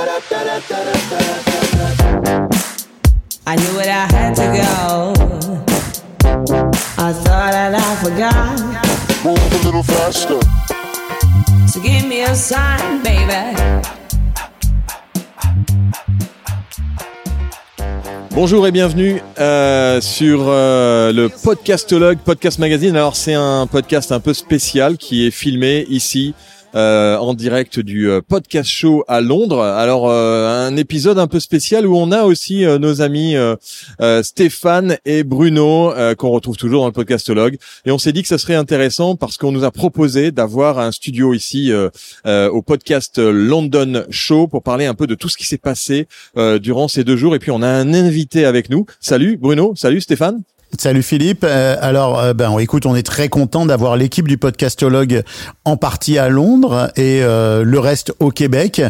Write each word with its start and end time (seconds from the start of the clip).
I 0.00 0.04
knew 3.56 3.80
it, 3.80 3.88
I 3.88 4.06
had 4.06 4.32
to 4.36 4.46
go. 4.54 5.12
I 6.98 7.12
thought 7.12 7.50
that 7.50 7.74
I 7.74 7.96
forgot. 7.96 8.60
Move 9.24 9.38
a 9.52 9.58
little 9.66 9.82
faster. 9.82 10.38
So 11.66 11.80
give 11.80 12.06
me 12.06 12.22
a 12.22 12.32
sign, 12.36 13.02
baby. 13.02 13.56
Bonjour 18.30 18.68
et 18.68 18.70
bienvenue 18.70 19.20
euh, 19.40 20.00
sur 20.00 20.44
euh, 20.46 21.12
le 21.12 21.28
Podcastologue 21.28 22.18
Podcast 22.18 22.60
Magazine. 22.60 22.94
Alors 22.94 23.16
c'est 23.16 23.34
un 23.34 23.66
podcast 23.66 24.12
un 24.12 24.20
peu 24.20 24.32
spécial 24.32 24.96
qui 24.96 25.26
est 25.26 25.32
filmé 25.32 25.86
ici 25.88 26.36
euh, 26.74 27.16
en 27.16 27.34
direct 27.34 27.80
du 27.80 28.10
euh, 28.10 28.20
podcast 28.20 28.68
show 28.68 29.04
à 29.08 29.20
Londres. 29.20 29.62
Alors 29.62 30.08
euh, 30.08 30.66
un 30.66 30.76
épisode 30.76 31.18
un 31.18 31.26
peu 31.26 31.40
spécial 31.40 31.86
où 31.86 31.96
on 31.96 32.12
a 32.12 32.24
aussi 32.24 32.64
euh, 32.64 32.78
nos 32.78 33.00
amis 33.00 33.36
euh, 33.36 33.56
euh, 34.00 34.22
Stéphane 34.22 34.98
et 35.04 35.24
Bruno 35.24 35.92
qu'on 36.16 36.30
retrouve 36.30 36.56
toujours 36.56 36.82
dans 36.82 36.86
le 36.86 36.92
podcastologue. 36.92 37.56
Et 37.84 37.90
on 37.90 37.98
s'est 37.98 38.12
dit 38.12 38.22
que 38.22 38.28
ça 38.28 38.38
serait 38.38 38.54
intéressant 38.54 39.16
parce 39.16 39.36
qu'on 39.36 39.52
nous 39.52 39.64
a 39.64 39.70
proposé 39.70 40.30
d'avoir 40.30 40.78
un 40.78 40.92
studio 40.92 41.34
ici 41.34 41.72
au 42.24 42.62
podcast 42.62 43.18
London 43.18 44.04
Show 44.10 44.48
pour 44.48 44.62
parler 44.62 44.86
un 44.86 44.94
peu 44.94 45.06
de 45.06 45.14
tout 45.14 45.28
ce 45.28 45.36
qui 45.36 45.46
s'est 45.46 45.58
passé 45.58 46.06
durant 46.60 46.88
ces 46.88 47.04
deux 47.04 47.16
jours. 47.16 47.34
Et 47.34 47.38
puis 47.38 47.50
on 47.50 47.62
a 47.62 47.68
un 47.68 47.94
invité 47.94 48.44
avec 48.44 48.70
nous. 48.70 48.86
Salut 49.00 49.36
Bruno, 49.36 49.72
salut 49.76 50.00
Stéphane. 50.00 50.42
Salut 50.76 51.02
Philippe. 51.02 51.44
Euh, 51.44 51.76
alors, 51.80 52.20
euh, 52.20 52.34
ben, 52.34 52.56
écoute, 52.58 52.84
on 52.84 52.94
est 52.94 53.02
très 53.02 53.28
content 53.28 53.64
d'avoir 53.64 53.96
l'équipe 53.96 54.28
du 54.28 54.36
podcastologue 54.36 55.22
en 55.64 55.76
partie 55.78 56.18
à 56.18 56.28
Londres 56.28 56.92
et 56.94 57.22
euh, 57.22 57.64
le 57.64 57.78
reste 57.78 58.12
au 58.20 58.30
Québec. 58.30 58.82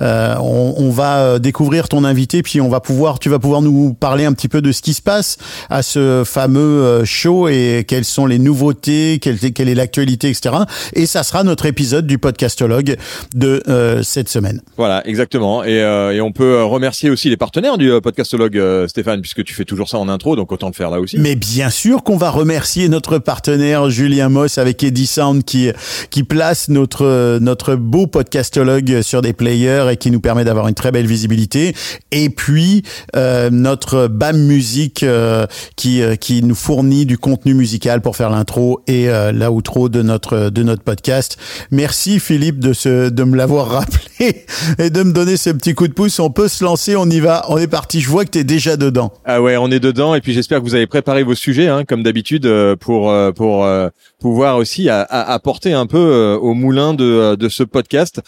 Euh, 0.00 0.34
on, 0.40 0.90
va 0.90 1.38
découvrir 1.38 1.88
ton 1.88 2.04
invité, 2.04 2.42
puis 2.42 2.60
on 2.60 2.68
va 2.68 2.80
pouvoir, 2.80 3.18
tu 3.18 3.28
vas 3.28 3.38
pouvoir 3.38 3.60
nous 3.60 3.92
parler 3.92 4.24
un 4.24 4.32
petit 4.32 4.48
peu 4.48 4.62
de 4.62 4.72
ce 4.72 4.80
qui 4.80 4.94
se 4.94 5.02
passe 5.02 5.36
à 5.68 5.82
ce 5.82 6.22
fameux 6.24 7.04
show 7.04 7.48
et 7.48 7.84
quelles 7.86 8.04
sont 8.06 8.24
les 8.24 8.38
nouveautés, 8.38 9.18
quelle, 9.20 9.36
est 9.42 9.74
l'actualité, 9.74 10.30
etc. 10.30 10.54
Et 10.94 11.04
ça 11.04 11.22
sera 11.22 11.42
notre 11.42 11.66
épisode 11.66 12.06
du 12.06 12.18
podcastologue 12.18 12.96
de 13.34 13.62
cette 14.02 14.28
semaine. 14.28 14.62
Voilà, 14.76 15.06
exactement. 15.06 15.64
Et, 15.64 15.76
et 15.76 16.20
on 16.20 16.32
peut 16.32 16.62
remercier 16.64 17.10
aussi 17.10 17.28
les 17.28 17.36
partenaires 17.36 17.76
du 17.76 17.90
podcastologue 18.00 18.86
Stéphane, 18.86 19.20
puisque 19.20 19.44
tu 19.44 19.52
fais 19.52 19.64
toujours 19.64 19.88
ça 19.88 19.98
en 19.98 20.08
intro, 20.08 20.34
donc 20.36 20.50
autant 20.52 20.68
le 20.68 20.72
faire 20.72 20.90
là 20.90 21.00
aussi. 21.00 21.18
Mais 21.26 21.34
bien 21.34 21.70
sûr 21.70 22.04
qu'on 22.04 22.16
va 22.16 22.30
remercier 22.30 22.88
notre 22.88 23.18
partenaire 23.18 23.90
Julien 23.90 24.28
Moss 24.28 24.58
avec 24.58 24.84
Eddie 24.84 25.08
Sound 25.08 25.42
qui 25.42 25.72
qui 26.10 26.22
place 26.22 26.68
notre 26.68 27.40
notre 27.40 27.74
beau 27.74 28.06
podcastologue 28.06 29.02
sur 29.02 29.22
des 29.22 29.32
players 29.32 29.88
et 29.90 29.96
qui 29.96 30.12
nous 30.12 30.20
permet 30.20 30.44
d'avoir 30.44 30.68
une 30.68 30.76
très 30.76 30.92
belle 30.92 31.08
visibilité. 31.08 31.74
Et 32.12 32.30
puis 32.30 32.84
euh, 33.16 33.50
notre 33.50 34.06
BAM 34.06 34.38
Music 34.38 35.02
euh, 35.02 35.48
qui 35.74 36.00
euh, 36.00 36.14
qui 36.14 36.44
nous 36.44 36.54
fournit 36.54 37.06
du 37.06 37.18
contenu 37.18 37.54
musical 37.54 38.02
pour 38.02 38.14
faire 38.14 38.30
l'intro 38.30 38.82
et 38.86 39.08
euh, 39.08 39.32
l'outro 39.32 39.88
de 39.88 40.02
notre 40.02 40.50
de 40.50 40.62
notre 40.62 40.84
podcast. 40.84 41.38
Merci 41.72 42.20
Philippe 42.20 42.60
de 42.60 42.72
se 42.72 43.08
de 43.08 43.24
me 43.24 43.36
l'avoir 43.36 43.66
rappelé 43.70 44.15
et 44.78 44.90
de 44.90 45.02
me 45.02 45.12
donner 45.12 45.36
ce 45.36 45.50
petit 45.50 45.74
coup 45.74 45.88
de 45.88 45.92
pouce. 45.92 46.18
On 46.20 46.30
peut 46.30 46.48
se 46.48 46.64
lancer, 46.64 46.96
on 46.96 47.08
y 47.08 47.20
va, 47.20 47.44
on 47.48 47.58
est 47.58 47.66
parti. 47.66 48.00
Je 48.00 48.08
vois 48.08 48.24
que 48.24 48.30
tu 48.30 48.38
es 48.38 48.44
déjà 48.44 48.76
dedans. 48.76 49.12
Ah 49.24 49.42
ouais, 49.42 49.56
on 49.56 49.70
est 49.70 49.80
dedans. 49.80 50.14
Et 50.14 50.20
puis 50.20 50.32
j'espère 50.32 50.58
que 50.58 50.64
vous 50.64 50.74
avez 50.74 50.86
préparé 50.86 51.22
vos 51.22 51.34
sujets, 51.34 51.68
hein, 51.68 51.84
comme 51.84 52.02
d'habitude, 52.02 52.46
euh, 52.46 52.76
pour 52.76 53.10
euh, 53.10 53.32
pour 53.32 53.64
euh, 53.64 53.88
pouvoir 54.18 54.56
aussi 54.56 54.88
apporter 54.88 55.72
un 55.72 55.86
peu 55.86 56.38
au 56.40 56.54
moulin 56.54 56.94
de 56.94 57.34
de 57.36 57.48
ce 57.48 57.62
podcast 57.62 58.20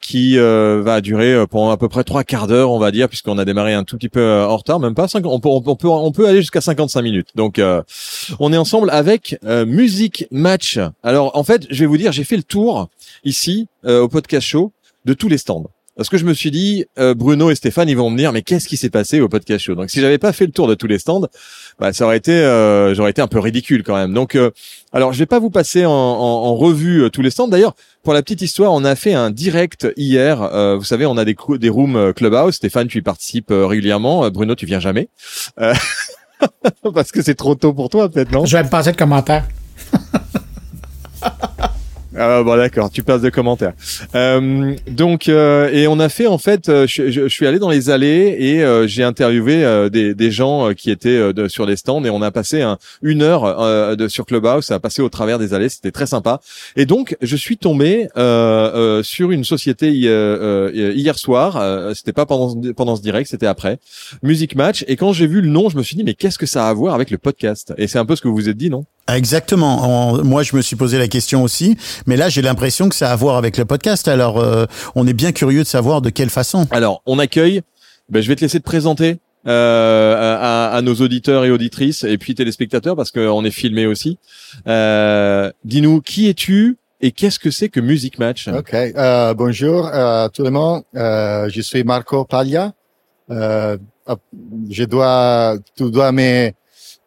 qui 0.00 0.36
va 0.36 1.00
durer 1.00 1.46
pendant 1.48 1.70
à 1.70 1.76
peu 1.76 1.88
près 1.88 2.04
trois 2.04 2.24
quarts 2.24 2.46
d'heure, 2.46 2.70
on 2.70 2.78
va 2.78 2.90
dire, 2.90 3.08
puisqu'on 3.08 3.38
a 3.38 3.44
démarré 3.44 3.72
un 3.74 3.84
tout 3.84 3.96
petit 3.96 4.08
peu 4.08 4.42
en 4.42 4.56
retard, 4.56 4.78
même 4.78 4.94
pas. 4.94 5.08
cinq- 5.08 5.26
on 5.26 5.40
peut 5.40 5.48
on 5.48 5.60
peut 5.76 5.88
on 5.88 6.12
peut 6.12 6.28
aller 6.28 6.40
jusqu'à 6.40 6.60
55 6.60 7.02
minutes. 7.02 7.28
Donc 7.34 7.60
on 8.38 8.52
est 8.52 8.56
ensemble 8.56 8.90
avec 8.90 9.38
Music 9.66 10.26
Match. 10.30 10.78
Alors 11.02 11.36
en 11.36 11.44
fait, 11.44 11.66
je 11.70 11.80
vais 11.80 11.86
vous 11.86 11.96
dire, 11.96 12.12
j'ai 12.12 12.24
fait 12.24 12.36
le 12.36 12.42
tour 12.42 12.88
ici 13.24 13.66
au 13.86 14.08
podcast 14.08 14.46
show 14.46 14.72
de 15.04 15.14
tous 15.14 15.28
les 15.28 15.38
stands. 15.38 15.64
Parce 15.94 16.08
que 16.08 16.16
je 16.16 16.24
me 16.24 16.32
suis 16.32 16.50
dit, 16.50 16.86
euh, 16.98 17.12
Bruno 17.12 17.50
et 17.50 17.54
Stéphane, 17.54 17.86
ils 17.86 17.96
vont 17.98 18.08
me 18.08 18.16
dire, 18.16 18.32
mais 18.32 18.40
qu'est-ce 18.40 18.66
qui 18.66 18.78
s'est 18.78 18.88
passé 18.88 19.20
au 19.20 19.28
podcast 19.28 19.62
show? 19.62 19.74
Donc, 19.74 19.90
si 19.90 20.00
j'avais 20.00 20.16
pas 20.16 20.32
fait 20.32 20.46
le 20.46 20.52
tour 20.52 20.66
de 20.66 20.74
tous 20.74 20.86
les 20.86 20.98
stands, 20.98 21.26
bah, 21.78 21.92
ça 21.92 22.06
aurait 22.06 22.16
été, 22.16 22.32
euh, 22.32 22.94
j'aurais 22.94 23.10
été 23.10 23.20
un 23.20 23.26
peu 23.26 23.38
ridicule 23.38 23.82
quand 23.82 23.94
même. 23.96 24.14
Donc, 24.14 24.34
euh, 24.34 24.50
alors, 24.94 25.12
je 25.12 25.18
vais 25.18 25.26
pas 25.26 25.38
vous 25.38 25.50
passer 25.50 25.84
en, 25.84 25.90
en- 25.92 26.44
en 26.46 26.54
revue 26.56 27.02
euh, 27.02 27.10
tous 27.10 27.20
les 27.20 27.28
stands. 27.28 27.46
D'ailleurs, 27.46 27.74
pour 28.02 28.14
la 28.14 28.22
petite 28.22 28.40
histoire, 28.40 28.72
on 28.72 28.84
a 28.86 28.96
fait 28.96 29.12
un 29.12 29.30
direct 29.30 29.86
hier. 29.98 30.40
Euh, 30.40 30.76
vous 30.76 30.84
savez, 30.84 31.04
on 31.04 31.18
a 31.18 31.26
des, 31.26 31.36
des 31.58 31.68
rooms 31.68 31.96
euh, 31.96 32.12
clubhouse. 32.14 32.54
Stéphane, 32.54 32.88
tu 32.88 32.96
y 32.96 33.02
participes 33.02 33.50
régulièrement. 33.52 34.30
Bruno, 34.30 34.54
tu 34.54 34.64
viens 34.64 34.80
jamais. 34.80 35.10
Parce 36.94 37.12
que 37.12 37.20
c'est 37.20 37.34
trop 37.34 37.54
tôt 37.54 37.74
pour 37.74 37.90
toi, 37.90 38.08
peut-être, 38.08 38.32
non? 38.32 38.46
Je 38.46 38.56
vais 38.56 38.64
me 38.64 38.70
passer 38.70 38.92
de 38.92 38.96
commentaires. 38.96 39.46
Ah 42.16 42.42
bon 42.42 42.56
d'accord, 42.56 42.90
tu 42.90 43.02
passes 43.02 43.22
de 43.22 43.30
commentaires. 43.30 43.72
Euh, 44.14 44.74
donc 44.90 45.28
euh, 45.28 45.70
et 45.72 45.86
on 45.88 45.98
a 45.98 46.08
fait 46.10 46.26
en 46.26 46.36
fait, 46.36 46.68
euh, 46.68 46.86
je, 46.86 47.10
je- 47.10 47.28
suis 47.28 47.46
allé 47.46 47.58
dans 47.58 47.70
les 47.70 47.88
allées 47.88 48.36
et 48.38 48.62
euh, 48.62 48.86
j'ai 48.86 49.02
interviewé 49.02 49.64
euh, 49.64 49.88
des, 49.88 50.14
des 50.14 50.30
gens 50.30 50.68
euh, 50.68 50.72
qui 50.74 50.90
étaient 50.90 51.20
sur 51.48 51.64
les 51.64 51.76
stands 51.76 52.04
et 52.04 52.10
on 52.10 52.20
a 52.20 52.30
passé 52.30 52.60
un- 52.60 52.76
une 53.00 53.22
heure 53.22 53.96
de, 53.96 54.08
sur 54.08 54.26
Clubhouse 54.26 54.70
à 54.70 54.78
passer 54.78 55.00
au 55.00 55.08
travers 55.08 55.38
des 55.38 55.54
allées, 55.54 55.70
c'était 55.70 55.90
très 55.90 56.06
sympa. 56.06 56.40
Et 56.76 56.84
donc 56.84 57.16
je 57.22 57.36
suis 57.36 57.56
tombé 57.56 58.08
sur 59.02 59.30
une 59.30 59.44
société 59.44 59.90
hi- 59.90 60.92
hier 60.94 61.18
soir, 61.18 61.94
c'était 61.94 62.12
pas 62.12 62.26
pendant 62.26 62.60
pendant 62.74 62.96
ce 62.96 63.02
direct, 63.02 63.30
c'était 63.30 63.46
après. 63.46 63.78
Music 64.22 64.54
Match. 64.54 64.84
Et 64.88 64.96
quand 64.96 65.12
j'ai 65.12 65.26
vu 65.26 65.40
le 65.40 65.48
nom, 65.48 65.70
je 65.70 65.76
me 65.78 65.82
suis 65.82 65.96
dit 65.96 66.04
mais 66.04 66.14
qu'est-ce 66.14 66.38
que 66.38 66.46
ça 66.46 66.66
a 66.66 66.68
à 66.68 66.74
voir 66.74 66.94
avec 66.94 67.10
le 67.10 67.18
podcast? 67.18 67.72
Et 67.78 67.86
c'est 67.86 67.98
un 67.98 68.04
peu 68.04 68.16
ce 68.16 68.22
que 68.22 68.28
vous 68.28 68.34
vous 68.34 68.48
êtes 68.48 68.56
dit, 68.56 68.68
non? 68.70 68.84
Exactement. 69.08 69.82
En- 70.12 70.24
moi, 70.24 70.42
je 70.42 70.54
me 70.56 70.62
suis 70.62 70.76
posé 70.76 70.98
la 70.98 71.08
question 71.08 71.42
aussi, 71.42 71.76
mais 72.06 72.16
là, 72.16 72.28
j'ai 72.28 72.42
l'impression 72.42 72.88
que 72.88 72.94
ça 72.94 73.10
a 73.10 73.12
à 73.12 73.16
voir 73.16 73.36
avec 73.36 73.56
le 73.58 73.64
podcast. 73.64 74.06
Alors, 74.08 74.38
euh, 74.38 74.64
on 74.94 75.06
est 75.06 75.12
bien 75.12 75.32
curieux 75.32 75.62
de 75.62 75.68
savoir 75.68 76.00
de 76.02 76.10
quelle 76.10 76.30
façon. 76.30 76.66
Alors, 76.70 77.02
on 77.06 77.18
accueille. 77.18 77.62
Ben, 78.08 78.22
je 78.22 78.28
vais 78.28 78.36
te 78.36 78.40
laisser 78.42 78.58
te 78.58 78.64
présenter 78.64 79.18
euh, 79.46 80.36
à, 80.40 80.68
à 80.74 80.82
nos 80.82 80.94
auditeurs 80.94 81.44
et 81.44 81.50
auditrices 81.50 82.04
et 82.04 82.16
puis 82.16 82.34
téléspectateurs 82.34 82.94
parce 82.96 83.10
qu'on 83.10 83.44
est 83.44 83.50
filmé 83.50 83.86
aussi. 83.86 84.18
Euh, 84.66 85.50
Dis-nous 85.64 86.00
qui 86.00 86.28
es-tu 86.28 86.76
et 87.00 87.10
qu'est-ce 87.10 87.38
que 87.40 87.50
c'est 87.50 87.68
que 87.68 87.80
Music 87.80 88.18
Match? 88.20 88.46
Ok, 88.48 88.72
euh, 88.74 89.34
bonjour 89.34 89.86
à 89.86 90.28
tout 90.32 90.44
le 90.44 90.50
monde. 90.50 90.82
Euh, 90.94 91.48
je 91.50 91.60
suis 91.60 91.82
Marco 91.84 92.24
Paglia. 92.24 92.72
Euh, 93.30 93.76
je 94.70 94.84
dois, 94.84 95.56
tu 95.76 95.90
dois 95.90 96.12
me 96.12 96.50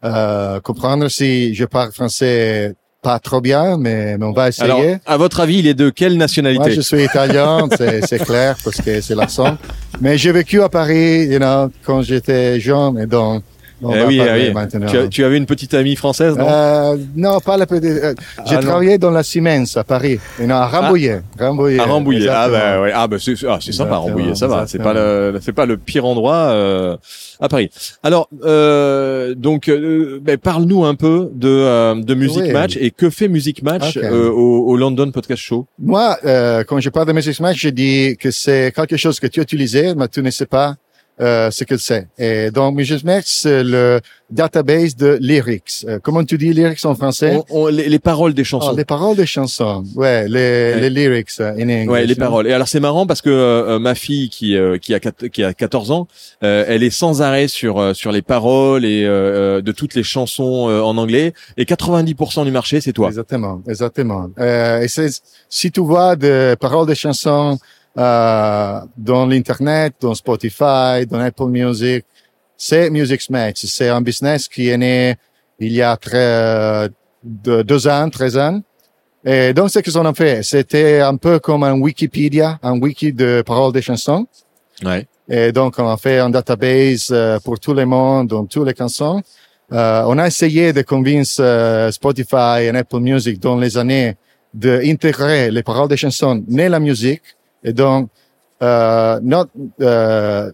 euh, 0.05 0.59
comprendre 0.59 1.09
si 1.09 1.53
je 1.55 1.65
parle 1.65 1.91
français 1.91 2.75
pas 3.01 3.19
trop 3.19 3.39
bien, 3.39 3.77
mais, 3.77 4.17
mais 4.17 4.25
on 4.25 4.31
va 4.31 4.49
essayer. 4.49 4.63
Alors, 4.71 4.81
à 5.05 5.17
votre 5.17 5.39
avis, 5.39 5.59
il 5.59 5.67
est 5.67 5.75
de 5.75 5.91
quelle 5.91 6.17
nationalité? 6.17 6.59
Moi, 6.59 6.69
je 6.71 6.81
suis 6.81 7.03
italien, 7.03 7.67
c'est 7.77 8.05
c'est 8.05 8.23
clair 8.23 8.55
parce 8.63 8.77
que 8.77 8.99
c'est 9.01 9.13
l'accent. 9.13 9.57
Mais 10.01 10.17
j'ai 10.17 10.31
vécu 10.31 10.61
à 10.61 10.69
Paris, 10.69 11.25
you 11.25 11.37
know, 11.37 11.69
quand 11.83 12.01
j'étais 12.01 12.59
jeune, 12.59 12.97
et 12.99 13.05
donc 13.05 13.43
on 13.83 13.93
Eh 13.93 14.03
oui, 14.05 14.21
eh 14.21 14.51
oui. 14.51 14.87
tu, 14.89 14.97
as- 14.97 15.07
tu 15.07 15.23
avais 15.23 15.37
une 15.37 15.45
petite 15.45 15.73
amie 15.73 15.95
française, 15.95 16.37
non? 16.37 16.47
Euh, 16.49 16.97
non, 17.15 17.39
pas 17.39 17.57
la 17.57 17.65
petite. 17.65 17.85
euh, 17.85 18.13
j'ai 18.45 18.55
Ah, 18.55 18.61
non. 18.61 18.67
travaillé 18.67 18.97
dans 18.97 19.11
la 19.11 19.23
Siemens 19.23 19.75
à 19.75 19.83
Paris, 19.83 20.19
you 20.39 20.45
know, 20.45 20.55
à 20.55 20.67
Rambouillet. 20.67 21.21
Rambouillet. 21.39 21.79
À 21.79 21.85
Rambouillet. 21.85 22.27
Ah 22.29 22.49
bah 22.49 22.81
ouais. 22.81 22.91
Ah 22.93 23.07
bah 23.07 23.17
c'est 23.19 23.33
ah, 23.47 23.59
sympa 23.59 23.97
Rambouillet, 23.97 24.35
ça 24.35 24.47
va. 24.47 24.65
C'est 24.67 24.79
pas 24.79 24.93
le 24.93 25.39
c'est 25.41 25.51
pas 25.53 25.65
le 25.65 25.77
pire 25.77 26.05
endroit 26.05 26.35
euh, 26.51 26.97
à 27.39 27.47
Paris. 27.49 27.69
Alors 28.03 28.29
euh, 28.43 29.35
donc 29.35 29.67
euh, 29.67 30.19
ben, 30.21 30.37
parle-nous 30.37 30.85
un 30.85 30.95
peu 30.95 31.29
de 31.33 31.49
euh, 31.49 31.95
de 31.95 32.13
Music 32.15 32.43
Oui. 32.45 32.51
Match 32.51 32.77
et 32.79 32.91
que 32.91 33.09
fait 33.09 33.27
Music 33.27 33.61
Match 33.63 33.97
euh, 33.97 34.29
au, 34.29 34.65
au 34.67 34.77
London 34.77 35.11
Podcast 35.11 35.41
Show? 35.41 35.65
Moi, 35.79 36.17
euh, 36.25 36.63
quand 36.63 36.79
je 36.79 36.89
parle 36.89 37.07
de 37.07 37.13
Music 37.13 37.39
Match, 37.39 37.59
je 37.59 37.69
dis 37.69 38.15
que 38.19 38.31
c'est 38.31 38.71
quelque 38.75 38.97
chose 38.97 39.19
que 39.19 39.27
tu 39.27 39.39
as 39.39 39.43
utilisé, 39.43 39.93
mais 39.95 40.07
tu 40.07 40.21
ne 40.21 40.29
sais 40.31 40.45
pas 40.45 40.75
euh, 41.21 41.49
ce 41.51 41.63
que 41.63 41.77
c'est. 41.77 42.07
Et 42.17 42.51
donc, 42.51 42.75
Music 42.75 43.03
Match, 43.03 43.25
c'est 43.27 43.63
le 43.63 44.01
database 44.31 44.95
de 44.95 45.17
lyrics. 45.21 45.85
Euh, 45.87 45.99
comment 46.01 46.23
tu 46.25 46.37
dis 46.37 46.51
lyrics 46.51 46.83
en 46.83 46.95
français? 46.95 47.37
On- 47.51 47.63
on- 47.63 47.67
les, 47.67 47.87
les 47.87 47.99
paroles 47.99 48.33
des 48.33 48.41
Ah, 48.41 48.45
chansons. 48.45 48.75
les 48.75 48.83
paroles 48.83 49.15
des 49.15 49.25
chansons. 49.27 49.83
Ouais, 49.95 50.27
les, 50.27 50.33
Ouais. 50.73 50.79
les 50.81 50.89
lyrics 50.89 51.29
euh, 51.39 51.51
in 51.53 51.69
English. 51.69 51.87
Ouais, 51.89 52.05
les 52.05 52.15
know. 52.15 52.25
paroles. 52.25 52.47
Et 52.47 52.53
alors 52.53 52.67
c'est 52.67 52.79
marrant 52.79 53.05
parce 53.07 53.21
que 53.21 53.29
euh, 53.29 53.77
ma 53.79 53.93
fille 53.95 54.29
qui 54.29 54.57
qui 54.81 54.93
a 54.95 54.99
qui 54.99 55.43
a 55.43 55.53
14 55.53 55.91
ans, 55.91 56.07
elle 56.41 56.83
est 56.83 56.89
sans 56.89 57.21
arrêt 57.21 57.47
sur 57.47 57.95
sur 57.95 58.11
les 58.11 58.21
paroles 58.23 58.83
et 58.83 59.03
de 59.03 59.71
toutes 59.71 59.93
les 59.95 60.03
chansons 60.03 60.67
en 60.69 60.97
anglais 60.97 61.33
et 61.55 61.63
90% 61.65 62.43
du 62.45 62.51
marché 62.51 62.81
c'est 62.81 62.93
toi. 62.93 63.07
Exactement, 63.09 63.61
exactement. 63.69 64.29
Et 64.41 64.87
si 65.49 65.71
tu 65.71 65.79
vois 65.81 66.15
des 66.15 66.55
paroles 66.59 66.87
de 66.87 66.93
chansons 66.95 67.57
euh, 67.97 68.79
dans 68.97 69.25
l'internet, 69.25 69.95
dans 69.99 70.13
Spotify, 70.13 71.05
dans 71.09 71.19
Apple 71.19 71.47
Music, 71.47 72.05
c'est 72.57 72.89
Music 72.89 73.29
Match. 73.29 73.65
C'est 73.65 73.89
un 73.89 74.01
business 74.01 74.47
qui 74.47 74.69
est 74.69 74.77
né 74.77 75.15
il 75.59 75.71
y 75.71 75.81
a 75.81 75.95
très, 75.97 76.17
euh, 76.17 76.89
de, 77.23 77.61
deux 77.61 77.87
ans, 77.87 78.09
trois 78.09 78.37
ans. 78.37 78.61
Et 79.23 79.53
donc, 79.53 79.71
ce 79.71 79.79
qu'on 79.79 80.05
a 80.05 80.13
fait. 80.13 80.43
C'était 80.43 80.99
un 81.01 81.17
peu 81.17 81.39
comme 81.39 81.63
un 81.63 81.73
Wikipédia, 81.73 82.59
un 82.61 82.79
wiki 82.79 83.11
de 83.11 83.43
paroles 83.45 83.73
de 83.73 83.81
chansons. 83.81 84.27
Ouais. 84.83 85.07
Et 85.27 85.51
donc, 85.51 85.75
on 85.79 85.89
a 85.89 85.97
fait 85.97 86.19
un 86.19 86.29
database 86.29 87.09
euh, 87.11 87.39
pour 87.39 87.59
tout 87.59 87.73
le 87.73 87.85
monde, 87.85 88.27
dans 88.27 88.45
tous 88.45 88.63
les 88.63 88.75
chansons. 88.75 89.21
Euh, 89.73 90.03
on 90.05 90.17
a 90.19 90.27
essayé 90.27 90.73
de 90.73 90.83
convaincre 90.83 91.29
euh, 91.39 91.91
Spotify 91.91 92.61
et 92.61 92.69
Apple 92.69 92.99
Music 92.99 93.39
dans 93.39 93.57
les 93.57 93.77
années 93.77 94.15
d'intégrer 94.53 95.49
les 95.49 95.63
paroles 95.63 95.89
des 95.89 95.97
chansons 95.97 96.43
dans 96.47 96.71
la 96.71 96.79
musique. 96.79 97.23
Et 97.65 97.73
donc, 97.73 98.09
euh, 98.61 99.19
not, 99.21 99.47
euh, 99.81 100.49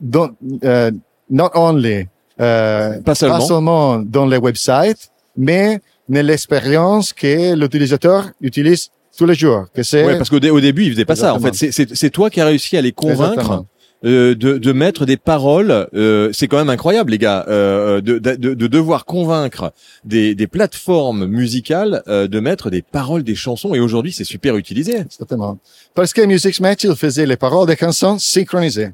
don't, 0.00 0.32
euh, 0.64 0.90
not 1.30 1.50
only, 1.54 2.06
euh, 2.40 3.00
Pas 3.00 3.14
seulement. 3.14 3.98
dans 4.04 4.26
les 4.26 4.36
websites, 4.38 5.10
mais 5.36 5.80
dans 6.08 6.24
l'expérience 6.26 7.12
que 7.12 7.54
l'utilisateur 7.54 8.26
utilise 8.40 8.90
tous 9.16 9.26
les 9.26 9.34
jours. 9.34 9.64
Que 9.74 9.82
c'est 9.82 10.04
Ouais, 10.04 10.16
parce 10.18 10.30
qu'au 10.30 10.40
dé- 10.40 10.50
au 10.50 10.60
début, 10.60 10.84
ils 10.84 10.92
faisaient 10.92 11.04
pas 11.04 11.16
ça. 11.16 11.34
En 11.34 11.40
fait, 11.40 11.54
c'est- 11.54 12.10
toi 12.10 12.30
qui 12.30 12.40
as 12.40 12.46
réussi 12.46 12.76
à 12.76 12.80
les 12.82 12.92
convaincre 12.92 13.32
Exactement. 13.40 13.66
Euh, 14.04 14.34
de, 14.34 14.58
de 14.58 14.72
mettre 14.72 15.06
des 15.06 15.16
paroles. 15.16 15.88
euh, 15.94 16.30
c'est 16.32 16.48
quand 16.48 16.58
même 16.58 16.70
incroyable, 16.70 17.12
les 17.12 17.18
gars, 17.18 17.44
euh, 17.48 18.00
de, 18.00 18.18
de, 18.18 18.34
de- 18.36 18.54
de 18.54 18.66
devoir 18.66 19.04
convaincre 19.04 19.72
des, 20.04 20.34
des 20.34 20.46
plateformes 20.46 21.26
musicales 21.26 22.02
de 22.06 22.40
mettre 22.40 22.70
des 22.70 22.82
paroles 22.82 23.22
des 23.22 23.34
chansons. 23.34 23.74
Et 23.74 23.80
aujourd'hui, 23.80 24.12
c'est 24.12 24.24
super 24.24 24.56
utilisé. 24.56 24.96
Exactement. 24.98 25.58
Parce 25.94 26.12
que 26.12 26.22
Music 26.22 26.60
Match, 26.60 26.84
il 26.84 26.94
faisait 26.96 27.26
les 27.26 27.36
paroles 27.36 27.66
des 27.66 27.76
chansons 27.76 28.18
synchronisées. 28.18 28.90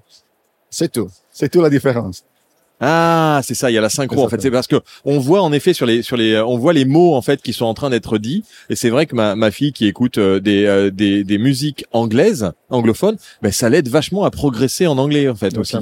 C'est 0.70 0.92
tout. 0.92 1.08
C'est 1.30 1.48
tout 1.50 1.62
la 1.62 1.70
différence. 1.70 2.24
Ah, 2.80 3.40
c'est 3.44 3.54
ça. 3.54 3.70
Il 3.70 3.74
y 3.74 3.78
a 3.78 3.80
la 3.80 3.88
synchro. 3.88 4.24
En 4.24 4.28
fait, 4.28 4.40
c'est 4.40 4.50
parce 4.50 4.66
que 4.66 4.76
on 5.04 5.18
voit 5.18 5.42
en 5.42 5.52
effet 5.52 5.72
sur 5.72 5.86
les 5.86 6.02
sur 6.02 6.16
les 6.16 6.38
on 6.38 6.58
voit 6.58 6.72
les 6.72 6.84
mots 6.84 7.14
en 7.14 7.22
fait 7.22 7.42
qui 7.42 7.52
sont 7.52 7.64
en 7.64 7.74
train 7.74 7.90
d'être 7.90 8.18
dits. 8.18 8.44
Et 8.70 8.76
c'est 8.76 8.90
vrai 8.90 9.06
que 9.06 9.14
ma 9.14 9.34
ma 9.34 9.50
fille 9.50 9.72
qui 9.72 9.86
écoute 9.86 10.18
euh, 10.18 10.40
des, 10.40 10.64
euh, 10.66 10.90
des 10.90 11.24
des 11.24 11.38
musiques 11.38 11.84
anglaises 11.92 12.52
anglophones, 12.70 13.16
ben 13.42 13.50
ça 13.52 13.68
l'aide 13.68 13.88
vachement 13.88 14.24
à 14.24 14.30
progresser 14.30 14.86
en 14.86 14.98
anglais 14.98 15.28
en 15.28 15.34
fait 15.34 15.56
aussi. 15.58 15.76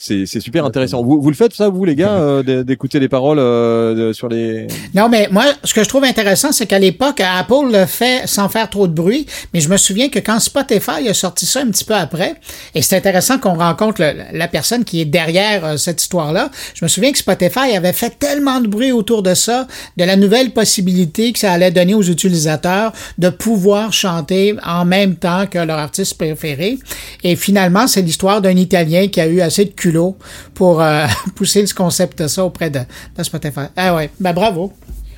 C'est 0.00 0.26
c'est 0.26 0.38
super 0.38 0.64
intéressant. 0.64 1.02
Vous 1.02 1.20
vous 1.20 1.28
le 1.28 1.34
faites 1.34 1.52
ça 1.54 1.68
vous 1.70 1.84
les 1.84 1.96
gars 1.96 2.12
euh, 2.20 2.62
d'écouter 2.62 3.00
les 3.00 3.08
paroles 3.08 3.40
euh, 3.40 3.94
de- 4.10 4.12
sur 4.12 4.28
les 4.28 4.68
Non, 4.94 5.08
mais 5.08 5.26
moi, 5.32 5.44
ce 5.64 5.74
que 5.74 5.82
je 5.82 5.88
trouve 5.88 6.04
intéressant, 6.04 6.52
c'est 6.52 6.66
qu'à 6.66 6.78
l'époque, 6.78 7.20
Apple 7.20 7.72
le 7.72 7.84
fait 7.84 8.22
sans 8.28 8.48
faire 8.48 8.70
trop 8.70 8.86
de 8.86 8.92
bruit, 8.92 9.26
mais 9.52 9.58
je 9.58 9.68
me 9.68 9.76
souviens 9.76 10.08
que 10.08 10.20
quand 10.20 10.38
Spotify 10.38 11.08
a 11.08 11.14
sorti 11.14 11.46
ça 11.46 11.62
un 11.62 11.66
petit 11.66 11.84
peu 11.84 11.94
après, 11.94 12.36
et 12.76 12.82
c'est 12.82 12.96
intéressant 12.96 13.38
qu'on 13.38 13.54
rencontre 13.58 14.00
le- 14.00 14.38
la 14.38 14.46
personne 14.46 14.84
qui 14.84 15.00
est 15.00 15.04
derrière 15.04 15.64
euh, 15.64 15.76
cette 15.76 16.00
histoire-là, 16.00 16.50
je 16.74 16.84
me 16.84 16.88
souviens 16.88 17.10
que 17.10 17.18
Spotify 17.18 17.74
avait 17.76 17.92
fait 17.92 18.16
tellement 18.20 18.60
de 18.60 18.68
bruit 18.68 18.92
autour 18.92 19.24
de 19.24 19.34
ça, 19.34 19.66
de 19.96 20.04
la 20.04 20.14
nouvelle 20.14 20.52
possibilité 20.52 21.32
que 21.32 21.40
ça 21.40 21.50
allait 21.50 21.72
donner 21.72 21.94
aux 21.94 22.04
utilisateurs 22.04 22.92
de 23.18 23.30
pouvoir 23.30 23.92
chanter 23.92 24.54
en 24.64 24.84
même 24.84 25.16
temps 25.16 25.46
que 25.50 25.58
leur 25.58 25.78
artiste 25.78 26.16
préféré. 26.16 26.78
Et 27.24 27.34
finalement, 27.34 27.88
c'est 27.88 28.02
l'histoire 28.02 28.40
d'un 28.40 28.56
Italien 28.56 29.08
qui 29.08 29.20
a 29.20 29.26
eu 29.26 29.40
assez 29.40 29.64
de 29.64 29.70
culot 29.88 30.16
pour 30.54 30.80
euh, 30.82 31.06
pousser 31.34 31.66
ce 31.66 31.74
concept 31.74 32.26
ça 32.28 32.44
auprès 32.44 32.70
de, 32.70 32.80
de 33.16 33.22
Spotify. 33.22 33.66
Ah 33.76 33.94
ouais, 33.94 34.10
ben 34.20 34.32
bravo. 34.32 34.72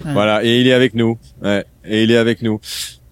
voilà 0.05 0.43
et 0.45 0.61
il 0.61 0.67
est 0.67 0.73
avec 0.73 0.95
nous. 0.95 1.19
Ouais, 1.43 1.65
et 1.85 2.05
il 2.05 2.11
est 2.11 2.17
avec 2.17 2.43
nous. 2.43 2.61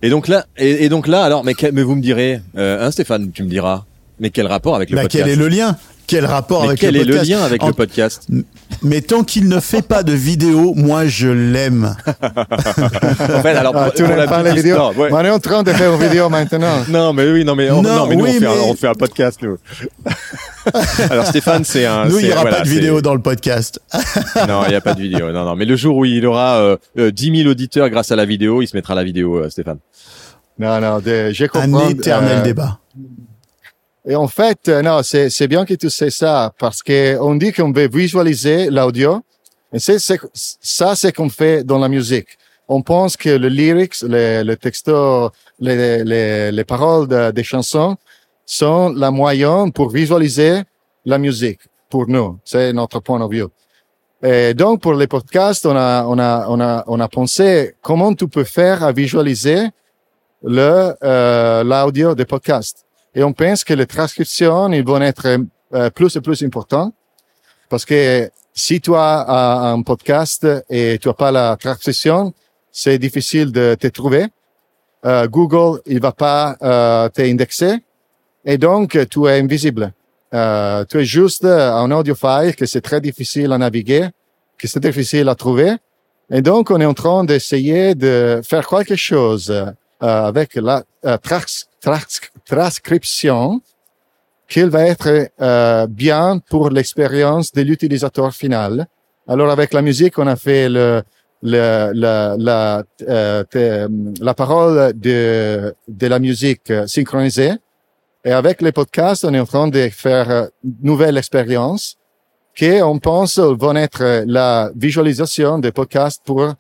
Et 0.03 0.11
donc 0.11 0.29
là 0.29 0.47
et, 0.57 0.85
et 0.85 0.89
donc 0.89 1.07
là 1.09 1.23
alors 1.25 1.45
mais 1.45 1.55
quel- 1.55 1.73
mais 1.73 1.83
vous 1.83 1.95
me 1.97 2.03
direz 2.03 2.41
euh, 2.57 2.85
hein 2.87 2.91
Stéphane, 2.91 3.31
tu 3.33 3.43
me 3.43 3.49
diras 3.49 3.85
mais 4.21 4.31
quel 4.31 4.47
rapport 4.47 4.75
avec 4.77 4.91
le 4.91 4.97
Bah, 4.97 5.03
podcast 5.03 5.25
quel 5.25 5.33
est 5.33 5.37
le 5.37 5.49
lien? 5.49 5.77
Quel 6.09 6.25
rapport 6.25 6.63
Mais 6.63 6.69
avec 6.69 6.81
quel 6.81 6.95
le 6.95 7.03
est 7.03 7.05
le 7.05 7.13
podcast 7.13 7.31
lien 7.31 7.43
avec 7.43 7.63
En- 7.63 7.67
le 7.67 7.73
podcast 7.75 8.27
Mais 8.83 9.03
tant 9.03 9.23
qu'il 9.25 9.47
ne 9.47 9.61
fait 9.61 9.83
pas 9.83 10.03
de 10.03 10.13
vidéo, 10.13 10.73
moi 10.75 11.07
je 11.07 11.29
l'aime. 11.29 11.95
En 12.09 13.43
fait, 13.43 13.51
alors 13.55 13.75
Ah, 13.77 13.85
pour, 13.85 13.93
tu 13.93 14.03
pour 14.03 14.09
n'aimes 14.09 14.19
la 14.19 14.27
pas 14.27 14.43
les 14.43 14.55
vidéos 14.55 14.91
ouais. 14.97 15.11
On 15.13 15.21
est 15.21 15.31
en 15.31 15.39
train 15.39 15.63
de 15.63 15.71
faire 15.73 15.93
une 15.95 16.01
vidéo 16.01 16.29
maintenant. 16.31 16.79
Non, 16.89 17.13
mais 17.13 17.31
oui, 17.31 17.45
non, 17.45 17.55
mais 17.55 17.71
on, 17.71 17.83
Non, 17.83 17.95
non, 17.95 18.07
mais 18.07 18.17
nous, 18.17 18.25
oui, 18.25 18.31
on, 18.37 18.41
fait 18.41 18.47
un, 18.47 18.63
on 18.71 18.75
fait 18.75 18.89
un 18.89 18.95
podcast, 18.95 19.39
nous. 19.43 19.59
Alors, 21.11 21.27
Stéphane, 21.27 21.65
c'est 21.65 21.85
un. 21.85 22.07
Nous, 22.07 22.19
il 22.21 22.27
n'y 22.27 22.33
aura 22.33 22.43
voilà, 22.43 22.57
pas 22.59 22.63
de 22.65 22.69
vidéo 22.69 23.03
dans 23.03 23.15
le 23.15 23.21
podcast. 23.21 23.81
Non, 24.49 24.63
il 24.65 24.71
n'y 24.71 24.75
a 24.77 24.81
pas 24.81 24.95
de 24.95 25.01
vidéo. 25.03 25.31
Non, 25.31 25.45
non. 25.45 25.57
Mais 25.57 25.67
le 25.67 25.77
jour 25.77 25.97
où 25.99 26.05
il 26.07 26.25
aura 26.27 26.57
euh, 26.57 26.77
euh, 26.99 27.11
10 27.11 27.37
000 27.43 27.51
auditeurs 27.51 27.91
grâce 27.91 28.11
à 28.13 28.17
la 28.17 28.25
vidéo, 28.25 28.63
il 28.63 28.67
se 28.67 28.77
mettra 28.77 28.95
la 28.95 29.05
vidéo, 29.05 29.37
euh, 29.37 29.51
Stéphane. 29.51 29.79
Non, 30.59 30.81
non, 30.81 30.99
de, 30.99 31.31
je 31.33 31.45
Un 31.55 31.89
éternel 31.89 32.39
euh, 32.39 32.43
débat. 32.43 32.79
Et 34.09 34.17
en 34.17 34.27
fait, 34.27 34.69
euh, 34.69 34.81
non, 34.81 35.03
c'est, 35.03 35.47
bien 35.49 35.67
que 35.67 35.75
tu 35.75 35.91
sais 35.91 36.11
ça 36.11 36.53
parce 36.59 36.83
que 36.83 37.19
on 37.21 37.35
dit 37.35 37.53
qu'on 37.53 37.73
veut 37.73 37.89
visualiser 37.89 38.71
l'audio. 38.71 39.21
Et 39.73 39.79
c'est, 39.79 39.99
ça, 40.01 40.97
c'est 40.97 41.13
qu'on 41.13 41.29
fait 41.29 41.63
dans 41.63 41.79
la 41.79 41.89
musique. 41.89 42.29
On 42.69 42.81
pense 42.81 43.19
que 43.19 43.29
le 43.29 43.49
lyrics, 43.49 44.01
le, 44.03 44.43
le 44.43 44.57
texto, 44.57 45.31
les, 45.61 46.03
les, 46.05 46.51
les 46.53 46.65
paroles 46.65 47.07
de- 47.07 47.31
des 47.33 47.45
chansons 47.45 47.97
sont 48.47 48.89
la 48.97 49.11
moyenne 49.11 49.73
pour 49.73 49.91
visualiser 49.91 50.63
la 51.05 51.19
musique. 51.19 51.61
Pour 51.91 52.09
nous, 52.09 52.39
c'est 52.45 52.73
notre 52.73 53.01
point 53.01 53.21
de 53.21 53.29
vue. 53.31 53.45
Et 54.23 54.55
donc, 54.55 54.81
pour 54.81 54.95
les 54.95 55.07
podcasts, 55.07 55.67
on 55.67 55.77
a, 55.77 56.05
on 56.07 56.19
a, 56.19 56.47
on 56.49 56.61
a, 56.61 56.85
on 56.87 56.99
a 57.01 57.09
pensé 57.09 57.75
comment 57.83 58.15
tu 58.15 58.27
peux 58.27 58.45
faire 58.45 58.83
à 58.83 58.91
visualiser 58.93 59.69
le, 60.43 60.95
euh, 61.03 61.63
l'audio 61.63 62.15
des 62.15 62.25
podcasts. 62.25 62.88
Et 63.19 63.25
on 63.25 63.33
pense 63.33 63.65
que 63.65 63.75
les 63.75 63.87
transcriptions, 63.87 64.71
ils 64.73 64.85
vont 64.85 65.03
être 65.03 65.27
euh, 65.75 65.91
plus 65.91 66.15
et 66.15 66.21
plus 66.21 66.41
importantes 66.45 66.95
parce 67.69 67.85
que 67.85 68.31
si 68.55 68.81
tu 68.81 68.95
as 68.95 69.73
un 69.73 69.83
podcast 69.83 70.47
et 70.71 70.99
tu 71.01 71.09
as 71.09 71.15
pas 71.15 71.33
la 71.33 71.57
transcription, 71.57 72.33
c'est 72.71 72.97
difficile 73.07 73.51
de 73.51 73.75
te 73.75 73.89
trouver. 73.89 74.25
Euh, 75.05 75.27
Google, 75.27 75.81
il 75.87 76.01
va 76.01 76.13
pas 76.13 76.57
euh, 76.63 77.09
t'indexer 77.09 77.75
et 78.45 78.57
donc 78.57 78.97
tu 79.11 79.27
es 79.27 79.41
invisible. 79.41 79.93
Euh, 80.33 80.85
tu 80.89 81.01
es 81.01 81.05
juste 81.05 81.45
un 81.45 81.91
audio 81.91 82.15
file 82.15 82.55
que 82.55 82.67
c'est 82.67 82.85
très 82.91 83.01
difficile 83.01 83.51
à 83.53 83.59
naviguer, 83.59 84.05
que 84.57 84.69
c'est 84.69 84.85
difficile 84.89 85.29
à 85.29 85.35
trouver. 85.35 85.75
Et 86.31 86.41
donc, 86.41 86.71
on 86.71 86.81
est 86.81 86.91
en 86.95 86.95
train 86.95 87.25
d'essayer 87.25 87.97
de 87.97 88.43
faire 88.45 88.69
quelque 88.69 88.95
chose 88.95 89.51
euh, 89.51 89.73
avec 90.01 90.55
la 90.55 90.85
euh, 91.05 91.17
trans- 91.17 91.65
trans- 91.81 92.21
transcription 92.49 93.61
qu'il 94.51 94.69
va 94.77 94.83
être 94.93 95.11
euh, 95.41 95.87
bien 96.05 96.27
pour 96.51 96.71
l'expérience 96.71 97.53
de 97.53 97.63
l'utilisateur 97.69 98.29
final. 98.43 98.87
Alors, 99.33 99.51
avec 99.51 99.75
la 99.79 99.83
musique, 99.83 100.19
on 100.19 100.27
a 100.27 100.37
fait 100.37 100.69
le, 100.77 101.03
le, 101.43 101.93
la, 102.03 102.35
la, 102.39 102.83
euh, 103.07 103.45
te- 103.45 103.89
la 104.25 104.35
parole 104.43 104.95
de, 104.95 105.75
de 106.03 106.07
la 106.15 106.19
musique 106.19 106.71
euh, 106.71 106.87
synchronisée. 106.87 107.53
Et 108.25 108.33
avec 108.33 108.63
les 108.63 108.73
podcasts, 108.73 109.25
on 109.29 109.35
est 109.35 109.41
en 109.47 109.51
train 109.55 109.69
de 109.69 109.89
faire 109.91 110.31
euh, 110.31 110.47
une 110.65 110.77
nouvelle 110.91 111.17
expérience 111.19 111.97
qui, 112.57 112.73
on 112.83 112.99
pense, 112.99 113.39
vont 113.39 113.77
être 113.77 114.03
euh, 114.03 114.25
la 114.27 114.71
visualisation 114.75 115.59
des 115.59 115.73
podcasts 115.73 116.23
pour 116.25 116.55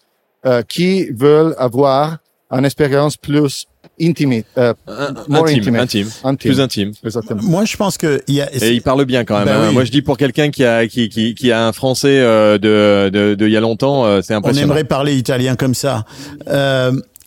euh, 0.47 0.63
qui 0.75 1.11
veulent 1.25 1.55
avoir 1.59 2.19
une 2.51 2.65
expérience 2.65 3.17
plus 3.17 3.67
intime, 4.01 4.43
euh, 4.57 4.73
more 5.29 5.45
intime, 5.45 5.59
intimate. 5.59 5.81
intime, 5.83 6.09
Intime. 6.25 6.51
plus 6.51 6.61
intime. 6.61 6.93
Exactement. 7.05 7.43
Moi, 7.43 7.65
je 7.65 7.77
pense 7.77 7.99
que 7.99 8.23
il 8.27 8.35
y 8.37 8.41
a. 8.41 8.49
Et 8.55 8.73
il 8.73 8.83
parle 8.83 9.05
bien 9.05 9.25
quand 9.25 9.37
même. 9.39 9.47
Bah 9.47 9.57
hein. 9.59 9.67
oui. 9.69 9.75
Moi, 9.75 9.85
je 9.85 9.91
dis 9.91 10.03
pour 10.03 10.17
quelqu'un 10.17 10.51
qui 10.51 10.65
a 10.65 10.87
qui, 10.87 11.09
qui, 11.09 11.35
qui 11.35 11.53
a 11.53 11.67
un 11.67 11.73
français 11.73 12.19
euh, 12.21 12.59
de, 12.59 13.11
de 13.11 13.35
de 13.35 13.47
il 13.47 13.53
y 13.53 13.57
a 13.57 13.61
longtemps, 13.61 14.05
euh, 14.07 14.21
c'est 14.23 14.35
On 14.35 14.39
impressionnant. 14.39 14.69
aimerait 14.69 14.85
parler 14.85 15.17
italien 15.17 15.57
comme 15.57 15.75
ça. 15.75 16.05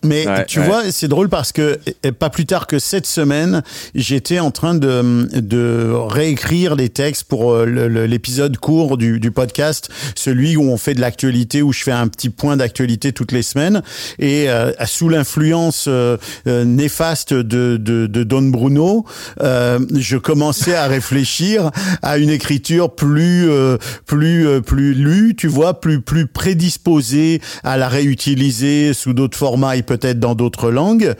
Mais 0.03 0.27
Ouais, 0.27 0.45
tu 0.45 0.59
ouais. 0.59 0.65
vois, 0.65 0.91
c'est 0.91 1.07
drôle 1.07 1.29
parce 1.29 1.51
que 1.51 1.79
pas 2.17 2.29
plus 2.29 2.45
tard 2.45 2.65
que 2.67 2.79
cette 2.79 3.05
semaine, 3.05 3.61
j'étais 3.93 4.39
en 4.39 4.49
train 4.51 4.73
de, 4.73 5.27
de 5.39 5.91
réécrire 5.93 6.75
les 6.75 6.89
textes 6.89 7.25
pour 7.25 7.53
euh, 7.53 7.65
l'épisode 8.07 8.57
court 8.57 8.97
du, 8.97 9.19
du 9.19 9.31
podcast, 9.31 9.89
celui 10.15 10.55
où 10.57 10.63
on 10.63 10.77
fait 10.77 10.93
de 10.95 11.01
l'actualité, 11.01 11.61
où 11.61 11.71
je 11.71 11.83
fais 11.83 11.91
un 11.91 12.07
petit 12.07 12.29
point 12.29 12.57
d'actualité 12.57 13.11
toutes 13.13 13.31
les 13.31 13.43
semaines. 13.43 13.81
Et 14.19 14.49
euh, 14.49 14.71
sous 14.85 15.07
l'influence 15.09 15.85
euh, 15.87 16.17
euh, 16.47 16.65
néfaste 16.65 17.33
de, 17.33 17.77
de, 17.77 18.07
de 18.07 18.23
Don 18.23 18.43
Bruno, 18.43 19.05
euh, 19.41 19.79
je 19.95 20.17
commençais 20.17 20.75
à 20.75 20.87
réfléchir 20.87 21.69
à 22.01 22.17
une 22.17 22.29
écriture 22.29 22.95
plus 22.95 23.49
euh, 23.49 23.77
plus 24.05 24.47
euh, 24.47 24.61
plus 24.61 24.93
lue, 24.93 25.35
tu 25.35 25.47
vois, 25.47 25.79
plus 25.79 26.01
plus 26.01 26.27
prédisposée 26.27 27.41
à 27.63 27.77
la 27.77 27.87
réutiliser 27.89 28.93
sous 28.93 29.13
d'autres 29.13 29.37
formats 29.37 29.75
et 29.75 29.83
peut-être 29.91 30.21
dans 30.21 30.35
d'autres 30.35 30.71
langues. 30.71 31.15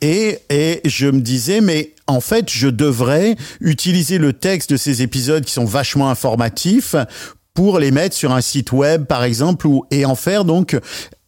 Et, 0.00 0.40
et 0.50 0.80
je 0.84 1.06
me 1.06 1.20
disais, 1.20 1.60
mais 1.60 1.94
en 2.08 2.20
fait, 2.20 2.50
je 2.50 2.66
devrais 2.66 3.36
utiliser 3.60 4.18
le 4.18 4.32
texte 4.32 4.72
de 4.72 4.76
ces 4.76 5.02
épisodes 5.02 5.44
qui 5.44 5.52
sont 5.52 5.64
vachement 5.64 6.10
informatifs 6.10 6.96
pour 7.54 7.78
les 7.78 7.92
mettre 7.92 8.16
sur 8.16 8.32
un 8.32 8.40
site 8.40 8.72
web, 8.72 9.04
par 9.04 9.22
exemple, 9.22 9.68
ou, 9.68 9.84
et 9.92 10.04
en 10.04 10.16
faire 10.16 10.44
donc 10.44 10.76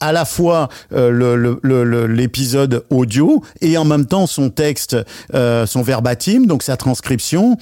à 0.00 0.12
la 0.12 0.24
fois 0.24 0.68
euh, 0.92 1.10
le- 1.10 1.36
le- 1.36 1.58
le- 1.62 1.84
le- 1.84 2.06
l'épisode 2.06 2.84
audio 2.90 3.42
et 3.60 3.76
en 3.78 3.84
même 3.84 4.06
temps 4.06 4.26
son 4.26 4.50
texte, 4.50 4.96
euh, 5.34 5.66
son 5.66 5.82
verbatim, 5.82 6.46
donc 6.46 6.62
sa 6.62 6.76
transcription. 6.76 7.56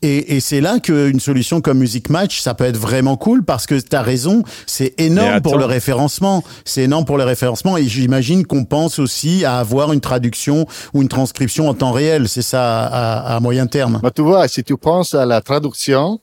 Et, 0.00 0.36
et 0.36 0.40
c'est 0.40 0.60
là 0.60 0.78
qu'une 0.80 1.20
solution 1.20 1.60
comme 1.60 1.78
Music 1.78 2.08
Match, 2.10 2.40
ça 2.40 2.54
peut 2.54 2.64
être 2.64 2.76
vraiment 2.78 3.16
cool 3.16 3.44
parce 3.44 3.66
que 3.66 3.74
tu 3.74 3.94
as 3.94 4.02
raison, 4.02 4.42
c'est 4.66 4.94
énorme 5.00 5.40
pour 5.42 5.58
le 5.58 5.64
référencement. 5.64 6.42
C'est 6.64 6.82
énorme 6.84 7.04
pour 7.04 7.18
le 7.18 7.24
référencement 7.24 7.76
et 7.76 7.84
j'imagine 7.84 8.46
qu'on 8.46 8.64
pense 8.64 8.98
aussi 8.98 9.44
à 9.44 9.58
avoir 9.58 9.92
une 9.92 10.00
traduction 10.00 10.66
ou 10.94 11.02
une 11.02 11.08
transcription 11.08 11.68
en 11.68 11.74
temps 11.74 11.92
réel. 11.92 12.28
C'est 12.28 12.42
ça 12.42 12.84
à, 12.86 13.36
à 13.36 13.40
moyen 13.40 13.66
terme. 13.66 14.00
Mais 14.02 14.10
tu 14.10 14.22
vois, 14.22 14.48
si 14.48 14.64
tu 14.64 14.76
penses 14.76 15.14
à 15.14 15.26
la 15.26 15.40
traduction, 15.40 16.20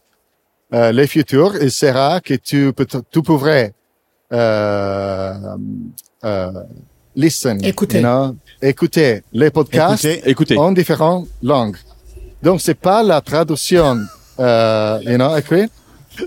euh, 0.73 0.91
le 0.91 1.05
futur, 1.07 1.53
il 1.61 1.71
sera 1.71 2.21
que 2.21 2.33
tu, 2.33 2.73
peux, 2.73 2.85
tu 3.11 3.21
pourrais 3.21 3.73
listen, 7.15 7.63
Écouter. 7.63 7.97
you 7.97 8.03
know, 8.03 8.35
écouter 8.61 9.23
les 9.33 9.49
podcasts 9.49 10.05
Écoutez, 10.05 10.29
Écoutez, 10.29 10.57
en 10.57 10.71
différentes 10.71 11.27
langues. 11.41 11.77
Donc, 12.41 12.61
c'est 12.61 12.79
pas 12.79 13.03
la 13.03 13.21
traduction, 13.21 13.99
euh, 14.39 14.99
you 15.03 15.15
know, 15.15 15.35
écrit. 15.35 15.67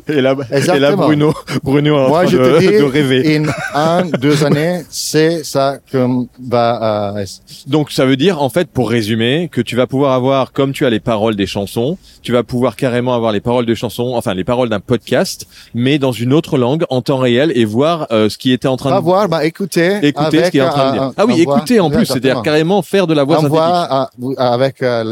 Et 0.08 0.20
là, 0.20 0.34
et 0.50 0.78
là. 0.78 0.96
Bruno, 0.96 1.32
Bruno 1.62 1.96
est 1.96 2.00
en 2.04 2.08
Moi, 2.08 2.22
train 2.22 2.30
je 2.32 2.37
de, 2.38 2.44
te 2.44 2.58
dis, 2.61 2.66
de 2.78 2.82
rêver. 2.82 3.37
in 3.37 3.44
un, 3.75 4.04
deux 4.04 4.44
années, 4.44 4.82
c'est 4.90 5.44
ça 5.44 5.78
qu'on 5.90 6.28
va, 6.49 7.14
euh, 7.18 7.25
Donc 7.66 7.90
ça 7.90 8.04
veut 8.04 8.16
dire 8.16 8.42
en 8.42 8.49
fait 8.49 8.68
pour 8.68 8.90
résumer 8.90 9.49
que 9.52 9.61
tu 9.61 9.76
vas 9.76 9.87
pouvoir 9.87 10.12
avoir 10.14 10.52
comme 10.52 10.72
tu 10.72 10.87
as 10.87 10.90
les 10.90 11.00
paroles 11.00 11.37
des 11.37 11.46
chansons, 11.46 11.99
tu 12.22 12.32
vas 12.32 12.42
pouvoir 12.42 12.76
carrément 12.76 13.14
avoir 13.14 13.32
les 13.32 13.40
paroles 13.40 13.66
de 13.66 13.75
chansons, 13.75 14.12
enfin 14.14 14.34
les 14.34 14.44
paroles 14.44 14.68
d'un 14.68 14.80
podcast, 14.80 15.46
mais 15.75 15.99
dans 15.99 16.12
une 16.12 16.32
autre 16.32 16.58
langue 16.58 16.84
en 16.90 17.02
temps 17.02 17.18
réel 17.18 17.52
et 17.54 17.64
voir 17.64 18.06
euh, 18.12 18.28
ce 18.28 18.38
qui 18.38 18.52
était 18.52 18.68
en 18.68 18.76
train 18.76 18.90
pas 18.90 18.99
de 19.00 19.04
voir, 19.04 19.28
mais 19.28 19.46
écouter, 19.46 19.99
écouter 20.02 20.44
ce 20.44 20.50
qui 20.50 20.58
est 20.58 20.62
en 20.62 20.70
train 20.70 20.88
de 20.88 20.92
dire. 20.94 21.02
un- 21.02 21.14
Ah 21.16 21.25
oui, 21.26 21.44
voix- 21.44 21.56
écouter 21.56 21.80
en 21.80 21.90
plus, 21.90 22.06
c'est-à-dire 22.06 22.42
carrément 22.42 22.82
faire 22.82 23.06
de 23.06 23.14
la 23.14 23.25
voix 23.25 23.37
synthétique. 23.37 23.52
voit 23.58 24.08
euh, 24.28 24.34
avec 24.38 24.82
euh, 24.82 25.02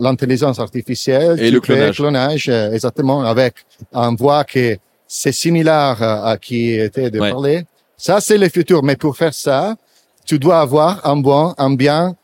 l'intelligence 0.00 0.58
artificielle 0.58 1.38
Et 1.40 1.50
le 1.50 1.60
clonage. 1.60 1.96
clonage 1.96 2.48
euh, 2.48 2.72
exactement 2.72 3.22
avec 3.24 3.54
un 3.92 4.14
voix 4.14 4.44
qui 4.44 4.76
c'est 5.06 5.32
similaire 5.32 5.98
euh, 6.02 6.32
à 6.32 6.36
qui 6.38 6.70
était 6.72 7.10
de 7.10 7.20
Ouais. 7.20 7.30
parler. 7.30 7.64
Ça 7.96 8.20
c'est 8.20 8.38
le 8.38 8.48
futur, 8.48 8.82
mais 8.82 8.96
pour 8.96 9.16
faire 9.16 9.34
ça, 9.34 9.76
tu 10.26 10.38
dois 10.38 10.60
avoir 10.60 11.06
un 11.06 11.16
bon, 11.16 11.54
un 11.58 11.74
bien 11.74 12.16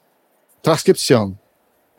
transcription. 0.62 1.34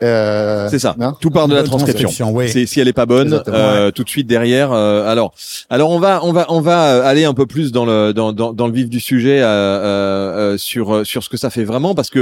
Euh, 0.02 0.68
C'est 0.68 0.80
ça. 0.80 0.96
non? 0.98 1.12
Tout 1.20 1.30
part 1.30 1.46
de 1.46 1.54
la 1.54 1.60
Bonne 1.60 1.70
transcription. 1.70 2.08
transcription, 2.08 2.34
oui. 2.36 2.48
C'est 2.48 2.66
si 2.66 2.80
elle 2.80 2.88
est 2.88 2.92
pas 2.92 3.06
bonne, 3.06 3.40
euh, 3.46 3.92
tout 3.92 4.02
de 4.02 4.08
suite 4.08 4.26
derrière. 4.26 4.72
euh, 4.72 5.06
alors, 5.08 5.32
alors 5.70 5.90
on 5.90 6.00
va, 6.00 6.24
on 6.24 6.32
va, 6.32 6.46
on 6.48 6.60
va 6.60 6.86
euh, 6.96 7.02
aller 7.04 7.24
un 7.24 7.34
peu 7.34 7.46
plus 7.46 7.70
dans 7.70 7.84
le 7.84 8.12
dans 8.12 8.32
dans, 8.32 8.52
dans 8.52 8.66
le 8.66 8.72
vif 8.72 8.88
du 8.88 8.98
sujet 8.98 9.40
euh, 9.40 9.46
euh, 9.46 10.54
euh, 10.54 10.58
sur 10.58 10.92
euh, 10.92 11.04
sur 11.04 11.22
ce 11.22 11.28
que 11.28 11.36
ça 11.36 11.50
fait 11.50 11.62
vraiment 11.62 11.94
parce 11.94 12.10
que 12.10 12.18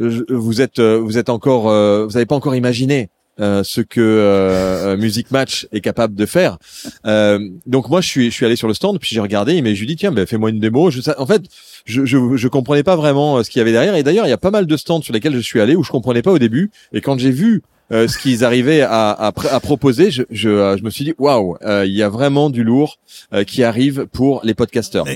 euh, 0.00 0.10
je- 0.10 0.24
vous 0.34 0.62
êtes 0.62 0.78
euh, 0.78 0.96
vous 0.98 1.18
êtes 1.18 1.28
encore 1.28 1.68
euh, 1.68 2.06
vous 2.06 2.16
avez 2.16 2.24
pas 2.24 2.34
encore 2.34 2.54
imaginé. 2.54 3.10
Euh, 3.40 3.62
ce 3.64 3.80
que 3.80 4.00
euh, 4.00 4.92
euh, 4.92 4.96
Music 4.96 5.30
Match 5.30 5.66
est 5.72 5.80
capable 5.80 6.14
de 6.14 6.26
faire. 6.26 6.58
Euh, 7.06 7.38
donc 7.66 7.88
moi 7.88 8.00
je 8.00 8.08
suis 8.08 8.26
je 8.30 8.34
suis 8.34 8.46
allé 8.46 8.56
sur 8.56 8.68
le 8.68 8.74
stand 8.74 8.98
puis 8.98 9.10
j'ai 9.12 9.20
regardé 9.20 9.60
mais 9.62 9.74
je 9.74 9.80
lui 9.80 9.86
dis 9.86 9.96
tiens 9.96 10.12
ben 10.12 10.26
fais-moi 10.26 10.50
une 10.50 10.60
démo. 10.60 10.90
Je, 10.90 11.00
sais- 11.00 11.16
en 11.18 11.26
fait 11.26 11.42
je, 11.84 12.04
je 12.04 12.18
je 12.36 12.48
comprenais 12.48 12.82
pas 12.82 12.96
vraiment 12.96 13.38
euh, 13.38 13.42
ce 13.42 13.50
qu'il 13.50 13.60
y 13.60 13.62
avait 13.62 13.72
derrière 13.72 13.94
et 13.94 14.02
d'ailleurs 14.02 14.26
il 14.26 14.30
y 14.30 14.32
a 14.32 14.38
pas 14.38 14.50
mal 14.50 14.66
de 14.66 14.76
stands 14.76 15.02
sur 15.02 15.12
lesquels 15.14 15.34
je 15.34 15.40
suis 15.40 15.60
allé 15.60 15.76
où 15.76 15.82
je 15.84 15.90
comprenais 15.90 16.22
pas 16.22 16.32
au 16.32 16.38
début 16.38 16.70
et 16.92 17.00
quand 17.00 17.18
j'ai 17.18 17.30
vu 17.30 17.62
euh, 17.90 18.06
ce 18.06 18.18
qu'ils 18.18 18.44
arrivaient 18.44 18.82
à, 18.82 19.10
à, 19.12 19.28
à 19.28 19.60
proposer, 19.60 20.10
je, 20.10 20.22
je, 20.30 20.76
je 20.78 20.82
me 20.84 20.90
suis 20.90 21.04
dit 21.06 21.14
waouh, 21.18 21.56
il 21.64 21.92
y 21.94 22.02
a 22.02 22.10
vraiment 22.10 22.50
du 22.50 22.62
lourd 22.62 22.98
euh, 23.32 23.44
qui 23.44 23.64
arrive 23.64 24.06
pour 24.12 24.42
les 24.44 24.52
podcasteurs. 24.52 25.06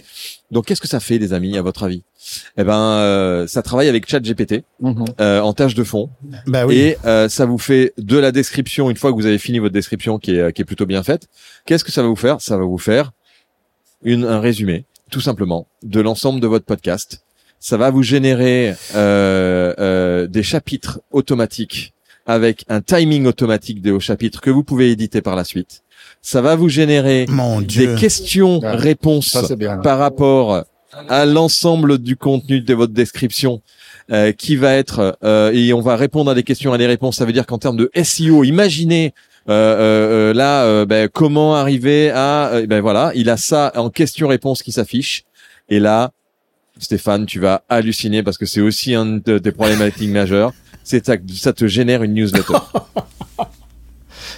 Donc 0.50 0.64
qu'est-ce 0.66 0.80
que 0.80 0.88
ça 0.88 0.98
fait, 0.98 1.18
les 1.18 1.34
amis, 1.34 1.58
à 1.58 1.62
votre 1.62 1.82
avis? 1.82 2.02
Eh 2.56 2.64
ben, 2.64 2.78
euh, 2.78 3.46
ça 3.46 3.62
travaille 3.62 3.88
avec 3.88 4.08
ChatGPT 4.08 4.62
Mhm. 4.80 5.04
euh, 5.20 5.40
en 5.40 5.52
tâche 5.52 5.74
de 5.74 5.84
fond 5.84 6.10
bah 6.46 6.66
oui. 6.66 6.76
et 6.78 6.96
euh, 7.04 7.28
ça 7.28 7.46
vous 7.46 7.58
fait 7.58 7.92
de 7.98 8.16
la 8.18 8.30
description 8.32 8.90
une 8.90 8.96
fois 8.96 9.10
que 9.10 9.16
vous 9.16 9.26
avez 9.26 9.38
fini 9.38 9.58
votre 9.58 9.72
description 9.74 10.18
qui 10.18 10.36
est, 10.36 10.52
qui 10.52 10.62
est 10.62 10.64
plutôt 10.64 10.86
bien 10.86 11.02
faite. 11.02 11.28
Qu'est-ce 11.66 11.84
que 11.84 11.92
ça 11.92 12.02
va 12.02 12.08
vous 12.08 12.16
faire? 12.16 12.40
Ça 12.40 12.56
va 12.56 12.64
vous 12.64 12.78
faire 12.78 13.12
une, 14.04 14.24
un 14.24 14.40
résumé, 14.40 14.84
tout 15.10 15.20
simplement, 15.20 15.66
de 15.82 16.00
l'ensemble 16.00 16.40
de 16.40 16.46
votre 16.46 16.64
podcast. 16.64 17.22
Ça 17.60 17.76
va 17.76 17.90
vous 17.90 18.02
générer 18.02 18.74
euh, 18.96 19.72
euh, 19.78 20.26
des 20.26 20.42
chapitres 20.42 21.00
automatiques 21.12 21.92
avec 22.26 22.64
un 22.68 22.80
timing 22.80 23.26
automatique 23.26 23.82
des 23.82 23.90
hauts 23.90 24.00
chapitres 24.00 24.40
que 24.40 24.50
vous 24.50 24.62
pouvez 24.64 24.90
éditer 24.90 25.22
par 25.22 25.34
la 25.36 25.44
suite. 25.44 25.82
Ça 26.22 26.40
va 26.40 26.54
vous 26.56 26.68
générer 26.68 27.26
Mon 27.28 27.60
des 27.60 27.94
questions-réponses 27.96 29.36
par 29.82 29.98
rapport 29.98 30.64
à 31.08 31.25
l'ensemble 31.26 31.99
du 31.99 32.16
contenu 32.16 32.61
de 32.61 32.75
votre 32.75 32.92
description 32.92 33.62
euh, 34.11 34.32
qui 34.32 34.56
va 34.56 34.75
être 34.75 35.16
euh, 35.25 35.50
et 35.52 35.72
on 35.72 35.80
va 35.80 35.96
répondre 35.96 36.30
à 36.30 36.34
des 36.34 36.42
questions 36.42 36.72
à 36.72 36.78
des 36.78 36.87
réponses. 36.87 37.16
Ça 37.16 37.25
veut 37.25 37.32
dire 37.32 37.46
qu'en 37.46 37.58
termes 37.58 37.76
de 37.76 37.90
SEO 38.02 38.44
imaginez 38.44 39.14
euh, 39.49 39.52
euh, 39.52 40.30
euh, 40.30 40.34
là 40.34 40.64
euh, 40.64 40.84
ben, 40.87 41.08
comment 41.08 41.54
arriver 41.56 42.11
à 42.11 42.49
euh, 42.52 42.66
ben 42.66 42.80
voilà 42.80 43.12
il 43.14 43.28
a 43.30 43.37
ça 43.37 43.72
en 43.76 43.90
question-réponse 43.90 44.62
qui 44.62 44.72
s'affiche. 44.72 45.25
Et 45.68 45.78
là 45.80 46.12
Stéphane 46.78 47.26
tu 47.26 47.38
vas 47.40 47.62
halluciner 47.68 48.22
parce 48.22 48.38
que 48.38 48.46
c'est 48.46 48.61
aussi 48.61 48.94
un 48.94 49.06
de- 49.25 49.38
des 49.38 49.52
problématiques 49.52 50.11
majeures. 50.11 50.52
C'est 50.84 51.06
ça, 51.06 51.14
ça 51.34 51.52
te 51.52 51.66
génère 51.66 52.02
une 52.02 52.14
newsletter 52.14 52.54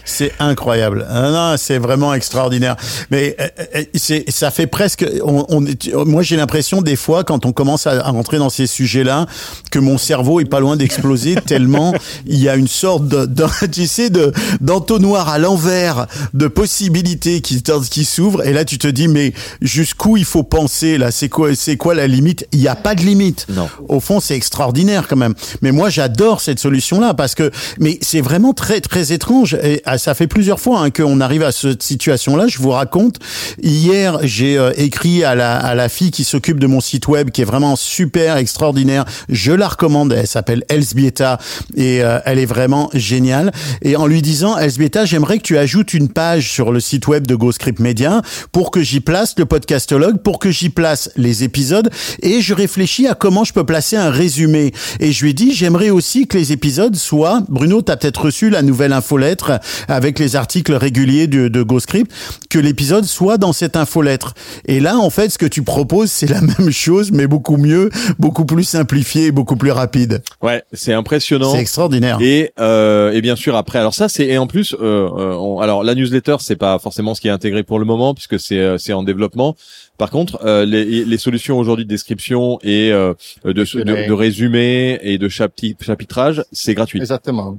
C'est 0.04 0.32
incroyable. 0.38 1.06
Ah 1.08 1.30
non, 1.30 1.54
c'est 1.58 1.78
vraiment 1.78 2.14
extraordinaire. 2.14 2.76
Mais 3.10 3.36
euh, 3.40 3.46
euh, 3.76 3.82
c'est, 3.94 4.24
ça 4.30 4.50
fait 4.50 4.66
presque. 4.66 5.04
On, 5.24 5.46
on 5.48 6.04
moi, 6.04 6.22
j'ai 6.22 6.36
l'impression 6.36 6.82
des 6.82 6.96
fois, 6.96 7.24
quand 7.24 7.46
on 7.46 7.52
commence 7.52 7.86
à, 7.86 7.92
à 8.06 8.10
rentrer 8.10 8.38
dans 8.38 8.50
ces 8.50 8.66
sujets-là, 8.66 9.26
que 9.70 9.78
mon 9.78 9.98
cerveau 9.98 10.40
est 10.40 10.44
pas 10.44 10.60
loin 10.60 10.76
d'exploser 10.76 11.34
tellement 11.46 11.94
il 12.26 12.38
y 12.38 12.48
a 12.48 12.56
une 12.56 12.68
sorte 12.68 13.08
de, 13.08 13.26
de- 13.26 13.44
tu 13.72 13.86
sais, 13.86 14.10
de 14.10 14.32
d'entonnoir 14.60 15.28
à 15.28 15.38
l'envers 15.38 16.06
de 16.32 16.46
possibilités 16.48 17.40
qui 17.40 17.62
qui 17.90 18.04
s'ouvrent. 18.04 18.44
Et 18.46 18.52
là, 18.52 18.64
tu 18.64 18.78
te 18.78 18.88
dis, 18.88 19.08
mais 19.08 19.32
jusqu'où 19.60 20.16
il 20.16 20.24
faut 20.24 20.42
penser 20.42 20.98
là? 20.98 21.10
C'est 21.10 21.28
quoi 21.28 21.54
C'est 21.54 21.76
quoi 21.76 21.94
la 21.94 22.06
limite? 22.06 22.46
Il 22.52 22.58
n'y 22.60 22.68
a 22.68 22.76
pas 22.76 22.94
de 22.94 23.02
limite. 23.02 23.46
Non. 23.48 23.68
Au 23.88 24.00
fond, 24.00 24.20
c'est 24.20 24.34
extraordinaire 24.36 25.06
quand 25.08 25.16
même. 25.16 25.34
Mais 25.62 25.72
moi, 25.72 25.88
j'adore 25.90 26.40
cette 26.40 26.58
solution-là 26.58 27.14
parce 27.14 27.34
que, 27.34 27.50
mais 27.78 27.98
c'est 28.00 28.20
vraiment 28.20 28.52
très 28.52 28.80
très 28.80 29.12
étrange. 29.12 29.54
Et 29.62 29.82
ça 29.96 30.14
fait 30.14 30.26
plusieurs 30.26 30.60
fois 30.60 30.80
hein, 30.80 30.90
qu'on 30.90 31.20
arrive 31.20 31.42
à 31.42 31.52
cette 31.52 31.82
situation-là. 31.82 32.46
Je 32.48 32.58
vous 32.58 32.70
raconte. 32.70 33.18
Hier, 33.62 34.18
j'ai 34.22 34.58
euh, 34.58 34.72
écrit 34.76 35.24
à 35.24 35.34
la 35.34 35.56
à 35.56 35.74
la 35.74 35.88
fille 35.88 36.10
qui 36.10 36.24
s'occupe 36.24 36.58
de 36.58 36.66
mon 36.66 36.80
site 36.80 37.08
web, 37.08 37.30
qui 37.30 37.42
est 37.42 37.46
vraiment 37.46 37.76
super 37.76 38.36
extraordinaire. 38.36 39.04
Je 39.28 39.52
la 39.52 39.68
recommande. 39.68 40.12
Elle 40.12 40.26
s'appelle 40.26 40.64
Elsbieta 40.68 41.38
et 41.76 42.02
euh, 42.02 42.18
elle 42.24 42.38
est 42.38 42.46
vraiment 42.46 42.90
géniale. 42.94 43.52
Et 43.82 43.96
en 43.96 44.06
lui 44.06 44.22
disant, 44.22 44.56
Elsbieta, 44.58 45.04
j'aimerais 45.04 45.38
que 45.38 45.42
tu 45.42 45.58
ajoutes 45.58 45.94
une 45.94 46.08
page 46.08 46.50
sur 46.50 46.72
le 46.72 46.80
site 46.80 47.06
web 47.06 47.26
de 47.26 47.34
GoScript 47.34 47.80
Media 47.80 48.22
pour 48.52 48.70
que 48.70 48.82
j'y 48.82 49.00
place 49.00 49.34
le 49.38 49.46
podcastologue, 49.46 50.18
pour 50.18 50.38
que 50.38 50.50
j'y 50.50 50.68
place 50.68 51.10
les 51.16 51.44
épisodes. 51.44 51.90
Et 52.22 52.40
je 52.40 52.54
réfléchis 52.54 53.06
à 53.06 53.14
comment 53.14 53.44
je 53.44 53.52
peux 53.52 53.64
placer 53.64 53.96
un 53.96 54.10
résumé. 54.10 54.72
Et 55.00 55.12
je 55.12 55.24
lui 55.24 55.30
ai 55.30 55.34
dit, 55.34 55.52
j'aimerais 55.54 55.90
aussi 55.90 56.26
que 56.26 56.36
les 56.36 56.52
épisodes 56.52 56.96
soient, 56.96 57.42
Bruno, 57.48 57.82
tu 57.82 57.92
as 57.92 57.96
peut-être 57.96 58.26
reçu 58.26 58.50
la 58.50 58.62
nouvelle 58.62 58.92
infolettre 58.92 59.52
avec 59.88 60.19
les 60.19 60.37
articles 60.37 60.75
réguliers 60.75 61.26
de, 61.26 61.49
de 61.49 61.62
GoScript, 61.62 62.11
que 62.50 62.59
l'épisode 62.59 63.04
soit 63.04 63.38
dans 63.38 63.52
cette 63.52 63.76
infolettre. 63.76 64.35
Et 64.66 64.81
là, 64.81 64.99
en 64.99 65.11
fait, 65.11 65.28
ce 65.31 65.38
que 65.38 65.47
tu 65.47 65.62
proposes, 65.62 66.11
c'est 66.11 66.28
la 66.28 66.40
même 66.59 66.71
chose, 66.71 67.12
mais 67.12 67.26
beaucoup 67.26 67.57
mieux, 67.57 67.90
beaucoup 68.19 68.45
plus 68.45 68.64
simplifié, 68.64 69.31
beaucoup 69.33 69.57
plus 69.57 69.71
rapide. 69.71 70.23
ouais 70.43 70.62
c'est 70.73 70.93
impressionnant 70.93 71.52
C'est 71.52 71.61
extraordinaire. 71.61 72.19
Et, 72.21 72.52
euh, 72.61 73.12
et 73.12 73.21
bien 73.21 73.37
sûr 73.37 73.57
après, 73.57 73.78
alors 73.78 73.95
ça 73.95 74.09
c'est 74.09 74.26
et 74.26 74.38
en 74.38 74.47
plus, 74.47 74.75
euh, 74.75 75.09
euh, 75.16 75.35
on- 75.35 75.61
alors 75.61 75.85
la 75.85 75.95
newsletter 75.95 76.37
c'est 76.40 76.57
pas 76.57 76.78
forcément 76.78 77.14
ce 77.14 77.21
qui 77.21 77.28
est 77.28 77.31
intégré 77.33 77.62
pour 77.62 77.78
le 77.78 77.85
moment 77.85 78.14
puisque 78.14 78.38
c'est 78.40 78.59
euh, 78.59 78.78
c'est 78.78 78.93
en 78.93 79.02
développement. 79.02 79.57
Par 79.99 80.11
contre, 80.11 80.40
euh, 80.45 80.64
les, 80.64 81.04
les 81.04 81.19
solutions 81.19 81.59
aujourd'hui 81.59 81.85
de 81.85 81.88
description 81.90 82.59
et 82.62 82.90
euh, 82.93 83.14
de, 83.45 83.52
de, 83.52 84.09
de 84.09 84.12
résumé 84.12 84.99
et 85.02 85.19
de 85.19 85.28
chapitrage, 85.28 86.43
c'est 86.52 86.75
gratuit. 86.75 86.99
Exactement. 87.00 87.59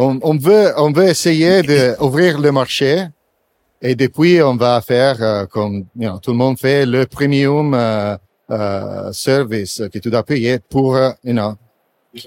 On, 0.00 0.20
on 0.22 0.36
veut, 0.36 0.72
on 0.76 0.92
veut 0.92 1.08
essayer 1.08 1.60
d'ouvrir 1.62 2.38
le 2.38 2.52
marché. 2.52 3.06
Et 3.82 3.96
depuis 3.96 4.40
on 4.40 4.54
va 4.54 4.80
faire 4.80 5.16
euh, 5.20 5.46
comme 5.46 5.86
you 5.96 6.08
know, 6.08 6.18
tout 6.18 6.30
le 6.30 6.36
monde 6.36 6.56
fait 6.56 6.86
le 6.86 7.04
premium 7.06 7.74
euh, 7.74 8.16
euh, 8.50 9.12
service 9.12 9.82
que 9.92 9.98
tu 9.98 10.08
dois 10.10 10.22
payer 10.22 10.60
pour 10.70 10.94
euh, 10.94 11.10
you 11.24 11.32
know, 11.32 11.54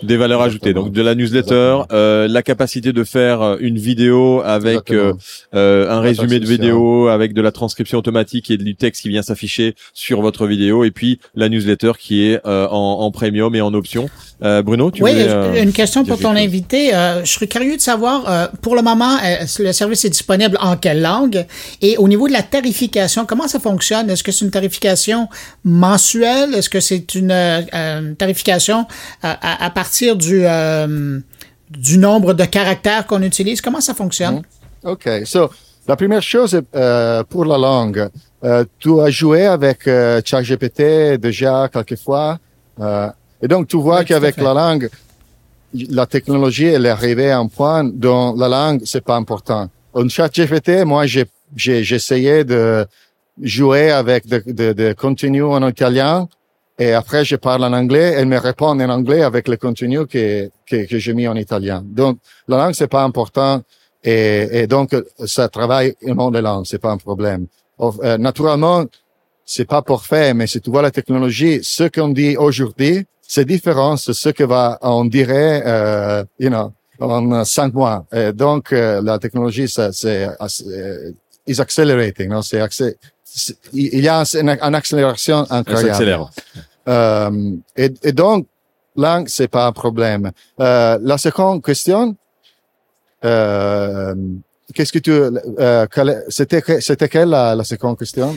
Des 0.04 0.18
valeurs 0.18 0.42
ajoutées. 0.42 0.74
Donc 0.74 0.92
de 0.92 1.02
la 1.02 1.16
newsletter, 1.16 1.80
euh, 1.92 2.28
la 2.28 2.42
capacité 2.42 2.94
de 2.94 3.04
faire 3.04 3.42
euh, 3.42 3.58
une 3.60 3.78
vidéo 3.78 4.42
avec 4.44 4.92
euh, 4.92 5.14
euh, 5.54 5.90
un 5.90 6.00
résumé 6.00 6.40
de 6.40 6.46
vidéo, 6.46 7.08
avec 7.08 7.34
de 7.34 7.42
la 7.42 7.52
transcription 7.52 7.98
automatique 7.98 8.52
et 8.52 8.58
du 8.58 8.76
texte 8.76 9.02
qui 9.02 9.10
vient 9.10 9.22
s'afficher 9.22 9.76
sur 9.94 10.22
votre 10.22 10.48
vidéo, 10.48 10.84
et 10.84 10.92
puis 10.92 11.20
la 11.36 11.50
newsletter 11.50 11.94
qui 12.00 12.26
est 12.26 12.40
euh, 12.46 12.68
en, 12.70 13.02
en 13.02 13.12
premium 13.12 13.54
et 13.56 13.62
en 13.62 13.74
option. 13.74 14.10
Euh, 14.44 14.62
Bruno, 14.64 14.90
tu 14.90 15.04
oui, 15.04 15.12
voulais, 15.12 15.30
euh, 15.30 15.62
une 15.64 15.72
question 15.72 16.04
pour 16.04 16.20
ton 16.20 16.36
invité. 16.36 16.96
Euh, 16.96 17.24
je 17.24 17.32
serais 17.32 17.48
curieux 17.48 17.76
de 17.76 17.82
savoir, 17.82 18.24
euh, 18.28 18.48
pour 18.62 18.76
le 18.76 18.82
moment, 18.82 19.18
euh, 19.24 19.46
le 19.60 19.72
service 19.72 20.04
est 20.06 20.10
disponible 20.10 20.58
en 20.60 20.78
quelle 20.78 21.02
langue? 21.02 21.46
Et 21.82 21.98
au 21.98 22.08
niveau 22.08 22.28
de 22.28 22.34
la 22.34 22.42
tarification, 22.42 23.26
comment 23.26 23.48
ça 23.48 23.60
fonctionne? 23.60 24.10
Est-ce 24.10 24.24
que 24.24 24.32
c'est 24.32 24.46
une 24.46 24.52
tarification 24.52 25.28
mensuelle? 25.64 26.56
Est-ce 26.56 26.70
que 26.70 26.80
c'est 26.80 27.14
une 27.14 27.34
tarification 28.18 28.88
euh, 29.24 29.34
à, 29.42 29.66
à 29.66 29.70
partir 29.82 30.16
du, 30.16 30.42
euh, 30.46 31.20
du 31.72 31.98
nombre 31.98 32.32
de 32.42 32.46
caractères 32.46 33.04
qu'on 33.08 33.24
utilise? 33.32 33.60
Comment 33.66 33.82
ça 33.82 33.96
fonctionne? 33.96 34.38
OK. 34.84 35.06
So, 35.26 35.50
la 35.88 35.96
première 35.96 36.22
chose, 36.34 36.54
euh, 36.76 37.24
pour 37.32 37.46
la 37.46 37.58
langue, 37.58 38.02
euh, 38.44 38.64
tu 38.78 38.92
as 39.06 39.10
joué 39.10 39.42
avec 39.48 39.80
euh, 39.88 40.22
ChatGPT 40.24 40.82
déjà 41.28 41.68
quelquefois. 41.74 42.38
Euh, 42.80 43.10
et 43.42 43.48
donc, 43.48 43.64
tu 43.72 43.78
vois 43.78 44.00
Oui, 44.00 44.06
qu'avec 44.06 44.38
la 44.38 44.54
langue, 44.54 44.88
la 45.74 46.06
technologie, 46.06 46.70
elle 46.76 46.86
est 46.86 46.96
arrivée 47.00 47.32
à 47.32 47.40
un 47.40 47.48
point 47.48 47.84
dont 47.84 48.36
la 48.38 48.50
langue, 48.58 48.82
c'est 48.86 49.06
pas 49.12 49.16
important. 49.16 49.68
En 49.96 50.08
ChatGPT, 50.08 50.86
moi, 50.86 51.08
j'ai, 51.08 51.26
j'ai, 51.56 51.96
essayé 52.02 52.44
de 52.44 52.86
jouer 53.42 53.90
avec 53.90 54.28
de, 54.28 54.44
de, 54.46 54.74
de 54.74 54.94
contenu 54.94 55.42
en 55.42 55.68
italien 55.68 56.28
et 56.82 56.92
après, 57.02 57.24
je 57.32 57.38
parle 57.48 57.64
en 57.70 57.74
anglais, 57.82 58.08
elle 58.18 58.30
me 58.36 58.40
répond 58.50 58.72
en 58.86 58.90
anglais 58.98 59.22
avec 59.32 59.44
le 59.54 59.58
contenu 59.66 60.00
que, 60.14 60.50
que, 60.70 60.78
que 60.90 60.98
j'ai 61.04 61.14
mis 61.20 61.28
en 61.34 61.38
italien. 61.46 61.80
Donc, 62.02 62.14
la 62.52 62.56
langue, 62.62 62.76
c'est 62.80 62.94
pas 62.98 63.04
important 63.10 63.54
et, 64.04 64.48
et 64.60 64.66
donc, 64.76 64.88
ça 65.36 65.46
travaille 65.58 65.90
au 66.10 66.16
monde 66.20 66.34
des 66.38 66.42
langues, 66.50 66.66
c'est 66.72 66.84
pas 66.88 66.94
un 66.98 67.02
problème. 67.10 67.44
Euh, 67.80 68.18
naturellement, 68.30 68.80
c'est 69.54 69.70
pas 69.76 69.82
parfait, 69.94 70.34
mais 70.38 70.48
si 70.48 70.58
tu 70.64 70.70
vois 70.74 70.84
la 70.90 70.94
technologie, 71.00 71.56
ce 71.78 71.86
qu'on 71.94 72.10
dit 72.22 72.36
aujourd'hui, 72.46 72.96
c'est 73.34 73.48
différent 73.56 73.96
de 74.08 74.14
ce 74.24 74.30
que 74.38 74.46
va, 74.56 74.78
on 74.82 75.06
dirait, 75.06 75.64
euh, 75.66 76.24
you 76.44 76.50
know, 76.50 76.68
en 77.00 77.46
cinq 77.58 77.74
mois. 77.74 78.06
Et 78.12 78.32
donc, 78.34 78.64
euh, 78.74 79.02
la 79.10 79.18
technologie, 79.20 79.68
ça, 79.68 79.92
c'est, 79.92 80.28
euh, 80.28 81.12
is 81.48 81.60
accelerating, 81.60 82.30
non? 82.30 82.42
C'est, 82.42 82.62
il 83.74 84.04
y 84.08 84.10
a 84.10 84.24
une, 84.44 84.50
une 84.50 84.76
accélération 84.76 85.46
ça 85.46 85.56
incroyable. 85.56 85.90
s'accélère. 85.90 86.30
Euh, 86.88 87.56
et, 87.76 87.92
et 88.04 88.12
donc, 88.12 88.48
langue, 88.96 89.28
c'est 89.28 89.48
pas 89.48 89.68
un 89.68 89.72
problème. 89.72 90.32
Euh, 90.60 90.98
la 91.02 91.18
seconde 91.18 91.64
question, 91.64 92.16
euh, 93.24 94.16
qu'est-ce 94.74 94.92
que 94.92 95.00
tu, 95.00 95.12
euh, 95.12 95.86
c'était, 96.30 96.64
c'était 96.80 97.08
quelle 97.10 97.30
la, 97.30 97.56
la 97.56 97.64
seconde 97.64 97.98
question? 97.98 98.36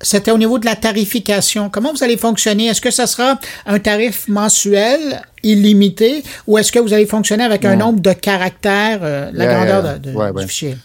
C'était 0.00 0.30
au 0.30 0.38
niveau 0.38 0.58
de 0.58 0.66
la 0.66 0.76
tarification. 0.76 1.68
Comment 1.70 1.92
vous 1.92 2.02
allez 2.04 2.16
fonctionner? 2.16 2.66
Est-ce 2.66 2.80
que 2.80 2.90
ça 2.90 3.06
sera 3.06 3.38
un 3.66 3.78
tarif 3.78 4.28
mensuel 4.28 5.22
illimité 5.42 6.22
ou 6.46 6.58
est-ce 6.58 6.70
que 6.72 6.78
vous 6.78 6.92
allez 6.92 7.06
fonctionner 7.06 7.44
avec 7.44 7.64
un 7.64 7.76
Non. 7.76 7.86
nombre 7.86 8.00
de 8.00 8.12
caractères, 8.12 9.00
euh, 9.02 9.30
la 9.32 9.44
Yeah, 9.44 9.54
grandeur 9.54 9.84
yeah. 9.84 9.98
de, 9.98 10.10
de- 10.10 10.16
Ouais, 10.16 10.30
du 10.30 10.36
ouais. 10.38 10.46
fichier? 10.46 10.76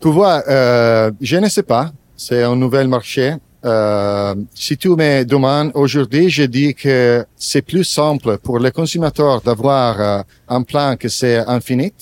Tu 0.00 0.08
vois, 0.10 0.44
euh, 0.48 1.10
je 1.20 1.36
ne 1.36 1.48
sais 1.48 1.64
pas. 1.64 1.90
C'est 2.16 2.42
un 2.42 2.54
nouvel 2.56 2.88
marché. 2.88 3.34
Euh, 3.64 4.34
si 4.54 4.76
tu 4.76 4.90
me 4.90 5.24
demandes 5.24 5.72
aujourd'hui, 5.74 6.30
je 6.30 6.44
dis 6.44 6.74
que 6.74 7.24
c'est 7.36 7.62
plus 7.62 7.84
simple 7.84 8.38
pour 8.38 8.58
les 8.58 8.70
consommateurs 8.70 9.40
d'avoir 9.40 10.00
euh, 10.00 10.22
un 10.48 10.62
plan 10.62 10.96
que 10.96 11.08
c'est 11.08 11.38
infini. 11.38 11.92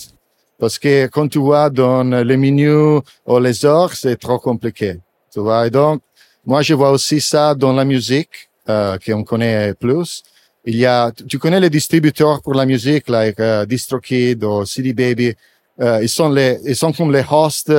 Parce 0.59 0.79
que 0.79 1.07
quand 1.07 1.29
tu 1.29 1.39
vois 1.39 1.71
dans 1.71 2.03
les 2.03 2.37
menus 2.37 3.01
ou 3.27 3.39
les 3.39 3.65
heures, 3.65 3.93
c'est 3.93 4.17
trop 4.17 4.39
compliqué. 4.39 4.99
Tu 5.33 5.41
vois, 5.41 5.67
et 5.67 5.71
donc, 5.71 6.01
moi, 6.47 6.63
je 6.63 6.75
vois 6.75 6.93
aussi 6.93 7.21
ça 7.21 7.55
dans 7.55 7.73
la 7.73 7.85
musique, 7.85 8.49
euh, 8.69 8.97
qu'on 9.05 9.25
connaît 9.25 9.75
plus. 9.75 10.23
Il 10.65 10.77
y 10.77 10.87
a, 10.87 11.13
tu 11.29 11.39
connais 11.39 11.61
les 11.61 11.71
distributeurs 11.71 12.41
pour 12.43 12.55
la 12.55 12.65
musique, 12.67 13.09
like 13.09 13.39
euh, 13.39 13.67
DistroKid 13.67 14.43
ou 14.45 14.65
CD 14.65 14.93
Baby. 14.93 15.35
Euh, 15.81 16.01
ils 16.03 16.09
sont 16.09 16.29
les, 16.31 16.59
ils 16.65 16.75
sont 16.75 16.93
comme 16.93 17.13
les 17.13 17.25
hosts, 17.31 17.73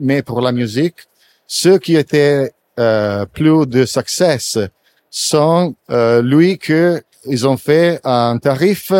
mais 0.00 0.22
pour 0.22 0.40
la 0.40 0.52
musique. 0.52 0.96
Ceux 1.46 1.78
qui 1.78 1.96
étaient 1.96 2.50
euh, 2.78 3.26
plus 3.26 3.66
de 3.66 3.84
succès 3.84 4.38
sont 5.10 5.74
euh, 5.90 6.22
lui 6.22 6.58
que 6.58 7.02
ils 7.26 7.46
ont 7.46 7.56
fait 7.56 8.00
un 8.04 8.38
tarif 8.38 8.92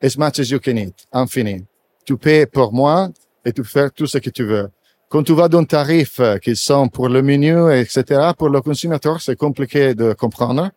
as 0.00 0.16
much 0.16 0.38
as 0.38 0.50
you 0.50 0.60
can 0.60 0.76
eat, 0.76 0.94
infini. 1.12 1.64
Tu 2.04 2.16
payes 2.16 2.46
pour 2.46 2.72
moi 2.72 3.10
et 3.44 3.52
tu 3.52 3.64
fais 3.64 3.90
tout 3.90 4.06
ce 4.06 4.18
que 4.18 4.30
tu 4.30 4.44
veux. 4.44 4.68
Quand 5.08 5.22
tu 5.22 5.34
vas 5.34 5.48
dans 5.48 5.64
tarif 5.64 6.20
euh, 6.20 6.38
qui 6.38 6.54
sont 6.54 6.88
pour 6.88 7.08
le 7.08 7.22
menu, 7.22 7.72
etc., 7.72 8.30
pour 8.36 8.50
le 8.50 8.60
consommateur, 8.60 9.20
c'est 9.20 9.36
compliqué 9.36 9.94
de 9.94 10.12
comprendre. 10.12 10.70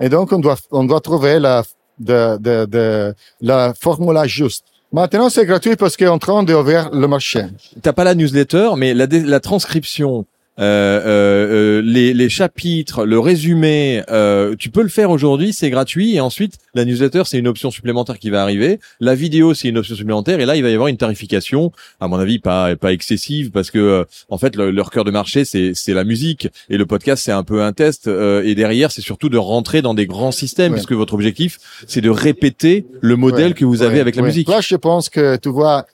Et 0.00 0.08
donc, 0.08 0.32
on 0.32 0.38
doit, 0.38 0.56
on 0.70 0.84
doit 0.84 1.00
trouver 1.00 1.38
la, 1.38 1.62
de, 1.98 2.38
de, 2.38 2.64
de, 2.64 3.14
la 3.40 3.74
formule 3.74 4.18
juste. 4.26 4.64
Maintenant, 4.92 5.28
c'est 5.28 5.46
gratuit 5.46 5.76
parce 5.76 5.96
qu'on 5.96 6.06
est 6.06 6.08
en 6.08 6.18
train 6.18 6.42
d'ouvrir 6.42 6.90
le 6.90 7.06
marché. 7.06 7.44
T'as 7.82 7.92
pas 7.92 8.02
la 8.02 8.14
newsletter, 8.14 8.70
mais 8.76 8.92
la, 8.94 9.06
la 9.06 9.40
transcription, 9.40 10.26
euh, 10.58 10.62
euh, 10.62 11.78
euh, 11.78 11.82
les, 11.82 12.12
les 12.12 12.28
chapitres, 12.28 13.06
le 13.06 13.18
résumé, 13.18 14.02
euh, 14.10 14.54
tu 14.58 14.68
peux 14.68 14.82
le 14.82 14.88
faire 14.88 15.10
aujourd'hui, 15.10 15.52
c'est 15.54 15.70
gratuit. 15.70 16.16
Et 16.16 16.20
ensuite, 16.20 16.58
la 16.74 16.84
newsletter, 16.84 17.22
c'est 17.24 17.38
une 17.38 17.48
option 17.48 17.70
supplémentaire 17.70 18.18
qui 18.18 18.28
va 18.28 18.42
arriver. 18.42 18.78
La 19.00 19.14
vidéo, 19.14 19.54
c'est 19.54 19.68
une 19.68 19.78
option 19.78 19.94
supplémentaire. 19.94 20.38
Et 20.40 20.44
là, 20.46 20.56
il 20.56 20.62
va 20.62 20.68
y 20.68 20.74
avoir 20.74 20.88
une 20.88 20.98
tarification, 20.98 21.72
à 22.00 22.08
mon 22.08 22.18
avis, 22.18 22.38
pas 22.40 22.76
pas 22.76 22.92
excessive, 22.92 23.50
parce 23.52 23.70
que 23.70 23.78
euh, 23.78 24.04
en 24.28 24.36
fait, 24.36 24.54
le- 24.56 24.70
leur 24.70 24.90
cœur 24.90 25.04
de 25.04 25.10
marché, 25.10 25.44
c'est 25.46 25.72
c'est 25.74 25.94
la 25.94 26.04
musique 26.04 26.48
et 26.68 26.76
le 26.76 26.84
podcast, 26.84 27.22
c'est 27.24 27.32
un 27.32 27.44
peu 27.44 27.62
un 27.62 27.72
test. 27.72 28.06
euh, 28.08 28.42
et 28.44 28.54
derrière, 28.54 28.90
c'est 28.92 29.02
surtout 29.02 29.28
de 29.30 29.38
rentrer 29.38 29.80
dans 29.82 29.94
des 29.94 30.06
grands 30.06 30.32
systèmes, 30.32 30.72
Ouais. 30.72 30.78
puisque 30.78 30.92
votre 30.92 31.14
objectif, 31.14 31.58
c'est 31.86 32.00
de 32.02 32.10
répéter 32.10 32.84
le 33.00 33.16
modèle 33.16 33.48
Ouais, 33.48 33.54
que 33.54 33.64
vous 33.64 33.82
avez 33.82 33.94
ouais, 33.94 34.00
avec 34.00 34.16
la 34.16 34.22
musique. 34.22 34.48
Là, 34.48 34.60
je 34.60 34.76
pense 34.76 35.08
que 35.08 35.36
tu 35.36 35.48
vois, 35.48 35.86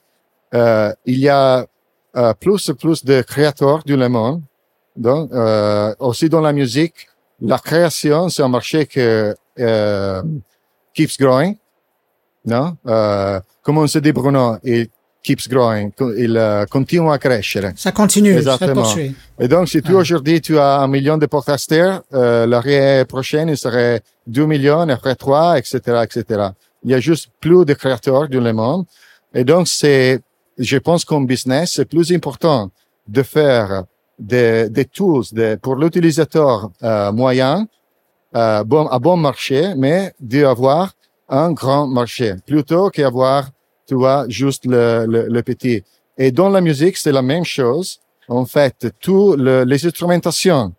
euh, 0.53 0.91
il 1.05 1.19
y 1.19 1.29
a 1.29 1.67
euh, 2.17 2.33
plus 2.33 2.69
et 2.69 2.73
plus 2.73 3.05
de 3.05 3.21
créateurs 3.21 3.83
du 3.83 3.95
le 3.95 4.09
monde. 4.09 4.41
Donc, 4.95 5.31
euh, 5.31 5.93
aussi 5.99 6.27
dans 6.27 6.41
la 6.41 6.53
musique, 6.53 7.07
la 7.41 7.59
création, 7.59 8.29
c'est 8.29 8.41
un 8.41 8.47
marché 8.47 8.85
que 8.87 9.35
euh, 9.59 10.23
keeps 10.93 11.17
growing. 11.19 11.55
Non? 12.45 12.75
Euh, 12.87 13.39
comme 13.61 13.77
on 13.77 13.87
se 13.87 13.99
dit, 13.99 14.11
Bruno, 14.11 14.57
il 14.63 14.87
keeps 15.23 15.47
growing, 15.49 15.91
il 16.17 16.37
euh, 16.37 16.65
continue 16.65 17.11
à 17.11 17.17
crescere. 17.17 17.71
Ça 17.75 17.91
continue, 17.91 18.31
ça 18.33 18.37
Exactement. 18.55 18.81
poursuit. 18.83 19.13
Et 19.39 19.47
donc, 19.49 19.67
si 19.67 19.81
tu 19.81 19.93
Ah. 19.93 19.97
aujourd'hui 19.97 20.39
tu 20.39 20.57
as 20.57 20.79
un 20.79 20.87
million 20.87 21.17
de 21.17 21.25
podcasters, 21.25 22.01
euh, 22.13 22.45
l'année 22.47 23.03
prochaine 23.05 23.49
il 23.49 23.57
serait 23.57 24.01
2 24.27 24.45
millions, 24.45 24.87
après 24.87 25.15
3, 25.15 25.57
etc., 25.59 25.77
etc. 26.03 26.23
Il 26.83 26.91
y 26.91 26.93
a 26.93 26.99
juste 27.01 27.29
plus 27.41 27.65
de 27.65 27.73
créateurs 27.73 28.29
dans 28.29 28.39
le 28.41 28.53
monde. 28.53 28.85
Et 29.33 29.43
donc, 29.43 29.67
c'est, 29.67 30.21
je 30.57 30.77
pense 30.77 31.05
qu'en 31.05 31.21
business, 31.21 31.73
c'est 31.75 31.85
plus 31.85 32.11
important 32.11 32.71
de 33.07 33.23
faire 33.23 33.83
des, 34.19 34.69
des 34.69 34.85
tools 34.85 35.25
de, 35.31 35.55
pour 35.55 35.75
l'utilisateur 35.75 36.71
euh, 36.83 37.11
moyen, 37.11 37.67
euh, 38.35 38.63
bon, 38.63 38.87
à 38.87 38.99
bon 38.99 39.17
marché, 39.17 39.73
mais 39.77 40.13
d'avoir 40.19 40.93
un 41.29 41.51
grand 41.51 41.87
marché, 41.87 42.35
plutôt 42.45 42.89
qu'avoir, 42.89 43.49
tu 43.85 43.95
vois, 43.95 44.25
juste 44.27 44.65
le, 44.65 45.05
le, 45.07 45.27
le 45.27 45.43
petit. 45.43 45.83
Et 46.17 46.31
dans 46.31 46.49
la 46.49 46.61
musique, 46.61 46.97
c'est 46.97 47.11
la 47.11 47.21
même 47.21 47.45
chose 47.45 47.99
en 48.27 48.45
fait, 48.45 48.87
tout 48.99 49.35
le, 49.37 49.63
les 49.63 49.85
instrumentations 49.85 50.73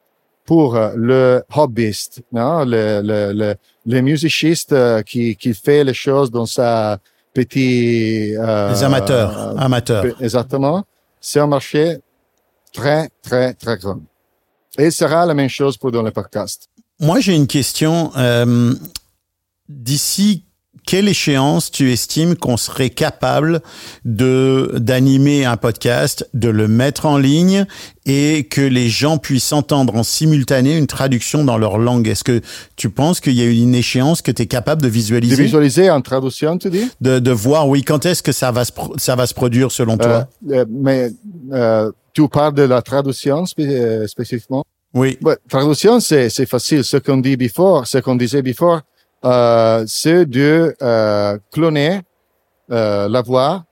pour 0.45 0.77
euh, 0.77 0.93
le 0.97 1.43
hobbyiste, 1.55 2.23
non, 2.33 2.64
le, 2.64 3.01
le, 3.03 3.33
le, 3.33 3.55
le 3.87 4.01
musiciste 4.01 4.73
euh, 4.73 5.03
qui, 5.03 5.37
qui 5.37 5.55
fait 5.55 5.85
les 5.85 5.95
choses 5.95 6.31
dans 6.31 6.47
sa 6.47 6.99
petit, 7.38 8.35
euh, 8.37 8.70
Les 8.72 8.83
amateurs, 8.83 9.55
amateurs. 9.61 10.05
exactement. 10.20 10.85
C'est 11.20 11.40
un 11.40 11.46
marché 11.46 11.98
très, 12.72 13.09
très, 13.22 13.55
très 13.55 13.77
grand. 13.79 14.01
Et 14.77 14.90
sera 14.90 15.24
la 15.27 15.35
même 15.35 15.48
chose 15.48 15.77
pour 15.77 15.90
dans 15.92 16.03
le 16.03 16.11
podcast. 16.11 16.68
Moi, 17.01 17.20
j'ai 17.20 17.35
une 17.35 17.46
question. 17.46 18.11
Euh, 18.16 18.74
D'ici 19.68 20.44
quelle 20.88 21.07
échéance 21.07 21.70
tu 21.70 21.92
estimes 21.92 22.35
qu'on 22.35 22.57
serait 22.57 22.88
capable 22.88 23.61
de 24.07 24.72
d'animer 24.79 25.44
un 25.44 25.59
podcast, 25.59 26.27
de 26.33 26.48
le 26.48 26.66
mettre 26.66 27.05
en 27.05 27.18
ligne 27.18 27.66
et 28.07 28.44
que 28.44 28.62
les 28.62 28.88
gens 28.88 29.18
puissent 29.18 29.53
entendre 29.53 29.94
en 29.96 30.03
simultané 30.03 30.79
une 30.79 30.87
traduction 30.87 31.44
dans 31.44 31.59
leur 31.59 31.77
langue? 31.77 32.09
Est-ce 32.09 32.24
que 32.24 32.40
tu 32.77 32.88
penses 32.88 33.20
qu'il 33.20 33.35
y 33.35 33.42
a 33.42 33.51
une 33.51 33.74
échéance 33.74 34.22
que 34.22 34.31
tu 34.31 34.40
es 34.40 34.46
capable 34.46 34.81
de 34.81 34.87
De 34.88 34.92
visualiser, 34.94 35.42
visualiser 35.42 35.90
en 35.90 36.01
traduction, 36.01 36.57
tu 36.57 36.70
dis? 36.70 36.90
de, 37.03 37.18
de 37.18 37.31
voir 37.33 37.68
oui 37.68 37.83
quand 37.83 38.07
est-ce 38.07 38.22
que 38.22 38.33
ça 38.33 38.51
va 38.51 38.64
se 38.64 38.72
ça 38.96 39.14
va 39.14 39.27
se 39.27 39.35
produire 39.35 39.70
selon 39.70 39.98
toi? 39.98 40.27
Euh, 40.51 40.55
euh, 40.55 40.64
mais 40.70 41.11
euh, 41.53 41.92
tu 42.14 42.27
parles 42.31 42.55
de 42.55 42.62
la 42.62 42.81
traduction 42.81 43.44
euh, 43.59 44.07
spécifiquement? 44.07 44.64
Oui. 44.94 45.18
Ouais, 45.20 45.37
traduction, 45.51 46.01
c'est, 46.01 46.31
c'est 46.31 46.46
facile. 46.46 46.83
Ce 46.83 46.96
qu'on 46.96 47.18
dit 47.18 47.37
before, 47.37 47.87
ce 47.87 47.98
qu'on 47.98 48.16
disait 48.16 48.40
before, 48.40 48.81
euh, 49.25 49.85
c'est 49.87 50.27
de 50.27 50.75
euh, 50.81 51.39
cloner 51.53 52.01
euh, 52.71 53.09
la 53.09 53.23
voix, 53.23 53.65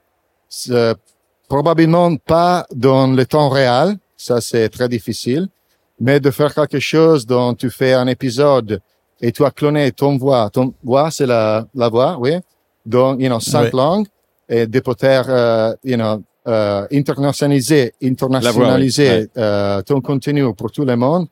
probablement 1.49 2.17
pas 2.17 2.67
dans 2.75 3.07
le 3.07 3.25
temps 3.27 3.49
réel, 3.49 3.97
ça 4.17 4.41
c'est 4.41 4.69
très 4.69 4.89
difficile, 4.89 5.49
mais 6.01 6.19
de 6.21 6.31
faire 6.31 6.55
quelque 6.55 6.81
chose 6.81 7.27
dont 7.27 7.55
tu 7.55 7.71
fais 7.71 7.93
un 7.93 8.07
épisode 8.07 8.81
et 9.21 9.33
tu 9.33 9.45
as 9.45 9.51
cloné 9.51 9.93
ton 9.93 10.17
voix, 10.17 10.51
ton 10.51 10.75
voix 10.83 11.11
c'est 11.11 11.27
la, 11.27 11.67
la 11.75 11.89
voix, 11.89 12.17
oui, 12.19 12.33
dans, 12.85 13.19
you 13.19 13.29
know, 13.29 13.41
cinq 13.41 13.65
Ouais. 13.65 13.71
langues 13.73 14.07
et 14.49 14.67
de 14.67 14.81
pouvoir, 14.81 15.25
euh, 15.29 15.75
you 15.85 15.97
know, 15.97 16.23
euh, 16.47 16.87
internationaliser, 16.93 17.93
internationaliser 18.03 19.09
ouais. 19.09 19.29
euh, 19.37 19.83
ton 19.83 20.01
contenu 20.01 20.55
pour 20.55 20.71
tout 20.71 20.85
le 20.85 20.97
monde. 20.97 21.27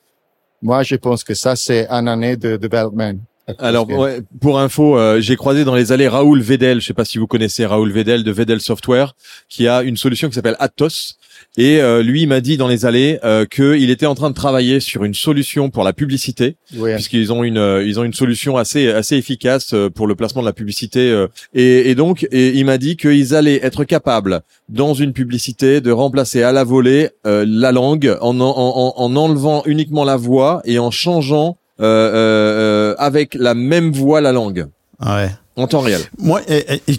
Moi, 0.60 0.82
je 0.82 0.96
pense 0.96 1.22
que 1.22 1.34
ça, 1.34 1.54
c'est 1.54 1.86
un 1.88 2.06
année 2.06 2.36
de 2.36 2.56
développement. 2.56 3.14
Alors 3.58 3.88
ouais, 3.90 4.20
pour 4.40 4.58
info, 4.58 4.98
euh, 4.98 5.20
j'ai 5.20 5.36
croisé 5.36 5.64
dans 5.64 5.74
les 5.74 5.92
allées 5.92 6.08
Raoul 6.08 6.40
Vedel, 6.40 6.80
je 6.80 6.86
sais 6.86 6.94
pas 6.94 7.04
si 7.04 7.18
vous 7.18 7.26
connaissez 7.26 7.66
Raoul 7.66 7.92
Vedel 7.92 8.24
de 8.24 8.32
Vedel 8.32 8.60
Software, 8.60 9.14
qui 9.48 9.68
a 9.68 9.82
une 9.82 9.96
solution 9.98 10.28
qui 10.28 10.34
s'appelle 10.34 10.56
Atos. 10.60 11.18
Et 11.56 11.80
euh, 11.80 12.02
lui, 12.02 12.26
m'a 12.26 12.40
dit 12.40 12.56
dans 12.56 12.68
les 12.68 12.86
allées 12.86 13.18
euh, 13.22 13.44
qu'il 13.44 13.90
était 13.90 14.06
en 14.06 14.14
train 14.14 14.30
de 14.30 14.34
travailler 14.34 14.80
sur 14.80 15.04
une 15.04 15.14
solution 15.14 15.68
pour 15.68 15.84
la 15.84 15.92
publicité, 15.92 16.56
puisqu'ils 16.94 17.32
ont 17.32 17.44
une 17.44 17.58
euh, 17.58 17.84
ils 17.84 18.00
ont 18.00 18.04
une 18.04 18.14
solution 18.14 18.56
assez 18.56 18.88
assez 18.88 19.16
efficace 19.16 19.74
pour 19.94 20.06
le 20.06 20.14
placement 20.14 20.40
de 20.42 20.46
la 20.46 20.52
publicité. 20.52 21.26
et, 21.52 21.90
et 21.90 21.94
donc, 21.94 22.26
et 22.30 22.56
il 22.56 22.64
m'a 22.64 22.78
dit 22.78 22.96
qu'ils 22.96 23.34
allaient 23.34 23.60
être 23.62 23.84
capables 23.84 24.40
dans 24.68 24.94
une 24.94 25.12
publicité 25.12 25.80
de 25.80 25.90
remplacer 25.90 26.42
à 26.42 26.52
la 26.52 26.64
volée 26.64 27.10
la 27.24 27.72
langue 27.72 28.16
en, 28.20 28.40
en, 28.40 28.48
en, 28.56 28.94
en 28.96 29.16
enlevant 29.16 29.62
uniquement 29.66 30.04
la 30.04 30.16
voix 30.16 30.62
et 30.64 30.78
en 30.78 30.90
changeant 30.90 31.58
avec 31.80 33.34
la 33.34 33.54
même 33.54 33.92
voix 33.92 34.20
la 34.20 34.32
langue 34.32 34.66
Ouais. 35.04 35.28
en 35.56 35.66
temps 35.66 35.80
réel. 35.80 36.00
Moi, 36.18 36.40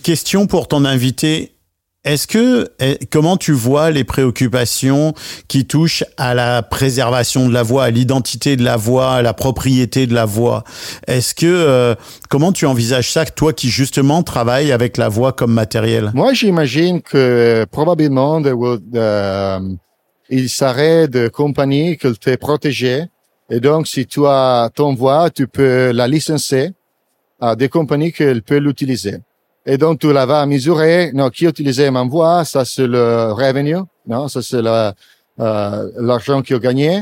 question 0.04 0.48
pour 0.48 0.68
ton 0.68 0.86
invité. 0.86 1.52
Est-ce 2.04 2.28
que 2.28 2.70
comment 3.10 3.36
tu 3.36 3.52
vois 3.52 3.90
les 3.90 4.04
préoccupations 4.04 5.16
qui 5.48 5.66
touchent 5.66 6.04
à 6.18 6.36
la 6.36 6.62
préservation 6.62 7.50
de 7.50 7.54
la 7.54 7.64
voix, 7.64 7.86
à 7.86 7.90
l'identité 7.90 8.58
de 8.58 8.64
la 8.64 8.78
voix, 8.78 9.14
à 9.16 9.22
la 9.24 9.34
propriété 9.34 10.06
de 10.06 10.14
la 10.14 10.26
voix? 10.26 10.64
Est-ce 11.08 11.34
que 11.34 11.48
euh, 11.48 11.96
comment 12.30 12.52
tu 12.52 12.68
envisages 12.68 13.12
ça, 13.12 13.26
toi 13.26 13.54
qui 13.54 13.70
justement 13.70 14.22
travailles 14.22 14.72
avec 14.72 14.98
la 14.98 15.10
voix 15.10 15.34
comme 15.34 15.52
matériel? 15.52 16.12
Moi, 16.14 16.34
j'imagine 16.34 17.02
que 17.02 17.66
probablement 17.72 18.40
euh, 18.46 19.60
il 20.30 20.50
serait 20.50 21.08
de 21.08 21.28
compagnies 21.28 21.98
qui 21.98 22.14
te 22.20 22.36
protéger. 22.36 23.06
Et 23.50 23.60
donc, 23.60 23.88
si 23.88 24.06
tu 24.06 24.26
as 24.26 24.70
ton 24.74 24.94
voix, 24.96 25.30
tu 25.30 25.48
peux 25.48 25.92
la 25.92 26.08
licencier 26.08 26.74
à 27.40 27.56
des 27.56 27.70
compagnies 27.70 28.12
qui 28.12 28.24
peuvent 28.42 28.60
l'utiliser. 28.60 29.18
Et 29.66 29.78
donc, 29.78 30.00
tu 30.00 30.12
la 30.12 30.26
vas 30.26 30.46
mesurer. 30.46 31.12
Non, 31.14 31.30
qui 31.30 31.46
utilisait 31.46 31.92
ma 31.92 32.04
voix? 32.04 32.46
Ça, 32.46 32.66
c'est 32.66 32.88
le 32.88 33.32
revenu. 33.32 33.78
Non, 34.08 34.28
ça, 34.28 34.42
c'est 34.42 34.62
euh, 34.66 34.92
l'argent 35.98 36.42
qu'il 36.42 36.56
a 36.56 36.60
gagné. 36.60 37.02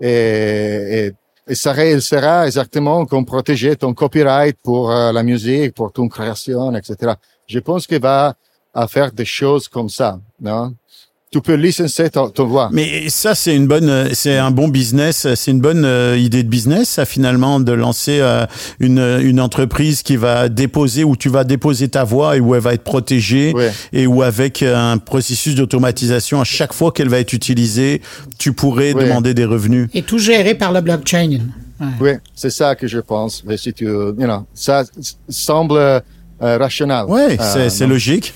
Et, 0.00 1.06
et, 1.06 1.12
et 1.46 1.54
ça 1.54 1.72
il 1.84 2.00
sera 2.02 2.46
exactement 2.46 3.04
comme 3.06 3.24
protéger 3.24 3.76
ton 3.76 3.94
copyright 3.94 4.56
pour 4.62 4.90
euh, 4.90 5.12
la 5.12 5.22
musique, 5.22 5.74
pour 5.74 5.92
ton 5.92 6.08
création, 6.08 6.74
etc. 6.74 7.14
Je 7.46 7.58
pense 7.58 7.86
qu'il 7.86 8.00
va 8.00 8.34
à 8.72 8.88
faire 8.88 9.12
des 9.12 9.24
choses 9.24 9.68
comme 9.68 9.88
ça, 9.88 10.18
non? 10.40 10.74
Tu 11.34 11.40
peux 11.40 11.54
licencier 11.54 12.10
ton, 12.10 12.28
ton 12.30 12.46
voix. 12.46 12.68
Mais 12.70 13.08
ça, 13.08 13.34
c'est 13.34 13.56
une 13.56 13.66
bonne, 13.66 13.88
euh, 13.88 14.08
c'est 14.12 14.36
un 14.38 14.52
bon 14.52 14.68
business, 14.68 15.26
c'est 15.34 15.50
une 15.50 15.58
bonne 15.58 15.84
euh, 15.84 16.16
idée 16.16 16.44
de 16.44 16.48
business, 16.48 16.88
ça 16.90 17.04
finalement, 17.04 17.58
de 17.58 17.72
lancer 17.72 18.20
euh, 18.20 18.46
une, 18.78 19.00
une 19.20 19.40
entreprise 19.40 20.02
qui 20.04 20.14
va 20.14 20.48
déposer, 20.48 21.02
où 21.02 21.16
tu 21.16 21.28
vas 21.28 21.42
déposer 21.42 21.88
ta 21.88 22.04
voix 22.04 22.36
et 22.36 22.40
où 22.40 22.54
elle 22.54 22.60
va 22.60 22.72
être 22.74 22.84
protégée 22.84 23.52
Ouais. 23.52 23.72
et 23.92 24.06
où 24.06 24.22
avec 24.22 24.62
euh, 24.62 24.76
un 24.76 24.98
processus 24.98 25.56
d'automatisation, 25.56 26.40
à 26.40 26.44
chaque 26.44 26.72
fois 26.72 26.92
qu'elle 26.92 27.08
va 27.08 27.18
être 27.18 27.32
utilisée, 27.32 28.00
tu 28.38 28.52
pourrais 28.52 28.92
Ouais. 28.92 29.02
demander 29.02 29.34
des 29.34 29.44
revenus. 29.44 29.88
Et 29.92 30.02
tout 30.02 30.18
géré 30.20 30.54
par 30.54 30.70
le 30.72 30.82
blockchain. 30.82 31.40
Ouais. 31.80 31.86
Oui, 32.00 32.10
c'est 32.36 32.50
ça 32.50 32.76
que 32.76 32.86
je 32.86 33.00
pense. 33.00 33.42
Mais 33.44 33.56
si 33.56 33.72
tu, 33.72 33.86
you 33.86 34.12
know, 34.12 34.46
ça 34.54 34.84
semble 35.28 35.78
euh, 35.78 36.00
rationnel. 36.40 37.06
Euh, 37.10 37.68
c'est 37.70 37.88
logique. 37.88 38.32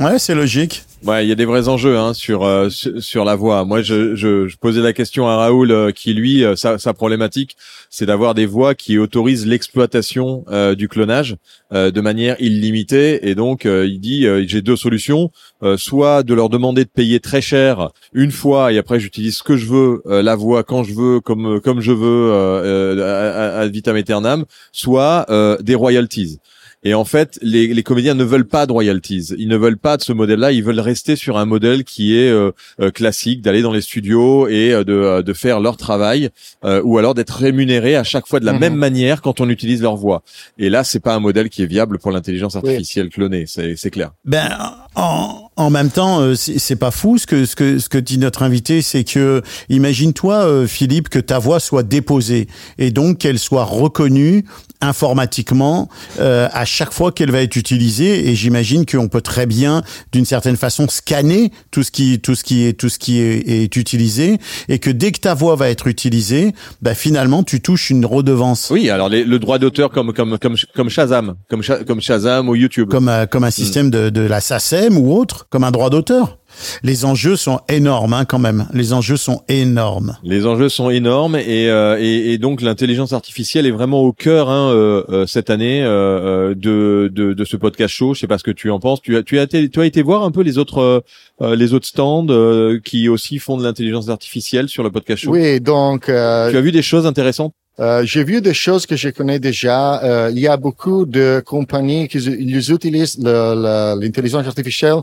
Ouais, 0.00 0.18
c'est 0.18 0.34
logique. 0.34 0.84
Ouais, 1.06 1.24
il 1.24 1.28
y 1.30 1.32
a 1.32 1.34
des 1.34 1.46
vrais 1.46 1.68
enjeux 1.68 1.96
hein, 1.96 2.12
sur, 2.12 2.44
euh, 2.44 2.68
sur 2.68 3.24
la 3.24 3.34
voix. 3.34 3.64
Moi, 3.64 3.80
je, 3.80 4.14
je, 4.14 4.46
je 4.48 4.56
posais 4.58 4.82
la 4.82 4.92
question 4.92 5.26
à 5.28 5.36
Raoul, 5.36 5.70
euh, 5.70 5.92
qui 5.92 6.12
lui, 6.12 6.44
euh, 6.44 6.56
sa, 6.56 6.76
sa 6.76 6.92
problématique, 6.92 7.56
c'est 7.88 8.04
d'avoir 8.04 8.34
des 8.34 8.44
voix 8.44 8.74
qui 8.74 8.98
autorisent 8.98 9.46
l'exploitation 9.46 10.44
euh, 10.50 10.74
du 10.74 10.88
clonage 10.88 11.36
euh, 11.72 11.90
de 11.90 12.02
manière 12.02 12.36
illimitée. 12.38 13.30
Et 13.30 13.34
donc, 13.34 13.64
euh, 13.64 13.86
il 13.86 13.98
dit, 13.98 14.26
j'ai 14.46 14.60
deux 14.60 14.76
solutions 14.76 15.30
soit 15.76 16.22
de 16.22 16.34
leur 16.34 16.48
demander 16.48 16.84
de 16.84 16.90
payer 16.90 17.20
très 17.20 17.40
cher 17.40 17.90
une 18.14 18.30
fois 18.30 18.72
et 18.72 18.78
après 18.78 18.98
j'utilise 18.98 19.36
ce 19.38 19.42
que 19.42 19.56
je 19.56 19.66
veux, 19.66 20.02
la 20.06 20.34
voix 20.34 20.64
quand 20.64 20.84
je 20.84 20.94
veux, 20.94 21.20
comme 21.20 21.60
comme 21.60 21.80
je 21.80 21.92
veux, 21.92 22.32
à, 22.32 23.66
vitam 23.66 23.96
aeternam, 23.96 24.44
soit 24.72 25.26
des 25.60 25.74
royalties. 25.74 26.38
Et 26.82 26.94
en 26.94 27.04
fait, 27.04 27.38
les, 27.42 27.66
les 27.74 27.82
comédiens 27.82 28.14
ne 28.14 28.24
veulent 28.24 28.46
pas 28.48 28.66
de 28.66 28.72
royalties. 28.72 29.34
Ils 29.36 29.48
ne 29.48 29.56
veulent 29.56 29.76
pas 29.76 29.98
de 29.98 30.02
ce 30.02 30.12
modèle-là. 30.14 30.52
Ils 30.52 30.64
veulent 30.64 30.80
rester 30.80 31.14
sur 31.14 31.36
un 31.36 31.44
modèle 31.44 31.84
qui 31.84 32.16
est 32.16 32.30
euh, 32.30 32.52
euh, 32.80 32.90
classique, 32.90 33.42
d'aller 33.42 33.60
dans 33.60 33.72
les 33.72 33.82
studios 33.82 34.48
et 34.48 34.72
euh, 34.72 34.82
de, 34.82 34.94
euh, 34.94 35.22
de 35.22 35.32
faire 35.34 35.60
leur 35.60 35.76
travail, 35.76 36.30
euh, 36.64 36.80
ou 36.82 36.96
alors 36.96 37.12
d'être 37.14 37.34
rémunérés 37.36 37.96
à 37.96 38.04
chaque 38.04 38.26
fois 38.26 38.40
de 38.40 38.46
la 38.46 38.54
Mhm. 38.54 38.60
même 38.60 38.74
manière 38.76 39.20
quand 39.20 39.40
on 39.40 39.48
utilise 39.50 39.82
leur 39.82 39.96
voix. 39.96 40.22
Et 40.58 40.70
là, 40.70 40.82
c'est 40.84 41.00
pas 41.00 41.14
un 41.14 41.20
modèle 41.20 41.50
qui 41.50 41.62
est 41.62 41.66
viable 41.66 41.98
pour 41.98 42.12
l'intelligence 42.12 42.56
artificielle 42.56 43.10
clonée. 43.10 43.44
C'est 43.46 43.74
c'est 43.76 43.90
clair. 43.90 44.12
Ben, 44.24 44.48
en, 44.94 45.50
en 45.56 45.70
même 45.70 45.90
temps, 45.90 46.20
euh, 46.20 46.34
c'est 46.34 46.58
c'est 46.58 46.76
pas 46.76 46.90
fou 46.90 47.18
ce 47.18 47.26
que 47.26 47.44
ce 47.44 47.56
que 47.56 47.78
ce 47.78 47.88
que 47.90 47.98
dit 47.98 48.16
notre 48.18 48.42
invité, 48.42 48.80
c'est 48.82 49.04
que 49.04 49.42
imagine-toi, 49.68 50.34
euh, 50.46 50.66
Philippe, 50.66 51.08
que 51.10 51.18
ta 51.18 51.38
voix 51.38 51.60
soit 51.60 51.82
déposée 51.82 52.48
et 52.78 52.90
donc 52.90 53.18
qu'elle 53.18 53.38
soit 53.38 53.64
reconnue 53.64 54.44
informatiquement 54.80 55.88
euh, 56.18 56.48
à 56.52 56.64
chaque 56.64 56.92
fois 56.92 57.12
qu'elle 57.12 57.30
va 57.30 57.42
être 57.42 57.56
utilisée. 57.56 58.28
Et 58.28 58.34
j'imagine 58.34 58.86
qu'on 58.86 59.08
peut 59.08 59.20
très 59.20 59.46
bien, 59.46 59.82
d'une 60.12 60.24
certaine 60.24 60.56
façon, 60.56 60.86
scanner 60.88 61.50
tout 61.70 61.82
ce 61.82 61.90
qui 61.90 62.20
tout 62.20 62.34
ce 62.34 62.44
qui 62.44 62.64
est 62.66 62.72
tout 62.72 62.88
ce 62.88 62.98
qui 62.98 63.18
est, 63.18 63.48
est 63.48 63.76
utilisé 63.76 64.38
et 64.68 64.78
que 64.78 64.90
dès 64.90 65.12
que 65.12 65.20
ta 65.20 65.34
voix 65.34 65.56
va 65.56 65.68
être 65.70 65.86
utilisée, 65.86 66.52
ben 66.82 66.94
finalement, 66.94 67.42
tu 67.42 67.60
touches 67.60 67.90
une 67.90 68.04
redevance. 68.06 68.68
Oui, 68.70 68.90
alors 68.90 69.08
les- 69.08 69.24
le 69.24 69.38
droit 69.38 69.58
d'auteur 69.58 69.90
comme 69.90 70.12
comme 70.12 70.38
comme 70.38 70.56
comme 70.74 70.88
Shazam, 70.90 71.34
comme 71.48 71.62
comme 71.86 72.00
Shazam 72.00 72.48
ou 72.48 72.54
YouTube. 72.54 72.88
comme 72.90 73.08
euh, 73.08 73.26
comme 73.26 73.44
un 73.44 73.50
système 73.50 73.90
de, 73.90 74.10
de 74.10 74.20
la 74.22 74.40
SACEM 74.40 74.96
ou 74.96 75.14
autre, 75.14 75.46
comme 75.50 75.64
un 75.64 75.70
droit 75.70 75.90
d'auteur. 75.90 76.38
Les 76.82 77.04
enjeux 77.04 77.36
sont 77.36 77.60
énormes 77.68 78.12
hein, 78.14 78.24
quand 78.24 78.38
même. 78.38 78.66
Les 78.72 78.92
enjeux 78.92 79.16
sont 79.16 79.42
énormes. 79.48 80.16
Les 80.22 80.46
enjeux 80.46 80.68
sont 80.68 80.90
énormes 80.90 81.36
et, 81.36 81.68
euh, 81.68 81.96
et, 82.00 82.32
et 82.32 82.38
donc 82.38 82.60
l'intelligence 82.62 83.12
artificielle 83.12 83.66
est 83.66 83.70
vraiment 83.70 84.00
au 84.02 84.12
cœur 84.12 84.48
hein, 84.50 84.70
euh, 84.72 85.04
euh, 85.08 85.26
cette 85.26 85.50
année 85.50 85.82
euh, 85.82 86.50
euh, 86.50 86.54
de, 86.54 87.10
de, 87.12 87.32
de 87.32 87.44
ce 87.44 87.56
podcast 87.56 87.94
show. 87.94 88.14
Je 88.14 88.20
sais 88.20 88.26
pas 88.26 88.38
ce 88.38 88.44
que 88.44 88.50
tu 88.50 88.70
en 88.70 88.80
penses. 88.80 89.00
Tu 89.02 89.16
as 89.16 89.22
tu 89.22 89.38
as 89.38 89.42
été, 89.44 89.68
tu 89.68 89.80
as 89.80 89.86
été 89.86 90.02
voir 90.02 90.22
un 90.24 90.30
peu 90.30 90.42
les 90.42 90.58
autres 90.58 91.02
euh, 91.40 91.56
les 91.56 91.72
autres 91.72 91.86
stands 91.86 92.26
euh, 92.28 92.78
qui 92.84 93.08
aussi 93.08 93.38
font 93.38 93.56
de 93.56 93.64
l'intelligence 93.64 94.08
artificielle 94.08 94.68
sur 94.68 94.82
le 94.82 94.90
podcast 94.90 95.22
show. 95.22 95.30
Oui, 95.30 95.60
donc, 95.60 96.08
euh, 96.08 96.50
Tu 96.50 96.56
as 96.56 96.60
vu 96.60 96.72
des 96.72 96.82
choses 96.82 97.06
intéressantes? 97.06 97.52
Euh, 97.78 98.02
j'ai 98.04 98.24
vu 98.24 98.42
des 98.42 98.52
choses 98.52 98.84
que 98.84 98.94
je 98.94 99.08
connais 99.08 99.38
déjà. 99.38 100.02
Euh, 100.02 100.30
il 100.30 100.38
y 100.38 100.46
a 100.48 100.58
beaucoup 100.58 101.06
de 101.06 101.42
compagnies 101.46 102.08
qui 102.08 102.18
ils 102.18 102.70
utilisent 102.72 103.18
l'intelligence 103.22 104.46
artificielle 104.46 104.96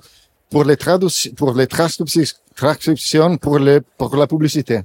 pour 0.49 0.63
les 0.63 0.75
traduc- 0.75 1.33
pour 1.35 1.53
les 1.53 1.67
transcriptions, 1.67 2.37
transcriptions 2.55 3.37
pour 3.37 3.59
les 3.59 3.81
pour 3.97 4.15
la 4.15 4.27
publicité. 4.27 4.81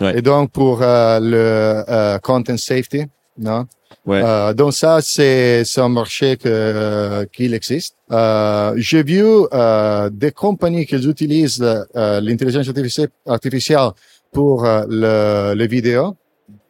Ouais. 0.00 0.18
Et 0.18 0.22
donc 0.22 0.50
pour 0.50 0.82
euh, 0.82 1.20
le 1.20 1.84
euh, 1.88 2.18
content 2.18 2.56
safety, 2.56 3.04
non? 3.38 3.66
Ouais. 4.04 4.22
Euh, 4.22 4.52
donc 4.52 4.72
ça 4.72 5.00
c'est 5.00 5.64
un 5.78 5.88
marché 5.88 6.36
que 6.36 6.48
euh, 6.48 7.24
qu'il 7.32 7.54
existe. 7.54 7.96
Euh, 8.10 8.72
j'ai 8.76 9.02
vu 9.02 9.24
euh, 9.24 10.10
des 10.10 10.32
compagnies 10.32 10.86
qui 10.86 10.96
utilisent 10.96 11.62
euh, 11.62 12.20
l'intelligence 12.20 12.68
artificielle, 12.68 13.08
artificielle 13.26 13.90
pour 14.32 14.64
euh, 14.64 14.84
le, 14.88 15.54
les 15.54 15.66
vidéos. 15.66 16.16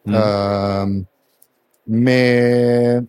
Euh, 0.07 0.85
mais 1.85 2.99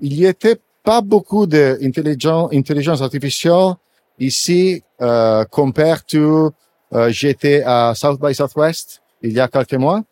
il 0.00 0.12
y 0.14 0.26
était 0.26 0.58
pas 0.84 1.00
beaucoup 1.00 1.46
d'intelligence 1.46 2.50
intelligence 2.52 3.00
artificielle 3.00 3.74
ici 4.20 4.82
euh, 5.00 5.44
comparé 5.50 6.00
to 6.08 6.52
euh, 6.92 7.08
j'étais 7.10 7.62
à 7.64 7.94
South 7.94 8.20
by 8.20 8.34
Southwest 8.34 9.00
il 9.22 9.32
y 9.32 9.40
a 9.40 9.48
quelques 9.48 9.74
mois. 9.74 10.02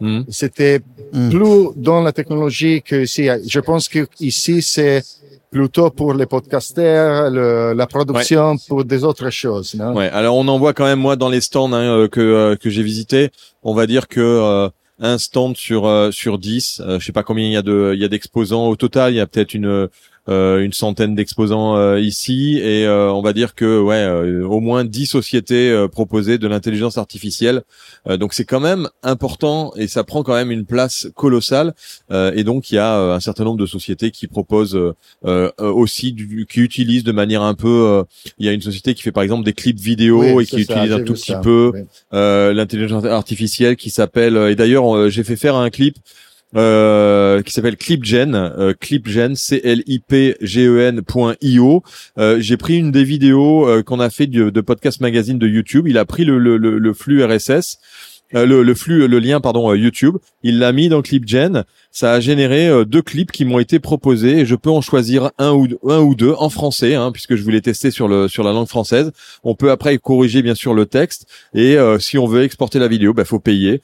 Mhm. 0.00 0.24
C'était 0.28 0.80
Mhm. 1.12 1.30
plus 1.30 1.68
dans 1.76 2.00
la 2.02 2.12
technologie 2.12 2.82
que 2.82 3.04
ici. 3.04 3.28
Je 3.48 3.60
pense 3.60 3.88
que 3.88 4.06
ici 4.20 4.60
c'est 4.60 5.02
plutôt 5.50 5.88
pour 5.90 6.12
les 6.12 6.26
podcasters, 6.26 7.30
le, 7.30 7.72
la 7.72 7.86
production, 7.86 8.56
pour 8.68 8.84
des 8.84 9.04
autres 9.04 9.30
choses. 9.30 9.74
Non? 9.74 9.94
Ouais. 9.94 10.10
Alors 10.10 10.36
on 10.36 10.46
en 10.48 10.58
voit 10.58 10.74
quand 10.74 10.84
même 10.84 10.98
moi 10.98 11.16
dans 11.16 11.28
les 11.30 11.40
stands 11.40 11.72
hein, 11.72 11.80
euh, 11.82 12.08
que 12.08 12.20
euh, 12.20 12.56
que 12.56 12.68
j'ai 12.68 12.82
visités. 12.82 13.30
On 13.62 13.72
va 13.74 13.86
dire 13.86 14.06
que 14.08 14.20
euh, 14.20 14.68
un 14.98 15.16
stand 15.18 15.56
sur 15.56 15.86
euh, 15.86 16.10
sur 16.10 16.38
10. 16.38 16.82
Euh, 16.84 16.98
je 16.98 17.06
sais 17.06 17.12
pas 17.12 17.22
combien 17.22 17.46
il 17.46 17.52
y 17.52 17.56
a 17.56 17.62
de 17.62 17.92
il 17.94 18.00
y 18.00 18.04
a 18.04 18.08
d'exposants 18.08 18.66
au 18.68 18.76
total. 18.76 19.12
Il 19.14 19.16
y 19.16 19.20
a 19.20 19.26
peut-être 19.26 19.54
une 19.54 19.66
euh, 19.66 19.86
une 20.28 20.72
centaine 20.72 21.14
d'exposants 21.14 21.76
euh, 21.76 22.00
ici 22.00 22.58
et 22.58 22.86
euh, 22.86 23.12
on 23.12 23.22
va 23.22 23.32
dire 23.32 23.54
que 23.54 23.80
ouais 23.80 24.06
au 24.44 24.60
moins 24.60 24.84
10 24.84 25.06
sociétés 25.06 25.86
proposées 25.90 26.38
de 26.38 26.48
l'intelligence 26.48 26.98
artificielle. 26.98 27.62
Donc 28.08 28.34
c'est 28.34 28.44
quand 28.44 28.60
même 28.60 28.88
important 29.02 29.72
et 29.76 29.88
ça 29.88 30.04
prend 30.04 30.22
quand 30.22 30.34
même 30.34 30.50
une 30.50 30.64
place 30.64 31.08
colossale. 31.14 31.74
Et 32.12 32.44
donc 32.44 32.70
il 32.70 32.76
y 32.76 32.78
a 32.78 33.14
un 33.14 33.20
certain 33.20 33.44
nombre 33.44 33.58
de 33.58 33.66
sociétés 33.66 34.10
qui 34.10 34.26
proposent 34.26 34.78
aussi 35.58 36.12
du, 36.12 36.46
qui 36.48 36.60
utilisent 36.60 37.04
de 37.04 37.12
manière 37.12 37.42
un 37.42 37.54
peu 37.54 38.04
il 38.38 38.46
y 38.46 38.48
a 38.48 38.52
une 38.52 38.62
société 38.62 38.94
qui 38.94 39.02
fait 39.02 39.12
par 39.12 39.22
exemple 39.22 39.44
des 39.44 39.52
clips 39.52 39.78
vidéo 39.78 40.40
et 40.40 40.46
qui 40.46 40.60
utilise 40.60 40.92
un 40.92 41.02
tout 41.02 41.14
petit 41.14 41.34
peu 41.42 41.72
l'intelligence 42.12 43.04
artificielle 43.04 43.76
qui 43.76 43.90
s'appelle 43.90 44.36
et 44.36 44.54
d'ailleurs 44.54 45.08
j'ai 45.10 45.24
fait 45.24 45.36
faire 45.36 45.56
un 45.56 45.70
clip 45.70 45.96
euh, 46.54 47.42
qui 47.42 47.52
s'appelle 47.52 47.76
ClipGen, 47.76 48.34
euh, 48.34 48.72
ClipGen, 48.78 49.34
c 49.34 49.60
l 49.64 49.82
i 49.86 49.98
p 49.98 50.36
g 50.40 50.66
e 50.66 50.80
n.io. 50.80 51.82
Euh, 52.18 52.40
j'ai 52.40 52.56
pris 52.56 52.78
une 52.78 52.92
des 52.92 53.04
vidéos 53.04 53.68
euh, 53.68 53.82
qu'on 53.82 54.00
a 54.00 54.10
fait 54.10 54.26
de, 54.26 54.50
de, 54.50 54.60
podcast 54.60 55.00
magazine 55.00 55.38
de 55.38 55.48
YouTube. 55.48 55.88
Il 55.88 55.98
a 55.98 56.04
pris 56.04 56.24
le, 56.24 56.38
le, 56.38 56.56
le 56.56 56.92
flux 56.94 57.24
RSS 57.24 57.78
euh, 58.34 58.44
le, 58.44 58.62
le, 58.62 58.74
flux, 58.74 59.06
le 59.06 59.18
lien 59.18 59.40
pardon 59.40 59.70
euh, 59.70 59.76
YouTube. 59.76 60.16
Il 60.42 60.58
l'a 60.58 60.72
mis 60.72 60.88
dans 60.88 61.02
ClipGen. 61.02 61.64
Ça 61.92 62.12
a 62.12 62.20
généré 62.20 62.68
euh, 62.68 62.84
deux 62.84 63.02
clips 63.02 63.30
qui 63.30 63.44
m'ont 63.44 63.58
été 63.58 63.78
proposés 63.78 64.40
et 64.40 64.46
je 64.46 64.56
peux 64.56 64.70
en 64.70 64.80
choisir 64.80 65.30
un 65.38 65.52
ou 65.52 65.68
un 65.88 66.00
ou 66.00 66.14
deux 66.14 66.34
en 66.38 66.50
français, 66.50 66.94
hein, 66.94 67.12
puisque 67.12 67.36
je 67.36 67.42
voulais 67.42 67.60
tester 67.60 67.90
sur 67.90 68.08
le 68.08 68.26
sur 68.28 68.42
la 68.42 68.52
langue 68.52 68.66
française. 68.66 69.12
On 69.44 69.54
peut 69.54 69.70
après 69.70 69.96
corriger 69.98 70.42
bien 70.42 70.54
sûr 70.54 70.74
le 70.74 70.86
texte 70.86 71.26
et 71.54 71.76
si 71.98 72.18
on 72.18 72.26
veut 72.26 72.42
exporter 72.42 72.78
la 72.78 72.88
vidéo, 72.88 73.14
bah 73.14 73.24
faut 73.24 73.38
payer. 73.38 73.80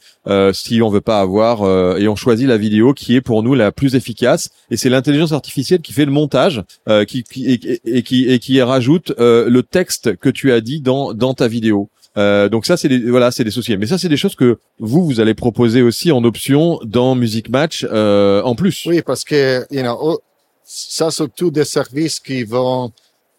si 0.52 0.82
on 0.82 0.88
veut 0.88 1.00
pas 1.00 1.20
avoir 1.20 1.96
et 1.98 2.08
on 2.08 2.16
choisit 2.16 2.46
la 2.46 2.56
vidéo 2.56 2.92
qui 2.94 3.14
est 3.14 3.20
pour 3.20 3.42
nous 3.42 3.54
la 3.54 3.72
plus 3.72 3.94
efficace 3.94 4.50
et 4.70 4.76
c'est 4.76 4.88
l'intelligence 4.88 5.32
artificielle 5.32 5.80
qui 5.80 5.92
fait 5.92 6.04
le 6.04 6.12
montage, 6.12 6.62
qui, 7.06 7.22
qui 7.22 7.50
et, 7.50 7.80
et, 7.84 8.02
qui 8.02 8.28
et 8.28 8.38
qui 8.38 8.60
rajoute 8.60 9.12
le 9.18 9.60
texte 9.62 10.16
que 10.16 10.28
tu 10.28 10.52
as 10.52 10.60
dit 10.60 10.80
dans 10.80 11.14
dans 11.14 11.34
ta 11.34 11.48
vidéo. 11.48 11.88
Euh, 12.18 12.48
donc 12.48 12.66
ça, 12.66 12.76
c'est 12.76 12.88
des, 12.88 13.10
voilà, 13.10 13.30
c'est 13.30 13.44
des 13.44 13.50
sociétés. 13.50 13.78
Mais 13.78 13.86
ça, 13.86 13.98
c'est 13.98 14.08
des 14.08 14.16
choses 14.16 14.34
que 14.34 14.58
vous, 14.78 15.04
vous 15.04 15.20
allez 15.20 15.34
proposer 15.34 15.82
aussi 15.82 16.12
en 16.12 16.22
option 16.24 16.78
dans 16.84 17.14
Music 17.14 17.48
Match 17.48 17.86
euh, 17.90 18.42
en 18.42 18.54
plus. 18.54 18.84
Oui, 18.86 19.02
parce 19.02 19.24
que, 19.24 19.66
you 19.70 19.82
know, 19.82 19.96
oh, 20.00 20.20
ça, 20.64 21.08
tous 21.34 21.50
des 21.50 21.64
services 21.64 22.20
qui 22.20 22.44
vont, 22.44 22.92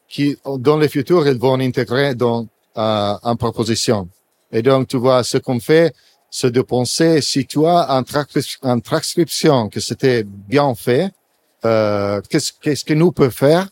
qui, 0.10 0.38
dans 0.60 0.78
le 0.78 0.88
futur, 0.88 1.28
ils 1.28 1.38
vont 1.38 1.60
intégrer 1.60 2.16
dans 2.16 2.48
euh, 2.78 3.14
en 3.22 3.36
proposition. 3.36 4.10
Et 4.52 4.62
donc, 4.64 4.88
tu 4.88 4.98
vois, 4.98 5.24
ce 5.24 5.38
qu'on 5.38 5.60
fait, 5.60 5.94
c'est 6.32 6.52
de 6.52 6.62
penser 6.62 7.22
si 7.22 7.46
tu 7.46 7.64
as 7.68 7.96
un, 7.96 8.04
un 8.64 8.80
transcription 8.80 9.70
que 9.70 9.80
c'était 9.80 10.24
bien 10.24 10.74
fait, 10.74 11.12
euh, 11.66 12.20
qu'est-ce, 12.30 12.52
qu'est-ce 12.60 12.84
que 12.84 12.96
nous 12.96 13.12
peut 13.12 13.30
faire 13.30 13.70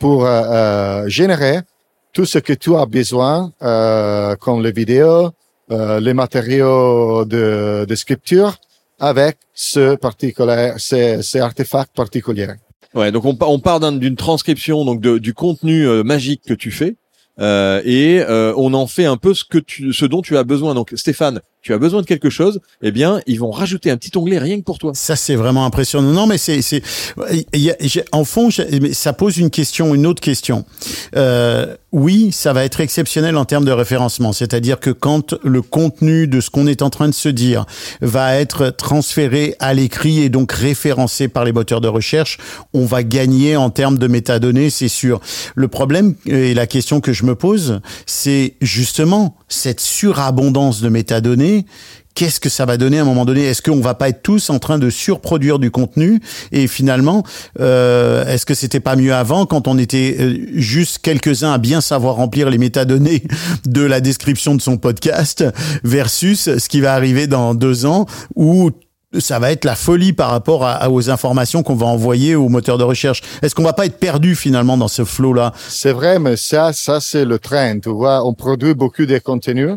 pour 0.00 0.24
euh, 0.26 0.42
euh 0.42 1.08
générer 1.08 1.60
tout 2.12 2.26
ce 2.26 2.38
que 2.38 2.52
tu 2.52 2.74
as 2.76 2.86
besoin, 2.86 3.52
euh, 3.62 4.34
comme 4.36 4.62
les 4.62 4.72
vidéos, 4.72 5.30
euh, 5.70 6.00
les 6.00 6.14
matériaux 6.14 7.24
de, 7.24 7.86
de 7.88 7.94
scripture, 7.94 8.56
avec 8.98 9.36
ce 9.54 9.96
particulier, 9.96 10.72
ces, 10.78 11.22
ces 11.22 11.40
artefacts 11.40 11.94
particuliers. 11.94 12.54
Ouais, 12.94 13.12
donc 13.12 13.24
on, 13.24 13.36
on 13.40 13.58
part 13.60 13.80
d'une 13.80 14.16
transcription 14.16 14.84
donc 14.84 15.00
de, 15.00 15.18
du 15.18 15.32
contenu 15.32 15.86
euh, 15.86 16.02
magique 16.02 16.42
que 16.46 16.54
tu 16.54 16.70
fais. 16.70 16.96
Euh, 17.38 17.80
et 17.86 18.20
euh, 18.20 18.52
on 18.56 18.74
en 18.74 18.86
fait 18.86 19.06
un 19.06 19.16
peu 19.16 19.32
ce 19.32 19.44
que 19.44 19.56
tu, 19.56 19.94
ce 19.94 20.04
dont 20.04 20.20
tu 20.20 20.36
as 20.36 20.44
besoin. 20.44 20.74
Donc 20.74 20.92
Stéphane, 20.94 21.40
tu 21.62 21.72
as 21.72 21.78
besoin 21.78 22.02
de 22.02 22.06
quelque 22.06 22.28
chose, 22.28 22.60
eh 22.82 22.90
bien, 22.90 23.22
ils 23.26 23.38
vont 23.38 23.50
rajouter 23.50 23.90
un 23.90 23.96
petit 23.96 24.14
onglet 24.18 24.38
rien 24.38 24.58
que 24.58 24.64
pour 24.64 24.78
toi. 24.78 24.92
Ça, 24.94 25.16
c'est 25.16 25.36
vraiment 25.36 25.64
impressionnant. 25.64 26.10
Non, 26.10 26.26
mais 26.26 26.36
c'est, 26.36 26.60
c'est, 26.60 26.82
en 28.12 28.24
fond, 28.24 28.50
ça 28.92 29.12
pose 29.14 29.38
une 29.38 29.48
question, 29.48 29.94
une 29.94 30.06
autre 30.06 30.20
question. 30.20 30.66
Euh, 31.16 31.76
oui, 31.92 32.30
ça 32.30 32.52
va 32.52 32.64
être 32.64 32.80
exceptionnel 32.80 33.36
en 33.36 33.44
termes 33.44 33.64
de 33.64 33.72
référencement. 33.72 34.32
C'est-à-dire 34.32 34.78
que 34.78 34.90
quand 34.90 35.34
le 35.42 35.60
contenu 35.60 36.28
de 36.28 36.40
ce 36.40 36.48
qu'on 36.48 36.66
est 36.66 36.82
en 36.82 36.90
train 36.90 37.08
de 37.08 37.14
se 37.14 37.28
dire 37.28 37.66
va 38.00 38.36
être 38.36 38.70
transféré 38.70 39.56
à 39.58 39.74
l'écrit 39.74 40.20
et 40.20 40.28
donc 40.28 40.52
référencé 40.52 41.26
par 41.28 41.44
les 41.44 41.52
moteurs 41.52 41.80
de 41.80 41.88
recherche, 41.88 42.38
on 42.72 42.84
va 42.84 43.02
gagner 43.02 43.56
en 43.56 43.70
termes 43.70 43.98
de 43.98 44.06
métadonnées, 44.06 44.70
c'est 44.70 44.88
sûr. 44.88 45.20
Le 45.56 45.66
problème 45.66 46.14
et 46.26 46.54
la 46.54 46.66
question 46.66 47.00
que 47.00 47.12
je 47.12 47.24
me 47.24 47.34
pose, 47.34 47.80
c'est 48.06 48.54
justement 48.60 49.36
cette 49.48 49.80
surabondance 49.80 50.80
de 50.80 50.88
métadonnées 50.88 51.66
qu'est-ce 52.14 52.40
que 52.40 52.48
ça 52.48 52.64
va 52.66 52.76
donner 52.76 52.98
à 52.98 53.02
un 53.02 53.04
moment 53.04 53.24
donné? 53.24 53.44
Est-ce 53.44 53.62
qu'on 53.62 53.80
va 53.80 53.94
pas 53.94 54.08
être 54.08 54.22
tous 54.22 54.50
en 54.50 54.58
train 54.58 54.78
de 54.78 54.90
surproduire 54.90 55.58
du 55.58 55.70
contenu? 55.70 56.20
Et 56.52 56.66
finalement, 56.66 57.24
euh, 57.60 58.26
est-ce 58.26 58.46
que 58.46 58.54
c'était 58.54 58.80
pas 58.80 58.96
mieux 58.96 59.14
avant 59.14 59.46
quand 59.46 59.68
on 59.68 59.78
était 59.78 60.16
euh, 60.18 60.36
juste 60.54 60.98
quelques-uns 60.98 61.52
à 61.52 61.58
bien 61.58 61.80
savoir 61.80 62.16
remplir 62.16 62.50
les 62.50 62.58
métadonnées 62.58 63.22
de 63.66 63.82
la 63.82 64.00
description 64.00 64.54
de 64.54 64.60
son 64.60 64.76
podcast 64.76 65.44
versus 65.84 66.56
ce 66.58 66.68
qui 66.68 66.80
va 66.80 66.94
arriver 66.94 67.26
dans 67.26 67.54
deux 67.54 67.86
ans 67.86 68.06
où 68.34 68.70
ça 69.18 69.38
va 69.40 69.50
être 69.50 69.64
la 69.64 69.74
folie 69.74 70.12
par 70.12 70.30
rapport 70.30 70.68
aux 70.88 71.10
informations 71.10 71.62
qu'on 71.62 71.74
va 71.74 71.86
envoyer 71.86 72.36
au 72.36 72.48
moteur 72.48 72.78
de 72.78 72.84
recherche? 72.84 73.22
Est-ce 73.42 73.54
qu'on 73.54 73.64
va 73.64 73.72
pas 73.72 73.86
être 73.86 73.98
perdu 73.98 74.36
finalement 74.36 74.76
dans 74.76 74.88
ce 74.88 75.04
flot-là? 75.04 75.52
C'est 75.68 75.92
vrai, 75.92 76.18
mais 76.18 76.36
ça, 76.36 76.72
ça 76.72 77.00
c'est 77.00 77.24
le 77.24 77.38
train. 77.38 77.80
Tu 77.80 77.88
vois, 77.88 78.24
on 78.24 78.34
produit 78.34 78.74
beaucoup 78.74 79.06
de 79.06 79.18
contenus 79.18 79.76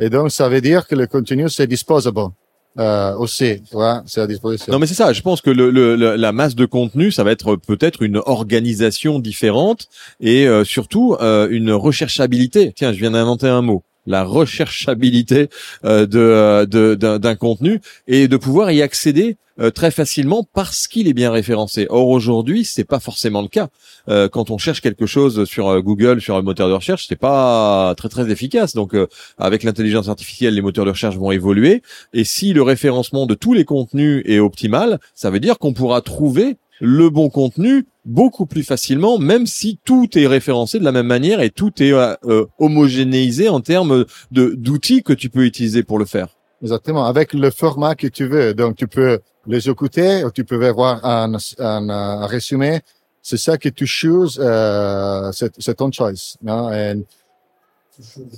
et 0.00 0.10
donc, 0.10 0.30
ça 0.30 0.48
veut 0.48 0.60
dire 0.60 0.86
que 0.86 0.94
le 0.94 1.06
contenu, 1.06 1.48
c'est 1.48 1.66
disposable. 1.66 2.30
Euh, 2.78 3.16
aussi, 3.16 3.62
ouais, 3.72 3.94
c'est 4.06 4.20
à 4.20 4.26
disposition. 4.26 4.72
Non, 4.72 4.78
mais 4.78 4.86
c'est 4.86 4.94
ça. 4.94 5.12
Je 5.12 5.20
pense 5.22 5.40
que 5.40 5.50
le, 5.50 5.70
le, 5.70 5.96
la 5.96 6.32
masse 6.32 6.54
de 6.54 6.66
contenu, 6.66 7.10
ça 7.10 7.24
va 7.24 7.32
être 7.32 7.56
peut-être 7.56 8.02
une 8.02 8.20
organisation 8.24 9.18
différente 9.18 9.88
et 10.20 10.46
euh, 10.46 10.64
surtout 10.64 11.16
euh, 11.20 11.48
une 11.50 11.72
recherchabilité. 11.72 12.72
Tiens, 12.74 12.92
je 12.92 12.98
viens 12.98 13.10
d'inventer 13.10 13.48
un 13.48 13.62
mot 13.62 13.82
la 14.06 14.24
recherchabilité 14.24 15.48
euh, 15.84 16.06
de 16.06 16.94
d'un 16.94 17.34
contenu 17.36 17.80
et 18.06 18.28
de 18.28 18.36
pouvoir 18.36 18.70
y 18.70 18.82
accéder 18.82 19.36
euh, 19.60 19.70
très 19.70 19.90
facilement 19.90 20.46
parce 20.54 20.86
qu'il 20.86 21.06
est 21.08 21.12
bien 21.12 21.30
référencé. 21.30 21.86
Or 21.90 22.08
aujourd'hui, 22.08 22.64
c'est 22.64 22.84
pas 22.84 23.00
forcément 23.00 23.42
le 23.42 23.48
cas. 23.48 23.68
Euh, 24.08 24.28
quand 24.28 24.50
on 24.50 24.58
cherche 24.58 24.80
quelque 24.80 25.06
chose 25.06 25.44
sur 25.44 25.82
Google, 25.82 26.20
sur 26.20 26.36
un 26.36 26.42
moteur 26.42 26.68
de 26.68 26.74
recherche, 26.74 27.06
c'est 27.08 27.16
pas 27.16 27.94
très 27.96 28.08
très 28.08 28.30
efficace. 28.30 28.74
Donc 28.74 28.94
avec 29.38 29.62
l'intelligence 29.62 30.08
artificielle, 30.08 30.54
les 30.54 30.62
moteurs 30.62 30.84
de 30.84 30.90
recherche 30.90 31.16
vont 31.16 31.30
évoluer 31.30 31.82
et 32.12 32.24
si 32.24 32.52
le 32.52 32.62
référencement 32.62 33.26
de 33.26 33.34
tous 33.34 33.52
les 33.52 33.64
contenus 33.64 34.22
est 34.24 34.38
optimal, 34.38 34.98
ça 35.14 35.30
veut 35.30 35.40
dire 35.40 35.58
qu'on 35.58 35.72
pourra 35.72 36.00
trouver 36.00 36.56
le 36.80 37.10
bon 37.10 37.28
contenu 37.28 37.86
beaucoup 38.04 38.46
plus 38.46 38.62
facilement, 38.62 39.18
même 39.18 39.46
si 39.46 39.78
tout 39.84 40.18
est 40.18 40.26
référencé 40.26 40.78
de 40.78 40.84
la 40.84 40.92
même 40.92 41.06
manière 41.06 41.40
et 41.40 41.50
tout 41.50 41.82
est 41.82 41.92
euh, 41.92 42.14
euh, 42.24 42.46
homogénéisé 42.58 43.48
en 43.48 43.60
termes 43.60 44.04
de 44.30 44.54
d'outils 44.56 45.02
que 45.02 45.12
tu 45.12 45.28
peux 45.28 45.44
utiliser 45.44 45.82
pour 45.82 45.98
le 45.98 46.04
faire. 46.04 46.28
Exactement, 46.62 47.04
avec 47.06 47.32
le 47.32 47.50
format 47.50 47.94
que 47.94 48.06
tu 48.06 48.26
veux. 48.26 48.54
Donc 48.54 48.76
tu 48.76 48.86
peux 48.86 49.20
les 49.46 49.68
écouter, 49.68 50.24
ou 50.24 50.30
tu 50.30 50.44
peux 50.44 50.68
voir 50.70 51.04
un, 51.04 51.36
un, 51.58 52.26
résumé. 52.26 52.80
C'est 53.22 53.38
ça 53.38 53.58
que 53.58 53.68
tu 53.68 53.86
choisis, 53.86 54.38
euh, 54.40 55.30
c'est 55.32 55.74
ton 55.74 55.90
choice. 55.92 56.36
Non? 56.42 56.70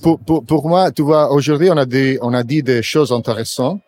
pour, 0.02 0.18
pour, 0.20 0.44
pour 0.44 0.68
moi, 0.68 0.90
tu 0.90 1.02
vois, 1.02 1.32
aujourd'hui 1.32 1.70
on 1.70 1.76
a 1.76 1.86
dit 1.86 2.18
on 2.20 2.34
a 2.34 2.42
dit 2.42 2.62
des 2.62 2.82
choses 2.82 3.12
intéressantes. 3.12 3.80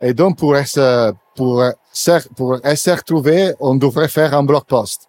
Et 0.00 0.12
donc 0.12 0.38
pour 0.38 0.56
être 0.56 1.14
pour 1.36 1.64
pour 2.36 2.58
se 2.58 2.90
retrouver, 2.90 3.52
on 3.60 3.76
devrait 3.76 4.08
faire 4.08 4.34
un 4.34 4.42
blog 4.42 4.64
post. 4.66 5.08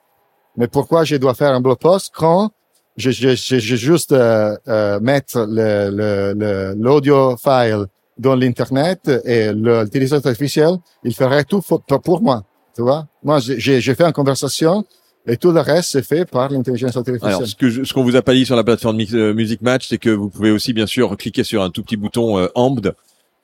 Mais 0.57 0.67
pourquoi 0.67 1.03
je 1.03 1.15
dois 1.17 1.33
faire 1.33 1.53
un 1.53 1.61
blog 1.61 1.79
post 1.79 2.11
quand 2.15 2.51
je, 2.95 3.11
je, 3.11 3.35
je, 3.35 3.59
je 3.59 3.75
juste 3.75 4.13
euh, 4.13 4.55
euh, 4.67 4.99
mettre 5.01 5.45
le 5.49 6.73
l'audio 6.77 7.31
le, 7.31 7.37
file 7.37 7.85
dans 8.17 8.35
l'internet 8.35 9.11
et 9.25 9.51
l'intelligence 9.51 10.25
artificielle, 10.25 10.77
il 11.03 11.13
ferait 11.13 11.43
tout 11.43 11.61
pour, 11.61 12.21
moi. 12.21 12.43
Tu 12.73 12.81
vois? 12.81 13.07
Moi, 13.23 13.39
j'ai 13.39 13.81
fait 13.81 14.03
une 14.03 14.13
conversation 14.13 14.85
et 15.27 15.37
tout 15.37 15.51
le 15.51 15.59
reste, 15.59 15.89
c'est 15.91 16.05
fait 16.05 16.25
par 16.25 16.49
l'intelligence 16.49 16.95
artificielle. 16.95 17.33
Alors, 17.33 17.47
ce 17.47 17.55
que 17.55 17.83
ce 17.83 17.93
qu'on 17.93 18.03
vous 18.03 18.15
a 18.15 18.21
pas 18.21 18.33
dit 18.33 18.45
sur 18.45 18.55
la 18.55 18.63
plateforme 18.63 18.99
euh, 19.13 19.33
Music 19.33 19.61
Match, 19.61 19.87
c'est 19.89 19.97
que 19.97 20.09
vous 20.09 20.29
pouvez 20.29 20.51
aussi, 20.51 20.71
bien 20.71 20.85
sûr, 20.85 21.17
cliquer 21.17 21.43
sur 21.43 21.63
un 21.63 21.71
tout 21.71 21.83
petit 21.83 21.97
bouton 21.97 22.37
euh, 22.37 22.47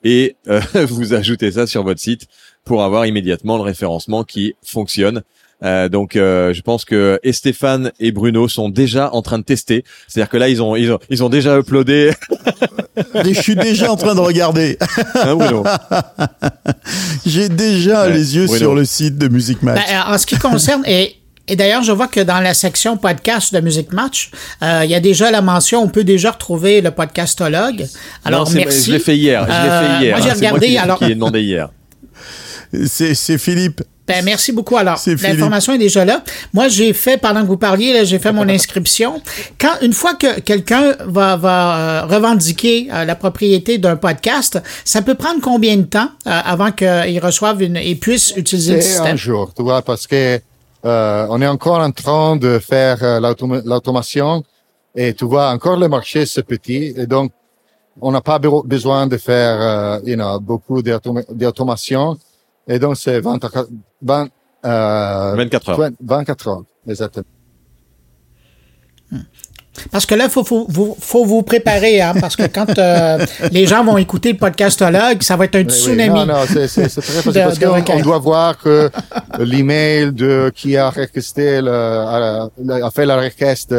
et 0.04 0.36
euh, 0.48 0.60
vous 0.86 1.14
ajoutez 1.14 1.52
ça 1.52 1.66
sur 1.66 1.82
votre 1.82 2.00
site 2.00 2.26
pour 2.64 2.82
avoir 2.82 3.06
immédiatement 3.06 3.56
le 3.56 3.62
référencement 3.62 4.24
qui 4.24 4.54
fonctionne. 4.64 5.22
Euh, 5.64 5.88
donc, 5.88 6.16
euh, 6.16 6.52
je 6.52 6.60
pense 6.60 6.84
que 6.84 7.20
Stéphane 7.30 7.92
et 8.00 8.10
Bruno 8.10 8.48
sont 8.48 8.68
déjà 8.68 9.12
en 9.14 9.22
train 9.22 9.38
de 9.38 9.44
tester. 9.44 9.84
C'est-à-dire 10.08 10.28
que 10.28 10.36
là, 10.36 10.48
ils 10.48 10.60
ont, 10.60 10.74
ils 10.74 10.90
ont, 10.90 10.98
ils 11.08 11.22
ont 11.22 11.28
déjà 11.28 11.56
uploadé. 11.56 12.12
je 13.24 13.32
suis 13.40 13.54
déjà 13.54 13.92
en 13.92 13.96
train 13.96 14.14
de 14.14 14.20
regarder. 14.20 14.76
Hein, 15.14 15.36
J'ai 17.26 17.48
déjà 17.48 18.08
les 18.08 18.36
yeux 18.36 18.46
sur 18.48 18.74
le 18.74 18.84
site 18.84 19.18
de 19.18 19.28
Music 19.28 19.62
Match. 19.62 19.80
Ben, 19.86 20.02
en 20.12 20.18
ce 20.18 20.26
qui 20.26 20.36
concerne 20.36 20.82
et 20.86 21.14
Et 21.48 21.56
d'ailleurs, 21.56 21.82
je 21.82 21.92
vois 21.92 22.08
que 22.08 22.20
dans 22.20 22.40
la 22.40 22.54
section 22.54 22.96
podcast 22.96 23.54
de 23.54 23.60
Music 23.60 23.92
Match, 23.92 24.30
euh, 24.62 24.80
il 24.84 24.90
y 24.90 24.94
a 24.94 25.00
déjà 25.00 25.30
la 25.30 25.42
mention, 25.42 25.80
on 25.82 25.88
peut 25.88 26.04
déjà 26.04 26.32
retrouver 26.32 26.80
le 26.80 26.90
podcastologue. 26.90 27.86
Alors, 28.24 28.48
Non, 28.48 28.54
merci. 28.56 28.86
Je 28.86 28.92
l'ai 28.92 28.98
fait 28.98 29.16
hier. 29.16 29.44
Je 29.44 29.48
l'ai 29.50 29.54
Euh, 29.56 29.98
fait 29.98 30.04
hier. 30.04 30.16
moi, 30.18 30.24
j'ai 30.26 30.30
hein, 30.30 30.34
regardé, 30.34 30.66
qui, 30.68 30.78
alors- 30.78 30.98
qui 30.98 31.04
ai 31.04 31.14
demandé 31.14 31.40
hier. 31.42 31.68
C'est 32.86 33.14
c'est 33.14 33.38
Philippe. 33.38 33.82
Ben, 34.06 34.24
merci 34.24 34.50
beaucoup. 34.50 34.76
Alors, 34.76 34.98
C'est 34.98 35.16
Philippe. 35.16 35.34
l'information 35.36 35.74
est 35.74 35.78
déjà 35.78 36.04
là. 36.04 36.24
Moi, 36.52 36.66
j'ai 36.66 36.92
fait, 36.92 37.18
pendant 37.18 37.42
que 37.42 37.46
vous 37.46 37.56
parliez, 37.56 37.92
là, 37.92 38.02
j'ai 38.02 38.18
fait 38.18 38.32
mon 38.32 38.48
inscription. 38.48 39.22
Quand, 39.60 39.74
une 39.80 39.92
fois 39.92 40.14
que 40.14 40.40
quelqu'un 40.40 40.96
va, 41.06 41.36
va 41.36 41.76
euh, 41.76 42.06
revendiquer 42.06 42.88
euh, 42.92 43.04
la 43.04 43.14
propriété 43.14 43.78
d'un 43.78 43.94
podcast, 43.96 44.60
ça 44.84 45.02
peut 45.02 45.14
prendre 45.14 45.40
combien 45.40 45.76
de 45.76 45.82
temps 45.84 46.08
euh, 46.26 46.40
avant 46.44 46.72
qu'il 46.72 47.20
reçoive 47.22 47.62
une, 47.62 47.76
et 47.76 47.94
puisse 47.94 48.32
utiliser 48.36 48.74
le 48.74 48.80
C'est 48.80 48.88
un 48.88 48.96
système? 48.96 49.16
jour, 49.16 49.52
tu 49.54 49.62
vois, 49.62 49.82
parce 49.82 50.08
que 50.08 50.40
euh, 50.84 51.26
on 51.30 51.40
est 51.40 51.46
encore 51.46 51.78
en 51.78 51.92
train 51.92 52.34
de 52.34 52.58
faire 52.58 52.98
euh, 53.04 53.20
l'automa- 53.20 53.62
l'automation 53.64 54.42
et 54.96 55.14
tu 55.14 55.24
vois, 55.26 55.50
encore 55.50 55.76
le 55.76 55.86
marché 55.88 56.26
c'est 56.26 56.42
petit 56.42 56.92
et 56.96 57.06
donc 57.06 57.30
on 58.00 58.10
n'a 58.10 58.20
pas 58.20 58.38
be- 58.40 58.66
besoin 58.66 59.06
de 59.06 59.16
faire 59.16 59.58
euh, 59.60 60.00
you 60.04 60.16
know, 60.16 60.40
beaucoup 60.40 60.82
d'automa- 60.82 61.24
d'automation 61.32 62.18
et 62.68 62.78
donc 62.78 62.96
c'est 62.96 63.20
20, 63.20 63.38
20, 64.02 64.28
euh, 64.64 65.34
24 65.36 65.68
heures. 65.70 65.78
20 65.78 65.92
24 66.00 66.48
heures, 66.48 66.62
exactement. 66.88 67.24
Parce 69.90 70.04
que 70.04 70.14
là, 70.14 70.28
faut, 70.28 70.44
faut, 70.44 70.66
vous- 70.68 70.96
faut 71.00 71.24
vous 71.24 71.42
préparer, 71.42 72.00
hein, 72.02 72.12
parce 72.20 72.36
que 72.36 72.46
quand 72.46 72.78
euh, 72.78 73.24
les 73.52 73.66
gens 73.66 73.82
vont 73.82 73.96
écouter 73.96 74.32
le 74.32 74.38
podcastologue, 74.38 75.22
ça 75.22 75.34
va 75.36 75.46
être 75.46 75.56
un 75.56 75.60
Oui, 75.60 75.64
oui. 75.66 75.72
tsunami. 75.72 76.08
Non, 76.20 76.26
non, 76.26 76.40
c'est 76.46 76.68
c'est- 76.68 76.88
c'est 76.90 77.00
très 77.00 77.12
facile 77.22 77.32
De- 77.32 77.40
parce 77.40 77.58
de 77.58 77.86
qu'on 77.92 78.00
doit 78.00 78.18
voir 78.18 78.58
que 78.58 78.90
l'email 79.38 80.12
de 80.12 80.52
qui 80.54 80.76
a 80.76 80.90
requesté 80.90 81.62
le, 81.62 81.70
a, 81.72 82.48
a 82.84 82.90
fait 82.90 83.06
la 83.06 83.16
requête, 83.20 83.74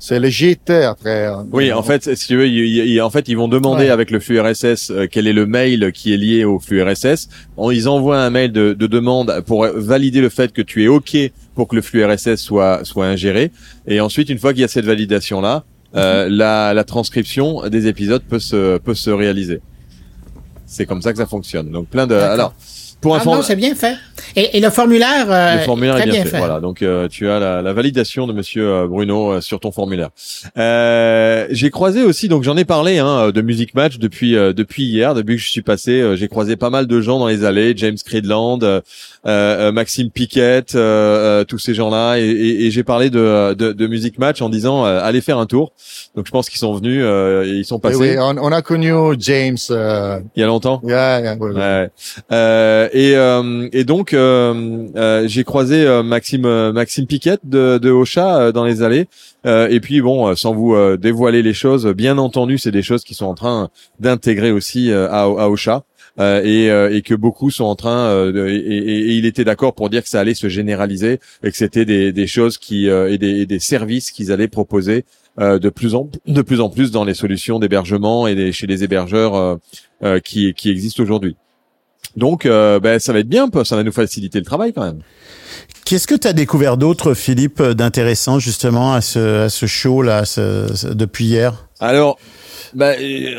c'est 0.00 0.18
légit. 0.18 0.58
Après, 0.68 1.28
Oui, 1.52 1.72
en 1.72 1.82
fait, 1.84 2.14
si 2.16 2.26
tu 2.26 2.36
veux, 2.36 2.48
ils, 2.48 2.88
ils- 2.88 3.00
en 3.00 3.10
fait, 3.10 3.28
ils 3.28 3.36
vont 3.36 3.46
demander 3.46 3.84
Ouais. 3.84 3.90
avec 3.90 4.10
le 4.10 4.18
flux 4.18 4.40
RSS 4.40 4.90
euh, 4.90 5.06
quel 5.08 5.28
est 5.28 5.32
le 5.32 5.46
mail 5.46 5.92
qui 5.92 6.12
est 6.12 6.16
lié 6.16 6.44
au 6.44 6.58
flux 6.58 6.82
RSS. 6.82 7.28
Ils 7.70 7.88
envoient 7.88 8.20
un 8.20 8.30
mail 8.30 8.50
de, 8.50 8.72
de 8.72 8.86
demande 8.88 9.42
pour 9.46 9.66
valider 9.74 10.20
le 10.20 10.30
fait 10.30 10.52
que 10.52 10.62
tu 10.62 10.82
es 10.82 10.88
OK 10.88 11.16
pour 11.54 11.68
que 11.68 11.76
le 11.76 11.82
flux 11.82 12.04
RSS 12.04 12.36
soit 12.36 12.84
soit 12.84 13.06
ingéré. 13.06 13.52
Et 13.86 14.00
ensuite, 14.00 14.28
une 14.30 14.38
fois 14.38 14.52
qu'il 14.52 14.62
y 14.62 14.64
a 14.64 14.68
cette 14.68 14.86
validation 14.86 15.40
là, 15.40 15.64
euh, 15.96 16.26
Mhm. 16.28 16.32
la, 16.34 16.72
la 16.74 16.84
transcription 16.84 17.68
des 17.68 17.86
épisodes 17.86 18.22
peut 18.22 18.38
se 18.40 18.78
peut 18.78 18.94
se 18.94 19.10
réaliser. 19.10 19.60
C'est 20.66 20.86
comme 20.86 21.02
ça 21.02 21.12
que 21.12 21.18
ça 21.18 21.26
fonctionne. 21.26 21.70
Donc 21.70 21.88
plein 21.88 22.06
de 22.06 22.14
alors 22.14 22.54
pour 23.00 23.14
Ah 23.16 23.24
non, 23.24 23.42
c'est 23.42 23.56
bien 23.56 23.74
fait. 23.74 23.96
Et, 24.36 24.58
et 24.58 24.60
le 24.60 24.70
formulaire, 24.70 25.26
euh, 25.30 25.54
le 25.56 25.60
formulaire 25.62 25.94
très 25.96 26.08
est 26.08 26.10
bien, 26.12 26.24
fait. 26.24 26.38
Voilà, 26.38 26.60
donc 26.60 26.82
euh, 26.82 27.08
tu 27.08 27.28
as 27.28 27.38
la, 27.38 27.62
la 27.62 27.72
validation 27.72 28.26
de 28.26 28.32
Monsieur 28.32 28.66
euh, 28.68 28.86
Bruno 28.86 29.32
euh, 29.32 29.40
sur 29.40 29.58
ton 29.60 29.72
formulaire. 29.72 30.10
Euh, 30.58 31.46
j'ai 31.50 31.70
croisé 31.70 32.02
aussi, 32.02 32.28
donc 32.28 32.42
j'en 32.42 32.56
ai 32.56 32.64
parlé 32.64 32.98
hein, 32.98 33.30
de 33.30 33.40
Music 33.42 33.74
Match 33.74 33.98
depuis 33.98 34.36
euh, 34.36 34.52
depuis 34.52 34.84
hier, 34.84 35.14
depuis 35.14 35.36
que 35.36 35.42
je 35.42 35.50
suis 35.50 35.62
passé. 35.62 35.92
euh, 36.00 36.16
j'ai 36.16 36.28
croisé 36.28 36.56
pas 36.56 36.70
mal 36.70 36.86
de 36.86 37.00
gens 37.00 37.18
dans 37.18 37.28
les 37.28 37.44
allées, 37.44 37.72
James 37.76 37.96
Creedland, 38.04 38.62
euh, 38.62 38.80
euh, 39.26 39.72
Maxime 39.72 40.10
Piquet, 40.10 40.62
euh, 40.74 41.40
euh, 41.40 41.44
tous 41.44 41.58
ces 41.58 41.74
gens-là, 41.74 42.16
et, 42.18 42.24
et- 42.24 42.66
et 42.66 42.70
j'ai 42.70 42.84
parlé 42.84 43.10
de, 43.10 43.54
de, 43.54 43.72
de 43.72 43.86
Music 43.86 44.18
Match 44.18 44.42
en 44.42 44.48
disant 44.50 44.84
euh, 44.84 45.00
allez 45.02 45.20
faire 45.22 45.38
un 45.38 45.46
tour. 45.46 45.72
Donc 46.14 46.26
je 46.26 46.30
pense 46.30 46.48
qu'ils 46.50 46.58
sont 46.58 46.74
venus 46.74 47.00
euh, 47.02 47.44
et 47.44 47.50
ils 47.50 47.64
sont 47.64 47.78
passés 47.78 47.96
oui, 47.96 48.16
on, 48.18 48.36
on 48.38 48.52
a 48.52 48.62
connu 48.62 48.92
James. 49.18 49.56
Euh, 49.70 50.18
il 50.36 50.40
y 50.40 50.42
a 50.42 50.46
longtemps? 50.46 50.80
yeah, 50.84 51.20
yeah, 51.20 51.36
oui, 51.40 51.50
oui. 51.54 51.60
Ouais. 51.60 51.90
Et, 52.92 53.16
euh, 53.16 53.68
et 53.72 53.84
donc 53.84 54.12
euh, 54.14 54.86
euh, 54.96 55.28
j'ai 55.28 55.44
croisé 55.44 55.84
Maxime 56.04 56.70
Maxime 56.72 57.06
Piquet 57.06 57.36
de, 57.44 57.78
de 57.78 57.90
Ocha 57.90 58.52
dans 58.52 58.64
les 58.64 58.82
allées. 58.82 59.06
Et 59.44 59.80
puis 59.80 60.00
bon, 60.00 60.34
sans 60.36 60.52
vous 60.54 60.76
dévoiler 60.96 61.42
les 61.42 61.54
choses, 61.54 61.86
bien 61.86 62.18
entendu, 62.18 62.58
c'est 62.58 62.70
des 62.72 62.82
choses 62.82 63.04
qui 63.04 63.14
sont 63.14 63.26
en 63.26 63.34
train 63.34 63.70
d'intégrer 63.98 64.50
aussi 64.52 64.92
à, 64.92 65.22
à 65.22 65.48
Ocha. 65.48 65.84
Euh, 66.18 66.42
et, 66.44 66.68
euh, 66.70 66.92
et 66.92 67.02
que 67.02 67.14
beaucoup 67.14 67.50
sont 67.52 67.64
en 67.64 67.76
train 67.76 68.08
euh, 68.08 68.48
et, 68.48 68.56
et- 68.56 69.00
et 69.10 69.12
il 69.14 69.24
était 69.26 69.44
d'accord 69.44 69.74
pour 69.76 69.88
dire 69.88 70.02
que 70.02 70.08
ça 70.08 70.18
allait 70.18 70.34
se 70.34 70.48
généraliser 70.48 71.20
et 71.44 71.50
que 71.52 71.56
c'était 71.56 71.84
des, 71.84 72.12
des 72.12 72.26
choses 72.26 72.58
qui 72.58 72.88
et, 72.88 73.16
des, 73.16 73.46
des 73.46 73.58
services 73.60 74.10
qu'ils 74.10 74.32
allaient 74.32 74.48
proposer 74.48 75.04
de 75.38 75.68
plus 75.70 75.94
en 75.94 76.10
de 76.26 76.42
plus 76.42 76.60
en 76.60 76.68
plus 76.68 76.90
dans 76.90 77.04
les 77.04 77.14
solutions 77.14 77.60
d'hébergement 77.60 78.26
et 78.26 78.34
des, 78.34 78.50
chez 78.50 78.66
les 78.66 78.82
hébergeurs 78.82 79.58
qui 80.24 80.52
qui 80.52 80.68
existent 80.70 81.02
aujourd'hui. 81.02 81.36
Donc, 82.16 82.44
euh, 82.46 82.80
ben, 82.80 82.98
ça 82.98 83.12
va 83.12 83.20
être 83.20 83.28
bien, 83.28 83.48
ça 83.64 83.76
va 83.76 83.82
nous 83.84 83.92
faciliter 83.92 84.38
le 84.38 84.44
travail 84.44 84.72
quand 84.72 84.82
même. 84.84 85.00
Qu'est-ce 85.84 86.06
que 86.06 86.14
tu 86.14 86.26
as 86.28 86.32
découvert 86.32 86.76
d'autre, 86.76 87.14
Philippe, 87.14 87.62
d'intéressant 87.62 88.38
justement 88.38 88.92
à 88.92 89.00
ce, 89.00 89.42
à 89.44 89.48
ce 89.48 89.66
show 89.66 90.02
là, 90.02 90.24
ce- 90.24 90.92
depuis 90.92 91.24
hier? 91.26 91.66
Alors, 91.80 92.18
bah, 92.74 92.92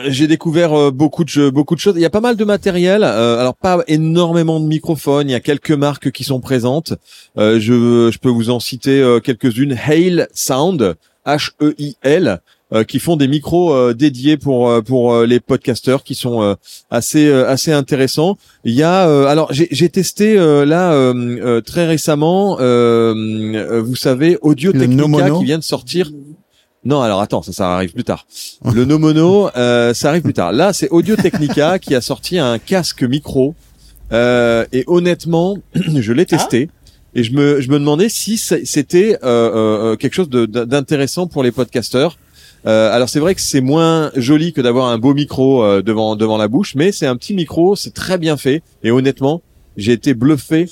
j'ai 0.08 0.28
découvert 0.28 0.74
euh, 0.74 0.92
beaucoup 0.92 1.24
de 1.24 1.30
jeux, 1.30 1.52
beaucoup 1.52 1.76
de 1.76 1.80
choses. 1.80 1.94
Il 1.96 2.02
y 2.02 2.06
a 2.06 2.10
pas 2.10 2.20
mal 2.22 2.36
de 2.36 2.44
matériel. 2.44 3.04
euh, 3.04 3.38
alors 3.40 3.56
pas 3.56 3.82
énormément 3.88 4.60
de 4.60 4.66
microphones. 4.66 5.30
Il 5.30 5.32
y 5.34 5.36
a 5.36 5.40
quelques 5.40 5.72
marques 5.72 6.12
qui 6.12 6.24
sont 6.24 6.40
présentes. 6.42 6.94
Euh, 7.38 7.60
je, 7.60 8.10
je 8.12 8.18
peux 8.20 8.30
vous 8.30 8.50
en 8.50 8.60
citer 8.60 9.02
euh, 9.02 9.20
quelques-unes. 9.20 9.78
Hail 9.88 10.28
Sound, 10.34 10.96
H-E-I-L, 11.26 12.42
qui 12.88 13.00
font 13.00 13.16
des 13.18 13.28
micros 13.28 13.74
euh, 13.74 13.94
dédiés 13.94 14.38
pour 14.38 14.70
euh, 14.70 14.82
pour 14.82 15.14
euh, 15.14 15.26
les 15.26 15.40
podcasteurs, 15.40 16.04
qui 16.04 16.16
sont 16.16 16.42
euh, 16.42 16.56
assez 16.90 17.28
euh, 17.28 17.48
assez 17.50 17.72
intéressants. 17.72 18.38
Il 18.64 18.74
y 18.74 18.84
a 18.84 19.08
euh, 19.08 19.26
alors 19.26 19.52
j'ai 19.52 19.68
j'ai 19.72 19.90
testé 19.90 20.38
euh, 20.38 20.66
là 20.66 20.94
euh, 20.94 21.14
euh, 21.44 21.62
très 21.62 21.86
récemment. 21.86 22.58
euh, 22.60 23.14
euh, 23.56 23.82
vous 23.82 23.96
savez, 23.96 24.38
Audio 24.42 24.72
Technica 24.72 25.02
Nomono 25.02 25.40
qui 25.40 25.46
vient 25.46 25.58
de 25.60 25.64
sortir. 25.64 26.10
Non, 26.84 27.02
alors 27.02 27.22
attends, 27.22 27.44
ça, 27.44 27.52
ça 27.54 27.76
arrive 27.76 27.94
plus 27.94 28.04
tard. 28.04 28.26
Le 28.74 28.86
No 28.86 28.98
Mono, 28.98 29.50
euh, 29.56 29.94
ça 29.94 30.10
arrive 30.10 30.24
plus 30.24 30.34
tard. 30.34 30.52
Là, 30.52 30.74
c'est 30.74 30.90
Audio 30.90 31.16
Technica 31.16 31.78
qui 31.84 31.94
a 31.94 32.02
sorti 32.02 32.40
un 32.40 32.58
casque 32.58 33.04
micro. 33.04 33.54
Euh, 34.12 34.66
et 34.74 34.84
honnêtement, 34.88 35.58
je 35.76 36.12
l'ai 36.12 36.26
testé. 36.26 36.70
Et 37.14 37.24
je 37.24 37.34
me, 37.34 37.62
je 37.62 37.70
me 37.70 37.78
demandais 37.78 38.10
si 38.10 38.38
c'était 38.38 39.18
euh, 39.22 39.92
euh, 39.92 39.96
quelque 39.96 40.14
chose 40.14 40.30
de- 40.30 40.46
d'intéressant 40.46 41.28
pour 41.28 41.44
les 41.44 41.52
podcasteurs. 41.52 42.18
Euh, 42.68 42.94
alors 42.94 43.10
c'est 43.10 43.20
vrai 43.20 43.34
que 43.34 43.42
c'est 43.42 43.62
moins 43.62 44.12
joli 44.16 44.54
que 44.54 44.62
d'avoir 44.62 44.90
un 44.90 44.98
beau 45.00 45.14
micro 45.14 45.64
euh, 45.64 45.82
devant 45.82 46.16
devant 46.16 46.38
la 46.38 46.48
bouche, 46.48 46.76
mais 46.76 46.92
c'est 46.92 47.08
un 47.08 47.16
petit 47.16 47.34
micro, 47.34 47.76
c'est 47.76 47.94
très 47.94 48.18
bien 48.18 48.38
fait. 48.38 48.62
Et 48.84 48.92
honnêtement, 48.92 49.42
j'ai 49.78 49.94
été 49.94 50.14
bluffé 50.14 50.70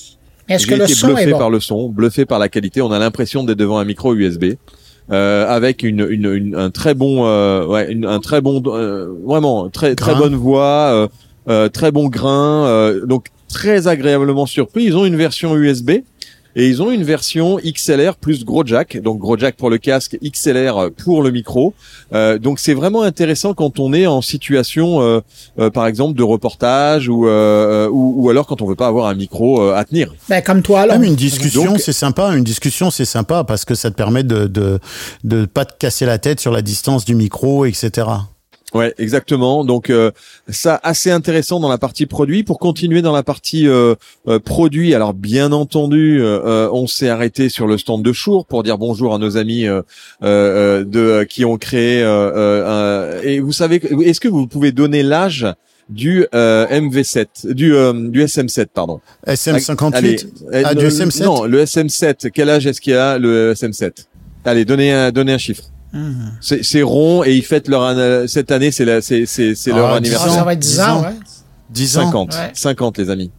Est-ce 0.47 0.67
que 0.67 0.75
le 0.75 0.83
été 0.83 0.93
son 0.93 1.09
est 1.09 1.13
bluffé 1.13 1.31
bon? 1.31 1.37
par 1.39 1.49
le 1.49 1.59
son, 1.59 1.89
bluffé 1.89 2.25
par 2.25 2.37
la 2.37 2.47
qualité. 2.49 2.81
On 2.81 2.91
a 2.91 2.99
l'impression 2.99 3.43
d'être 3.43 3.57
devant 3.57 3.79
un 3.79 3.85
micro 3.85 4.13
USB 4.13 4.53
euh, 5.11 5.47
avec 5.47 5.81
une, 5.81 6.05
une, 6.07 6.31
une- 6.31 6.55
un 6.55 6.69
très 6.69 6.93
bon, 6.93 7.25
euh, 7.25 7.65
ouais, 7.65 7.91
une- 7.91 8.05
un 8.05 8.19
très 8.19 8.41
bon, 8.41 8.61
euh, 8.67 9.07
vraiment 9.25 9.67
très 9.69 9.95
très 9.95 10.13
bonne 10.19 10.35
voix, 10.35 10.91
euh, 10.93 11.07
euh, 11.49 11.69
très 11.69 11.91
bon 11.91 12.07
grain, 12.07 12.67
euh, 12.67 13.03
donc 13.07 13.29
très 13.51 13.87
agréablement 13.87 14.45
surpris. 14.45 14.83
Ils 14.83 14.95
ont 14.95 15.05
une 15.05 15.15
version 15.15 15.57
USB. 15.57 15.91
Et 16.55 16.67
ils 16.67 16.81
ont 16.81 16.91
une 16.91 17.03
version 17.03 17.57
XLR 17.63 18.15
plus 18.15 18.43
gros 18.43 18.65
jack, 18.65 18.97
donc 19.01 19.19
gros 19.19 19.37
jack 19.37 19.55
pour 19.55 19.69
le 19.69 19.77
casque, 19.77 20.17
XLR 20.23 20.89
pour 21.03 21.21
le 21.21 21.31
micro. 21.31 21.73
Euh, 22.13 22.39
donc 22.39 22.59
c'est 22.59 22.73
vraiment 22.73 23.03
intéressant 23.03 23.53
quand 23.53 23.79
on 23.79 23.93
est 23.93 24.07
en 24.07 24.21
situation, 24.21 25.01
euh, 25.01 25.19
euh, 25.59 25.69
par 25.69 25.85
exemple, 25.87 26.17
de 26.17 26.23
reportage 26.23 27.07
ou, 27.07 27.27
euh, 27.27 27.87
ou 27.89 28.15
ou 28.23 28.29
alors 28.29 28.47
quand 28.47 28.61
on 28.61 28.65
veut 28.65 28.75
pas 28.75 28.87
avoir 28.87 29.07
un 29.07 29.13
micro 29.15 29.61
euh, 29.61 29.75
à 29.75 29.85
tenir. 29.85 30.13
Ben, 30.27 30.41
comme 30.41 30.61
toi, 30.63 30.85
là. 30.85 30.97
Même 30.97 31.09
une 31.09 31.15
discussion, 31.15 31.65
Donc- 31.65 31.79
c'est 31.79 31.93
sympa. 31.93 32.35
Une 32.35 32.43
discussion, 32.43 32.89
c'est 32.89 33.05
sympa 33.05 33.43
parce 33.43 33.63
que 33.63 33.75
ça 33.75 33.91
te 33.91 33.95
permet 33.95 34.23
de, 34.23 34.47
de 34.47 34.79
de 35.23 35.45
pas 35.45 35.65
te 35.65 35.77
casser 35.77 36.05
la 36.05 36.17
tête 36.17 36.39
sur 36.39 36.51
la 36.51 36.61
distance 36.61 37.05
du 37.05 37.13
micro, 37.15 37.65
etc. 37.65 38.07
Ouais, 38.73 38.93
exactement. 38.99 39.65
Donc 39.65 39.89
euh, 39.89 40.11
ça 40.47 40.79
assez 40.83 41.09
intéressant 41.11 41.59
dans 41.59 41.69
la 41.69 41.77
partie 41.79 42.05
produit. 42.05 42.43
Pour 42.43 42.59
continuer 42.59 43.01
dans 43.01 43.11
la 43.13 43.23
partie 43.23 43.67
euh, 43.67 43.95
euh, 44.27 44.39
produit, 44.39 44.93
alors 44.93 45.13
bien 45.13 45.51
entendu, 45.51 46.21
euh, 46.21 46.39
euh, 46.45 46.69
on 46.71 46.85
s'est 46.85 47.09
arrêté 47.09 47.49
sur 47.49 47.65
le 47.67 47.77
stand 47.79 48.03
de 48.03 48.13
Shure 48.13 48.45
pour 48.45 48.61
dire 48.63 48.77
bonjour 48.77 49.13
à 49.15 49.17
nos 49.17 49.37
amis 49.37 49.65
euh, 49.67 49.81
euh, 50.23 50.83
de 50.83 51.23
qui 51.23 51.45
ont 51.45 51.57
créé. 51.57 52.03
euh, 52.03 52.31
euh, 52.35 53.19
un- 53.19 53.21
et 53.23 53.39
vous 53.39 53.51
savez, 53.53 53.81
est-ce 54.05 54.19
que 54.19 54.27
vous 54.27 54.45
pouvez 54.47 54.71
donner 54.71 55.01
l'âge 55.03 55.47
du 55.89 56.27
euh, 56.35 56.67
MV7, 56.67 57.51
du 57.51 57.73
euh, 57.73 57.93
du 57.93 58.23
SM7, 58.23 58.67
pardon? 58.71 58.99
SM58. 59.25 59.95
Allez, 59.95 60.17
euh, 60.53 60.61
Ah, 60.65 60.75
du 60.75 60.85
SM7? 60.85 61.23
Non, 61.23 61.43
le 61.45 61.63
SM7. 61.63 62.29
Quel 62.31 62.49
âge 62.51 62.67
est-ce 62.67 62.79
qu'il 62.81 62.93
a 62.93 63.17
le 63.17 63.53
SM7 63.53 63.91
Allez, 64.45 64.65
donnez 64.65 64.91
un 64.93 65.11
donnez 65.11 65.33
un 65.33 65.37
chiffre. 65.39 65.63
Mhm. 65.93 66.33
C'est 66.41 66.63
c'est 66.63 66.81
rond 66.83 67.23
et 67.23 67.33
ils 67.33 67.43
fêtent 67.43 67.67
leur 67.67 67.83
anna- 67.83 68.27
cette 68.27 68.51
année 68.51 68.71
c'est 68.71 68.85
la 68.85 69.01
c'est 69.01 69.25
c'est 69.25 69.55
c'est 69.55 69.71
leur 69.71 69.87
Ah, 69.87 69.91
Ah, 69.93 69.97
anniversaire. 69.97 70.31
ça 70.33 70.43
va 70.43 70.53
être 70.53 70.59
10 70.59 70.69
10 70.75 70.79
ans, 70.81 71.01
ouais. 71.01 71.13
10 71.71 71.97
ans. 71.97 72.05
50 72.05 72.33
Ouais. 72.35 72.51
50 72.53 72.97
les 72.99 73.09
amis. 73.09 73.31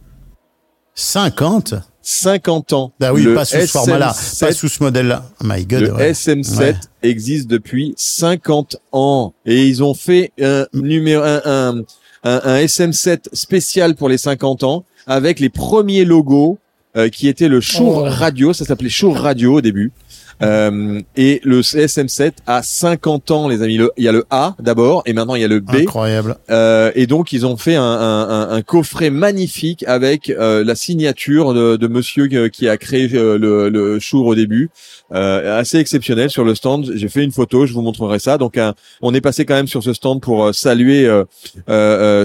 50 0.95 1.75
50 2.03 2.73
ans. 2.73 2.91
Bah 2.99 3.13
oui, 3.13 3.21
Le 3.23 3.35
pas 3.35 3.45
sous 3.45 3.57
ce 3.61 3.67
format-là, 3.67 4.11
SM7 4.11 4.39
pas 4.47 4.51
sous 4.53 4.67
ce 4.69 4.83
modèle-là. 4.83 5.23
Oh 5.39 5.43
my 5.47 5.65
God. 5.65 5.81
Le 5.81 5.93
ouais. 5.93 6.11
SM7 6.13 6.57
Ouais. 6.59 6.75
existe 7.03 7.47
depuis 7.47 7.93
50 7.95 8.77
ans 8.91 9.33
et 9.45 9.67
ils 9.67 9.83
ont 9.83 9.93
fait 9.93 10.31
un 10.41 10.65
numéro 10.73 11.23
un, 11.23 11.41
un, 11.45 11.77
un, 12.23 12.41
un 12.43 12.57
SM7 12.57 13.29
spécial 13.33 13.95
pour 13.95 14.09
les 14.09 14.17
50 14.17 14.63
ans 14.63 14.83
avec 15.05 15.39
les 15.39 15.49
premiers 15.49 16.03
logos 16.03 16.57
euh, 16.97 17.07
qui 17.09 17.27
était 17.27 17.47
le 17.47 17.61
Shure 17.61 17.99
Oh. 17.99 18.03
Radio. 18.07 18.51
Ça 18.51 18.65
s'appelait 18.65 18.89
Shure 18.89 19.15
Radio 19.15 19.53
au 19.57 19.61
début. 19.61 19.91
Euh, 20.41 20.99
et 21.15 21.39
le 21.43 21.61
SM7 21.61 22.31
a 22.47 22.63
50 22.63 23.31
ans, 23.31 23.47
les 23.47 23.61
amis. 23.61 23.77
Le- 23.77 23.91
il 23.97 24.03
y 24.03 24.07
a 24.07 24.11
le 24.11 24.25
A 24.29 24.55
d'abord, 24.59 25.03
et 25.05 25.13
maintenant 25.13 25.35
il 25.35 25.41
y 25.41 25.45
a 25.45 25.47
le 25.47 25.59
B. 25.59 25.75
Incroyable. 25.81 26.35
Euh, 26.49 26.91
et 26.95 27.07
donc 27.07 27.31
ils 27.31 27.45
ont 27.45 27.57
fait 27.57 27.75
un, 27.75 27.83
un- 27.83 28.49
un- 28.49 28.61
coffret 28.61 29.09
magnifique 29.09 29.83
avec 29.87 30.29
euh, 30.29 30.63
la 30.63 30.75
signature 30.75 31.53
de, 31.53 31.75
de 31.75 31.87
monsieur 31.87 32.27
qui 32.49 32.67
a 32.67 32.77
créé 32.77 33.09
euh, 33.13 33.37
le, 33.37 33.69
le 33.69 33.99
Shure 33.99 34.25
au 34.25 34.35
début, 34.35 34.69
euh, 35.13 35.59
assez 35.59 35.77
exceptionnel 35.77 36.29
sur 36.29 36.43
le 36.43 36.55
stand. 36.55 36.91
J'ai 36.95 37.09
fait 37.09 37.23
une 37.23 37.31
photo, 37.31 37.65
je 37.65 37.73
vous 37.73 37.81
montrerai 37.81 38.19
ça. 38.19 38.37
Donc 38.37 38.57
un- 38.57 38.73
on 39.01 39.13
est 39.13 39.21
passé 39.21 39.45
quand 39.45 39.55
même 39.55 39.67
sur 39.67 39.83
ce 39.83 39.93
stand 39.93 40.21
pour 40.21 40.53
saluer 40.55 41.07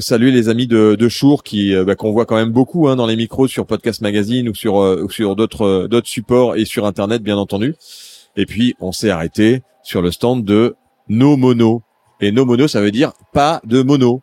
saluer 0.00 0.30
les 0.30 0.48
amis 0.48 0.66
de, 0.66 0.94
de 0.98 1.08
Shure 1.08 1.42
qui 1.42 1.74
bah, 1.84 1.94
qu'on 1.94 2.12
voit 2.12 2.26
quand 2.26 2.36
même 2.36 2.50
beaucoup 2.50 2.88
hein, 2.88 2.96
dans 2.96 3.06
les 3.06 3.16
micros 3.16 3.48
sur 3.48 3.66
Podcast 3.66 4.00
Magazine 4.00 4.48
ou 4.48 4.54
sur 4.54 4.80
euh, 4.80 5.02
ou 5.04 5.10
sur 5.10 5.36
d'autres 5.36 5.86
d'autres 5.90 6.08
supports 6.08 6.56
et 6.56 6.64
sur 6.64 6.86
Internet 6.86 7.22
bien 7.22 7.36
entendu. 7.36 7.74
Et 8.36 8.46
puis 8.46 8.74
on 8.80 8.92
s'est 8.92 9.10
arrêté 9.10 9.62
sur 9.82 10.02
le 10.02 10.10
stand 10.12 10.44
de 10.44 10.76
No 11.08 11.36
Mono. 11.36 11.82
Et 12.20 12.32
no 12.32 12.44
mono, 12.46 12.66
ça 12.66 12.80
veut 12.80 12.90
dire 12.90 13.12
pas 13.32 13.60
de 13.64 13.82
mono. 13.82 14.22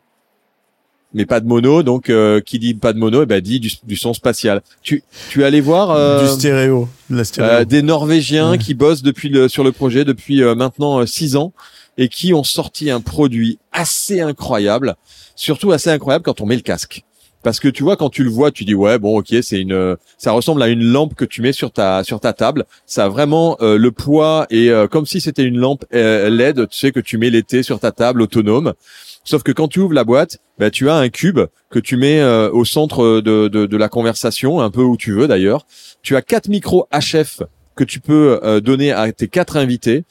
Mais 1.16 1.26
pas 1.26 1.38
de 1.38 1.46
mono, 1.46 1.84
donc 1.84 2.10
euh, 2.10 2.40
qui 2.40 2.58
dit 2.58 2.74
pas 2.74 2.92
de 2.92 2.98
mono, 2.98 3.22
eh 3.22 3.26
ben 3.26 3.40
dit 3.40 3.60
du, 3.60 3.70
du 3.84 3.94
son 3.96 4.14
spatial. 4.14 4.62
Tu 4.82 5.04
tu 5.30 5.42
es 5.42 5.44
allé 5.44 5.60
voir 5.60 5.92
euh, 5.92 6.22
du 6.26 6.28
stéréo. 6.28 6.88
de 7.08 7.16
La 7.18 7.24
stéréo. 7.24 7.50
euh, 7.52 7.64
des 7.64 7.82
Norvégiens 7.82 8.50
Ouais. 8.52 8.58
qui 8.58 8.74
bossent 8.74 9.02
depuis 9.04 9.28
le, 9.28 9.48
sur 9.48 9.62
le 9.62 9.70
projet 9.70 10.04
depuis 10.04 10.42
euh, 10.42 10.56
maintenant 10.56 10.98
euh, 10.98 11.06
six 11.06 11.36
ans 11.36 11.52
et 11.98 12.08
qui 12.08 12.34
ont 12.34 12.42
sorti 12.42 12.90
un 12.90 13.00
produit 13.00 13.60
assez 13.70 14.20
incroyable, 14.20 14.96
surtout 15.36 15.70
assez 15.70 15.88
incroyable 15.90 16.24
quand 16.24 16.40
on 16.40 16.46
met 16.46 16.56
le 16.56 16.62
casque. 16.62 17.04
Parce 17.44 17.60
que 17.60 17.68
tu 17.68 17.84
vois, 17.84 17.96
quand 17.96 18.10
tu 18.10 18.24
le 18.24 18.30
vois, 18.30 18.50
tu 18.50 18.64
dis 18.64 18.74
ouais, 18.74 18.98
bon, 18.98 19.18
ok, 19.18 19.32
c'est 19.42 19.60
une, 19.60 19.96
ça 20.18 20.32
ressemble 20.32 20.62
à 20.62 20.68
une 20.68 20.82
lampe 20.82 21.14
que 21.14 21.24
tu 21.24 21.42
mets 21.42 21.52
sur 21.52 21.70
ta 21.70 22.02
sur 22.02 22.18
ta 22.18 22.32
table. 22.32 22.64
Ça 22.86 23.04
a 23.04 23.08
vraiment 23.08 23.56
euh, 23.60 23.78
le 23.78 23.92
poids 23.92 24.46
et 24.50 24.70
euh, 24.70 24.88
comme 24.88 25.06
si 25.06 25.20
c'était 25.20 25.44
une 25.44 25.58
lampe 25.58 25.84
euh, 25.94 26.30
LED, 26.30 26.68
tu 26.68 26.78
sais 26.78 26.90
que 26.90 27.00
tu 27.00 27.18
mets 27.18 27.30
l'été 27.30 27.62
sur 27.62 27.78
ta 27.78 27.92
table 27.92 28.22
autonome. 28.22 28.72
Sauf 29.24 29.42
que 29.42 29.52
quand 29.52 29.68
tu 29.68 29.80
ouvres 29.80 29.94
la 29.94 30.04
boîte, 30.04 30.38
bah, 30.58 30.70
tu 30.70 30.90
as 30.90 30.96
un 30.96 31.08
cube 31.08 31.40
que 31.70 31.78
tu 31.78 31.96
mets 31.96 32.20
euh, 32.20 32.50
au 32.50 32.64
centre 32.64 33.20
de, 33.20 33.48
de, 33.48 33.66
de 33.66 33.76
la 33.76 33.88
conversation, 33.88 34.60
un 34.60 34.70
peu 34.70 34.82
où 34.82 34.96
tu 34.96 35.12
veux 35.12 35.28
d'ailleurs. 35.28 35.66
Tu 36.02 36.16
as 36.16 36.22
quatre 36.22 36.48
micros 36.48 36.86
HF 36.92 37.42
que 37.74 37.84
tu 37.84 38.00
peux 38.00 38.40
euh, 38.42 38.60
donner 38.60 38.92
à 38.92 39.10
tes 39.12 39.28
quatre 39.28 39.56
invités 39.56 40.04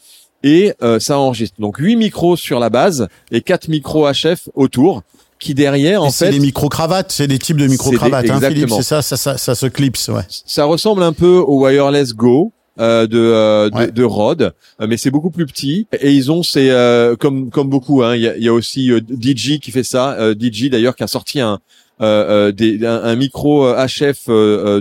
et 0.43 0.73
euh, 0.81 0.99
ça 0.99 1.17
enregistre. 1.17 1.59
Donc 1.59 1.77
huit 1.77 1.95
micros 1.95 2.35
sur 2.35 2.59
la 2.59 2.69
base 2.69 3.07
et 3.31 3.41
quatre 3.41 3.69
micros 3.69 4.11
HF 4.11 4.49
autour 4.55 5.03
qui 5.43 5.53
derrière 5.53 6.01
en 6.03 6.09
c'est 6.09 6.25
fait 6.27 6.31
des 6.31 6.39
micro-cravates, 6.39 7.11
c'est 7.11 7.27
des 7.27 7.37
types 7.39 7.57
de 7.57 7.67
micro-cravates, 7.67 8.25
des- 8.25 8.31
hein, 8.31 8.39
Philippe, 8.41 8.69
c'est 8.71 8.81
ça, 8.83 9.01
ça, 9.01 9.17
ça, 9.17 9.37
ça 9.37 9.53
se 9.55 9.65
clipse, 9.67 10.07
ouais. 10.09 10.23
ça 10.29 10.65
ressemble 10.65 11.03
un 11.03 11.13
peu 11.13 11.35
au 11.37 11.61
wireless 11.63 12.13
Go 12.15 12.51
euh, 12.79 13.05
de, 13.05 13.19
euh, 13.19 13.69
de, 13.69 13.75
Ouais. 13.77 13.91
de 13.91 14.03
Rode, 14.03 14.53
euh, 14.81 14.87
mais 14.89 14.97
c'est 14.97 15.11
beaucoup 15.11 15.29
plus 15.29 15.45
petit. 15.45 15.85
Et 16.01 16.11
ils 16.11 16.31
ont 16.31 16.41
c'est 16.41 16.71
euh, 16.71 17.15
comme 17.15 17.51
comme 17.51 17.69
beaucoup. 17.69 18.01
hein, 18.01 18.15
Il 18.15 18.23
y, 18.23 18.27
a, 18.27 18.35
y 18.37 18.47
a 18.47 18.53
aussi 18.53 18.91
euh, 18.91 18.99
DJ 18.99 19.59
qui 19.59 19.69
fait 19.69 19.83
ça. 19.83 20.13
Euh, 20.13 20.33
DJ 20.33 20.69
d'ailleurs 20.71 20.95
qui 20.95 21.03
a 21.03 21.07
sorti 21.07 21.39
un 21.39 21.59
euh, 22.01 22.47
euh, 22.47 22.51
des, 22.51 22.83
un, 22.83 23.03
un 23.03 23.15
micro 23.15 23.71
HF 23.71 24.27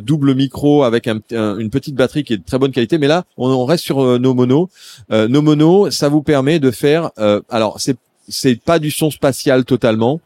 double 0.02 0.34
micro 0.34 0.84
avec 0.84 1.06
un, 1.06 1.18
un- 1.32 1.58
une 1.58 1.68
petite 1.68 1.94
batterie 1.94 2.24
qui 2.24 2.32
est 2.32 2.38
de 2.38 2.44
très 2.44 2.58
bonne 2.58 2.72
qualité. 2.72 2.96
Mais 2.96 3.08
là, 3.08 3.24
on, 3.36 3.50
on 3.50 3.66
reste 3.66 3.84
sur 3.84 4.18
nos 4.18 4.32
monos. 4.32 4.68
Euh, 5.12 5.28
nos 5.28 5.42
monos, 5.42 5.90
ça 5.90 6.08
vous 6.08 6.22
permet 6.22 6.58
de 6.60 6.70
faire. 6.70 7.10
euh, 7.18 7.40
alors 7.50 7.76
c'est 7.78 7.96
c'est 8.29 8.57
pas 8.57 8.79
du 8.79 8.91
son 8.91 9.11
spatial 9.11 9.64
totalement. 9.64 10.20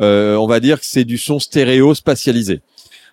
Euh, 0.00 0.36
on 0.36 0.46
va 0.46 0.60
dire 0.60 0.80
que 0.80 0.86
c'est 0.86 1.04
du 1.04 1.18
son 1.18 1.38
stéréo 1.38 1.94
spatialisé. 1.94 2.60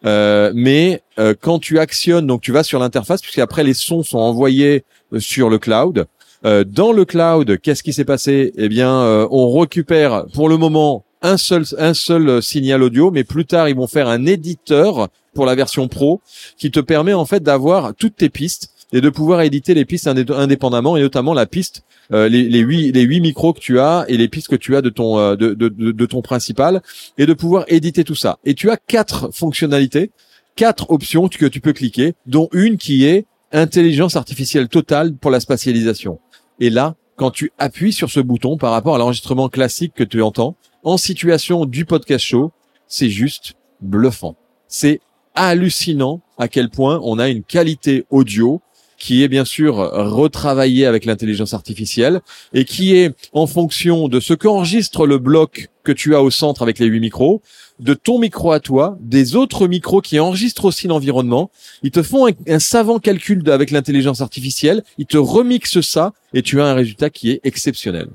Euh, 0.06 0.52
mais 0.56 1.02
euh, 1.20 1.34
quand 1.40 1.60
tu 1.60 1.80
actionnes, 1.80 2.26
donc 2.26 2.42
tu 2.42 2.52
vas 2.52 2.64
sur 2.64 2.80
l'interface, 2.80 3.22
puisqu'après 3.22 3.64
les 3.64 3.74
sons 3.74 4.04
sont 4.04 4.18
envoyés 4.18 4.86
euh, 5.14 5.20
sur 5.20 5.50
le 5.50 5.60
cloud. 5.60 6.08
Euh, 6.46 6.64
dans 6.64 6.94
le 6.94 7.04
cloud, 7.04 7.60
qu'est-ce 7.62 7.84
qui 7.84 7.92
s'est 7.92 8.06
passé? 8.06 8.54
Eh 8.56 8.70
bien, 8.70 8.94
euh, 8.94 9.28
on 9.30 9.52
récupère 9.60 10.26
pour 10.34 10.48
le 10.48 10.56
moment 10.56 11.04
un 11.22 11.36
seul 11.36 11.66
un 11.78 11.94
seul 11.94 12.42
signal 12.42 12.82
audio, 12.82 13.12
mais 13.12 13.26
plus 13.26 13.46
tard 13.46 13.68
ils 13.68 13.76
vont 13.76 13.88
faire 13.88 14.08
un 14.08 14.26
éditeur 14.26 15.10
pour 15.34 15.46
la 15.46 15.54
version 15.54 15.90
pro 15.90 16.22
qui 16.58 16.72
te 16.72 16.80
permet 16.80 17.14
en 17.14 17.26
fait 17.26 17.44
d'avoir 17.44 17.94
toutes 17.94 18.16
tes 18.16 18.30
pistes 18.30 18.72
et 18.92 19.02
de 19.02 19.10
pouvoir 19.10 19.42
éditer 19.42 19.74
les 19.74 19.86
pistes 19.86 20.08
indé- 20.08 20.34
indépendamment 20.34 20.98
et 20.98 21.02
notamment 21.02 21.34
la 21.34 21.46
piste 21.46 21.84
euh, 22.12 22.28
les, 22.28 22.50
les 22.50 22.60
huit 22.60 22.92
les 22.92 23.02
huit 23.04 23.22
micros 23.22 23.54
que 23.54 23.60
tu 23.60 23.80
as 23.80 24.06
et 24.08 24.18
les 24.18 24.28
pistes 24.28 24.48
que 24.48 24.56
tu 24.56 24.76
as 24.76 24.82
de 24.82 24.90
ton 24.90 25.20
euh, 25.20 25.36
de, 25.36 25.54
de, 25.54 25.70
de 25.70 26.06
ton 26.06 26.22
principal 26.22 26.82
et 27.18 27.26
de 27.26 27.34
pouvoir 27.34 27.66
éditer 27.68 28.04
tout 28.04 28.16
ça. 28.16 28.40
Et 28.46 28.56
tu 28.56 28.70
as 28.70 28.78
quatre 28.78 29.30
fonctionnalités, 29.34 30.12
quatre 30.56 30.90
options 30.90 31.28
que 31.28 31.46
tu 31.46 31.62
peux 31.62 31.74
cliquer, 31.74 32.14
dont 32.26 32.50
une 32.52 32.78
qui 32.78 33.06
est 33.06 33.26
intelligence 33.52 34.16
artificielle 34.16 34.68
totale 34.68 35.16
pour 35.16 35.32
la 35.32 35.40
spatialisation. 35.40 36.20
Et 36.60 36.70
là, 36.70 36.96
quand 37.16 37.32
tu 37.32 37.52
appuies 37.58 37.94
sur 37.94 38.10
ce 38.10 38.20
bouton 38.20 38.58
par 38.58 38.72
rapport 38.72 38.96
à 38.96 38.98
l'enregistrement 38.98 39.50
classique 39.50 39.94
que 39.96 40.04
tu 40.04 40.22
entends, 40.22 40.56
en 40.84 40.98
situation 40.98 41.66
du 41.66 41.86
podcast 41.86 42.24
show, 42.26 42.52
c'est 42.88 43.10
juste 43.10 43.54
bluffant. 43.82 44.36
C'est 44.68 45.02
hallucinant 45.36 46.22
à 46.38 46.48
quel 46.48 46.70
point 46.70 47.00
on 47.04 47.20
a 47.20 47.28
une 47.30 47.44
qualité 47.44 48.06
audio 48.10 48.62
qui 49.00 49.24
est 49.24 49.28
bien 49.28 49.46
sûr 49.46 49.76
retravaillée 49.76 50.86
avec 50.86 51.06
l'intelligence 51.06 51.54
artificielle 51.54 52.22
et 52.54 52.66
qui 52.66 52.96
est 52.96 53.16
en 53.34 53.48
fonction 53.48 54.08
de 54.08 54.20
ce 54.20 54.34
qu'enregistre 54.34 55.08
le 55.08 55.18
bloc 55.18 55.70
que 55.84 55.92
tu 55.92 56.16
as 56.16 56.22
au 56.22 56.30
centre 56.30 56.62
avec 56.62 56.78
les 56.78 56.86
huit 56.86 57.00
micros, 57.00 57.42
de 57.80 57.94
ton 57.94 58.20
micro 58.20 58.52
à 58.52 58.60
toi, 58.60 58.98
des 59.00 59.36
autres 59.36 59.68
micros 59.68 60.02
qui 60.02 60.20
enregistrent 60.20 60.66
aussi 60.66 60.88
l'environnement. 60.88 61.50
Ils 61.82 61.92
te 61.92 62.04
font 62.04 62.28
un, 62.48 62.60
savant 62.60 63.00
calcul 63.00 63.50
avec 63.50 63.72
l'intelligence 63.72 64.22
artificielle, 64.22 64.84
ils 64.98 65.06
te 65.06 65.18
remixent 65.18 65.82
ça 65.82 66.14
et 66.34 66.42
tu 66.42 66.62
as 66.62 66.66
un 66.66 66.74
résultat 66.74 67.10
qui 67.10 67.32
est 67.32 67.40
exceptionnel. 67.44 68.10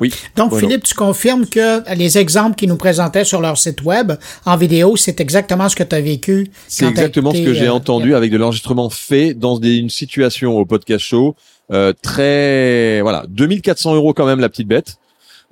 Oui. 0.00 0.12
Donc, 0.36 0.50
Voilà. 0.50 0.66
Philippe, 0.66 0.84
tu 0.84 0.94
confirmes 0.94 1.46
que 1.46 1.88
les 1.94 2.18
exemples 2.18 2.56
qu'ils 2.56 2.68
nous 2.68 2.76
présentaient 2.76 3.24
sur 3.24 3.40
leur 3.40 3.56
site 3.56 3.82
web 3.82 4.12
en 4.44 4.56
vidéo, 4.56 4.96
c'est 4.96 5.20
exactement 5.20 5.68
ce 5.68 5.76
que 5.76 5.84
tu 5.84 5.94
as 5.94 6.00
vécu. 6.00 6.50
C'est 6.66 6.86
exactement 6.86 7.32
ce 7.32 7.40
que 7.42 7.54
j'ai 7.54 7.68
euh, 7.68 7.72
entendu 7.72 8.14
avec 8.14 8.32
de 8.32 8.36
l'enregistrement 8.36 8.90
fait 8.90 9.34
dans 9.34 9.58
des- 9.58 9.76
une 9.76 9.90
situation 9.90 10.58
au 10.58 10.64
podcast 10.66 11.04
show 11.04 11.36
euh, 11.72 11.92
très 12.02 13.00
voilà 13.02 13.24
2400 13.28 13.94
euros 13.94 14.12
quand 14.12 14.26
même 14.26 14.40
la 14.40 14.48
petite 14.48 14.68
bête. 14.68 14.96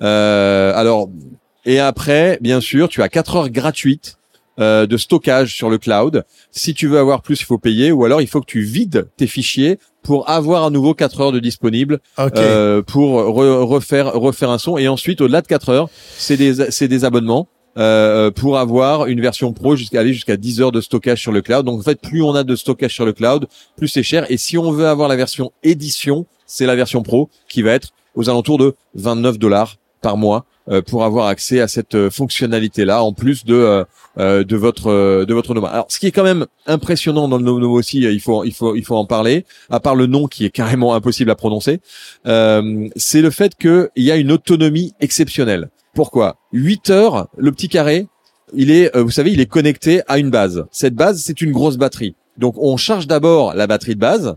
Euh, 0.03 0.73
alors 0.75 1.09
et 1.65 1.79
après 1.79 2.39
bien 2.41 2.61
sûr 2.61 2.89
tu 2.89 3.01
as 3.03 3.09
4 3.09 3.37
heures 3.37 3.49
gratuites 3.51 4.17
euh, 4.63 4.87
de 4.87 4.97
stockage 4.97 5.55
sur 5.55 5.69
le 5.71 5.79
cloud. 5.79 6.25
Si 6.51 6.73
tu 6.75 6.87
veux 6.87 6.99
avoir 6.99 7.21
plus, 7.23 7.41
il 7.41 7.45
faut 7.45 7.59
payer 7.59 7.93
ou 7.93 8.05
alors 8.05 8.21
il 8.21 8.29
faut 8.29 8.41
que 8.41 8.47
tu 8.47 8.63
vides 8.63 9.09
tes 9.17 9.27
fichiers 9.27 9.79
pour 10.03 10.29
avoir 10.29 10.65
à 10.65 10.71
nouveau 10.71 10.95
4 10.95 11.21
heures 11.21 11.33
de 11.33 11.41
disponible 11.41 11.99
euh, 12.41 12.83
pour 12.83 13.09
re- 13.21 13.63
refaire 13.65 14.13
refaire 14.15 14.51
un 14.51 14.59
son. 14.59 14.77
Et 14.79 14.89
ensuite 14.89 15.21
au-delà 15.21 15.43
de 15.43 15.47
4 15.47 15.69
heures 15.71 15.89
c'est 16.19 16.37
des 16.37 16.71
c'est 16.71 16.89
des 16.89 17.05
abonnements 17.05 17.49
euh, 17.79 18.31
pour 18.31 18.59
avoir 18.59 19.07
une 19.07 19.21
version 19.21 19.53
pro 19.53 19.77
jusqu'à 19.77 20.01
aller 20.01 20.13
jusqu'à 20.13 20.37
10 20.37 20.61
heures 20.61 20.73
de 20.73 20.81
stockage 20.81 21.21
sur 21.21 21.33
le 21.33 21.41
cloud. 21.41 21.65
Donc 21.65 21.79
en 21.81 21.83
fait 21.83 22.01
plus 22.01 22.23
on 22.23 22.35
a 22.35 22.45
de 22.45 22.57
stockage 22.57 22.93
sur 22.95 23.07
le 23.07 23.13
cloud 23.13 23.47
plus 23.77 23.89
c'est 23.89 24.03
cher. 24.03 24.27
Et 24.31 24.37
si 24.37 24.59
on 24.59 24.71
veut 24.73 24.87
avoir 24.87 25.09
la 25.09 25.17
version 25.17 25.53
édition 25.63 26.27
c'est 26.47 26.67
la 26.67 26.77
version 26.77 27.03
pro 27.03 27.31
qui 27.49 27.63
va 27.63 27.71
être 27.73 27.89
aux 28.15 28.29
alentours 28.29 28.59
de 28.59 28.75
29 28.95 29.39
dollars 29.39 29.77
par 30.03 30.17
mois 30.19 30.45
pour 30.87 31.05
avoir 31.05 31.27
accès 31.27 31.61
à 31.61 31.69
cette 31.69 31.95
euh, 31.95 32.11
fonctionnalité 32.11 32.85
là 32.85 33.03
en 33.03 33.13
plus 33.13 33.45
de 33.45 33.55
euh, 33.55 33.85
euh, 34.19 34.45
de 34.45 34.57
votre 34.57 34.89
euh, 34.91 35.25
de 35.25 35.35
votre 35.35 35.55
nom. 35.55 35.65
Alors 35.65 35.87
ce 35.89 35.99
qui 35.99 36.07
est 36.07 36.11
quand 36.13 36.23
même 36.25 36.47
impressionnant 36.67 37.29
dans 37.29 37.39
le 37.39 37.45
nom 37.45 37.73
aussi, 37.73 38.07
euh, 38.07 38.13
il 38.13 38.21
faut 38.21 38.45
il 38.45 38.53
faut 38.53 38.77
il 38.77 38.85
faut 38.85 38.97
en 38.97 39.07
parler. 39.07 39.45
À 39.71 39.81
part 39.81 39.95
le 39.95 40.07
nom 40.07 40.27
qui 40.27 40.45
est 40.45 40.51
carrément 40.51 40.95
impossible 40.95 41.31
à 41.31 41.35
prononcer, 41.35 41.81
euh, 42.27 42.89
c'est 42.97 43.23
le 43.23 43.31
fait 43.31 43.55
qu'il 43.57 43.89
y 43.97 44.11
a 44.11 44.17
une 44.17 44.31
autonomie 44.33 44.93
exceptionnelle. 45.01 45.71
Pourquoi? 45.95 46.37
8 46.53 46.91
heures, 46.91 47.29
le 47.37 47.53
petit 47.53 47.69
carré, 47.69 48.07
il 48.55 48.71
est, 48.71 48.95
euh, 48.97 49.03
vous 49.03 49.11
savez, 49.11 49.31
il 49.33 49.41
est 49.41 49.47
connecté 49.47 50.03
à 50.09 50.19
une 50.19 50.31
base. 50.31 50.65
Cette 50.71 50.95
base, 50.95 51.23
c'est 51.23 51.41
une 51.41 51.53
grosse 51.53 51.77
batterie. 51.77 52.15
Donc 52.39 52.55
on 52.59 52.77
charge 52.77 53.07
d'abord 53.07 53.55
la 53.55 53.67
batterie 53.67 53.95
de 53.95 54.01
base, 54.01 54.37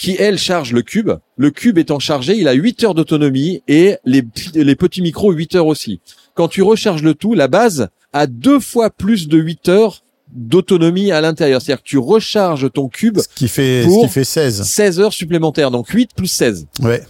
qui 0.00 0.16
elle 0.18 0.38
charge 0.38 0.72
le 0.72 0.80
cube. 0.80 1.10
Le 1.36 1.50
cube 1.50 1.76
étant 1.76 1.98
chargé, 1.98 2.34
il 2.38 2.48
a 2.48 2.52
8 2.54 2.84
heures 2.84 2.94
d'autonomie 2.94 3.62
et 3.68 3.96
les, 4.06 4.22
petits- 4.22 4.50
les 4.54 4.74
petits 4.74 5.02
micros 5.02 5.30
8 5.30 5.56
heures 5.56 5.66
aussi. 5.66 6.00
Quand 6.34 6.48
tu 6.48 6.62
recharges 6.62 7.02
le 7.02 7.12
tout, 7.14 7.34
la 7.34 7.48
base 7.48 7.88
a 8.14 8.26
deux 8.26 8.60
fois 8.60 8.88
plus 8.88 9.28
de 9.28 9.36
8 9.36 9.68
heures 9.68 10.02
d'autonomie 10.32 11.12
à 11.12 11.20
l'intérieur. 11.20 11.60
C'est-à-dire 11.60 11.82
que 11.82 11.88
tu 11.88 11.98
recharges 11.98 12.72
ton 12.72 12.88
cube 12.88 13.18
Ce 13.18 13.28
qui 13.28 13.46
fait, 13.46 13.82
pour- 13.84 14.00
ce 14.02 14.06
qui 14.06 14.12
fait 14.12 14.24
16. 14.24 14.62
16 14.62 15.00
heures 15.00 15.12
supplémentaires, 15.12 15.70
donc 15.70 15.88
8 15.88 16.10
plus 16.16 16.28
16. 16.28 16.66
Ouais. 16.82 17.02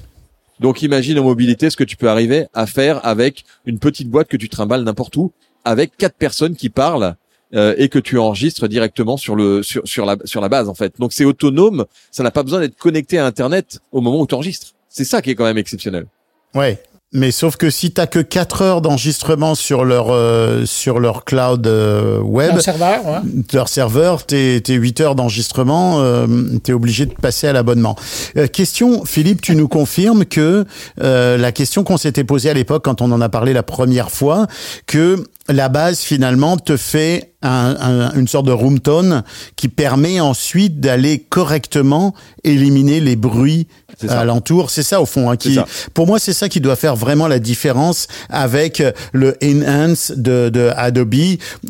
Donc 0.59 0.83
imagine 0.83 1.17
en 1.21 1.23
mobilité 1.23 1.71
ce 1.71 1.77
que 1.77 1.85
tu 1.85 1.97
peux 1.97 2.11
arriver 2.11 2.47
à 2.55 2.67
faire 2.67 3.07
avec 3.07 3.45
une 3.67 3.79
petite 3.79 4.09
boîte 4.11 4.27
que 4.29 4.37
tu 4.37 4.49
trimbales 4.49 4.83
n'importe 4.83 5.17
où, 5.17 5.33
avec 5.65 5.97
quatre 5.97 6.17
personnes 6.17 6.57
qui 6.57 6.71
parlent 6.71 7.15
euh, 7.55 7.75
et 7.79 7.89
que 7.89 7.99
tu 7.99 8.19
enregistres 8.19 8.69
directement 8.69 9.17
sur 9.17 9.37
le 9.37 9.63
sur, 9.63 9.83
sur 9.85 10.07
la 10.07 10.17
sur 10.25 10.41
la 10.41 10.49
base 10.49 10.69
en 10.69 10.75
fait. 10.75 10.95
Donc 10.99 11.13
c'est 11.13 11.25
autonome, 11.25 11.85
ça 12.11 12.23
n'a 12.23 12.31
pas 12.31 12.43
besoin 12.43 12.61
d'être 12.61 12.77
connecté 12.77 13.19
à 13.19 13.27
Internet 13.27 13.81
au 13.93 14.01
moment 14.01 14.21
où 14.21 14.27
tu 14.27 14.35
enregistres. 14.35 14.75
C'est 14.89 15.05
ça 15.05 15.23
qui 15.23 15.31
est 15.31 15.35
quand 15.35 15.45
même 15.45 15.59
exceptionnel. 15.59 16.07
Ouais. 16.55 16.83
Mais 17.13 17.33
sauf 17.33 17.57
que 17.57 17.71
si 17.71 17.91
t'as 17.91 18.07
que 18.07 18.21
4 18.21 18.63
heures 18.63 18.81
d'enregistrement 18.81 19.57
sur 19.57 19.85
leur 19.85 20.11
euh, 20.11 20.65
sur 20.65 21.01
leur 21.01 21.25
cloud 21.25 21.67
euh, 21.67 22.21
web, 22.21 22.53
Un 22.55 22.61
serveur, 22.61 23.05
ouais. 23.05 23.19
leur 23.53 23.69
serveur, 23.69 24.25
t'es 24.25 24.61
t'es 24.63 24.75
8 24.75 25.01
heures 25.01 25.15
d'enregistrement, 25.17 26.01
euh, 26.01 26.29
t'es 26.63 26.73
obligé 26.73 27.07
de 27.07 27.13
passer 27.13 27.49
à 27.49 27.53
l'abonnement. 27.53 27.97
Euh, 28.37 28.47
question, 28.47 29.05
Philippe, 29.05 29.43
tu 29.43 29.57
nous 29.57 29.67
confirmes 29.67 30.25
que 30.25 30.65
euh, 31.01 31.37
la 31.37 31.51
question 31.51 31.83
qu'on 31.83 31.97
s'était 31.97 32.23
posée 32.23 32.49
à 32.49 32.55
l'époque 32.55 32.85
quand 32.85 33.03
on 33.03 33.11
en 33.11 33.21
a 33.21 33.29
parlé 33.29 33.53
la 33.55 33.65
première 33.65 34.13
fois, 34.13 34.47
que 34.87 35.25
la 35.53 35.69
base 35.69 36.01
finalement 36.01 36.57
te 36.57 36.77
fait 36.77 37.33
un- 37.43 37.77
un- 37.81 38.15
une 38.19 38.29
sorte 38.29 38.45
de 38.47 38.53
room 38.53 38.81
tone 38.81 39.23
qui 39.57 39.69
permet 39.69 40.21
ensuite 40.21 40.79
d'aller 40.81 41.21
correctement 41.21 42.15
éliminer 42.45 43.01
les 43.01 43.17
bruits 43.17 43.67
alentour. 44.09 44.71
C'est 44.71 44.83
ça 44.83 45.01
au 45.01 45.07
fond. 45.07 45.31
Hein, 45.31 45.37
qui, 45.37 45.55
ça. 45.55 45.67
pour 45.95 46.07
moi, 46.07 46.19
c'est 46.19 46.33
ça 46.35 46.49
qui 46.49 46.61
doit 46.61 46.77
faire 46.77 46.97
vraiment 46.97 47.29
la 47.29 47.39
différence 47.39 48.09
avec 48.29 48.81
euh, 48.81 48.93
le 49.13 49.37
enhance 49.43 50.13
de, 50.15 50.49
de 50.51 50.71
Adobe 50.77 51.15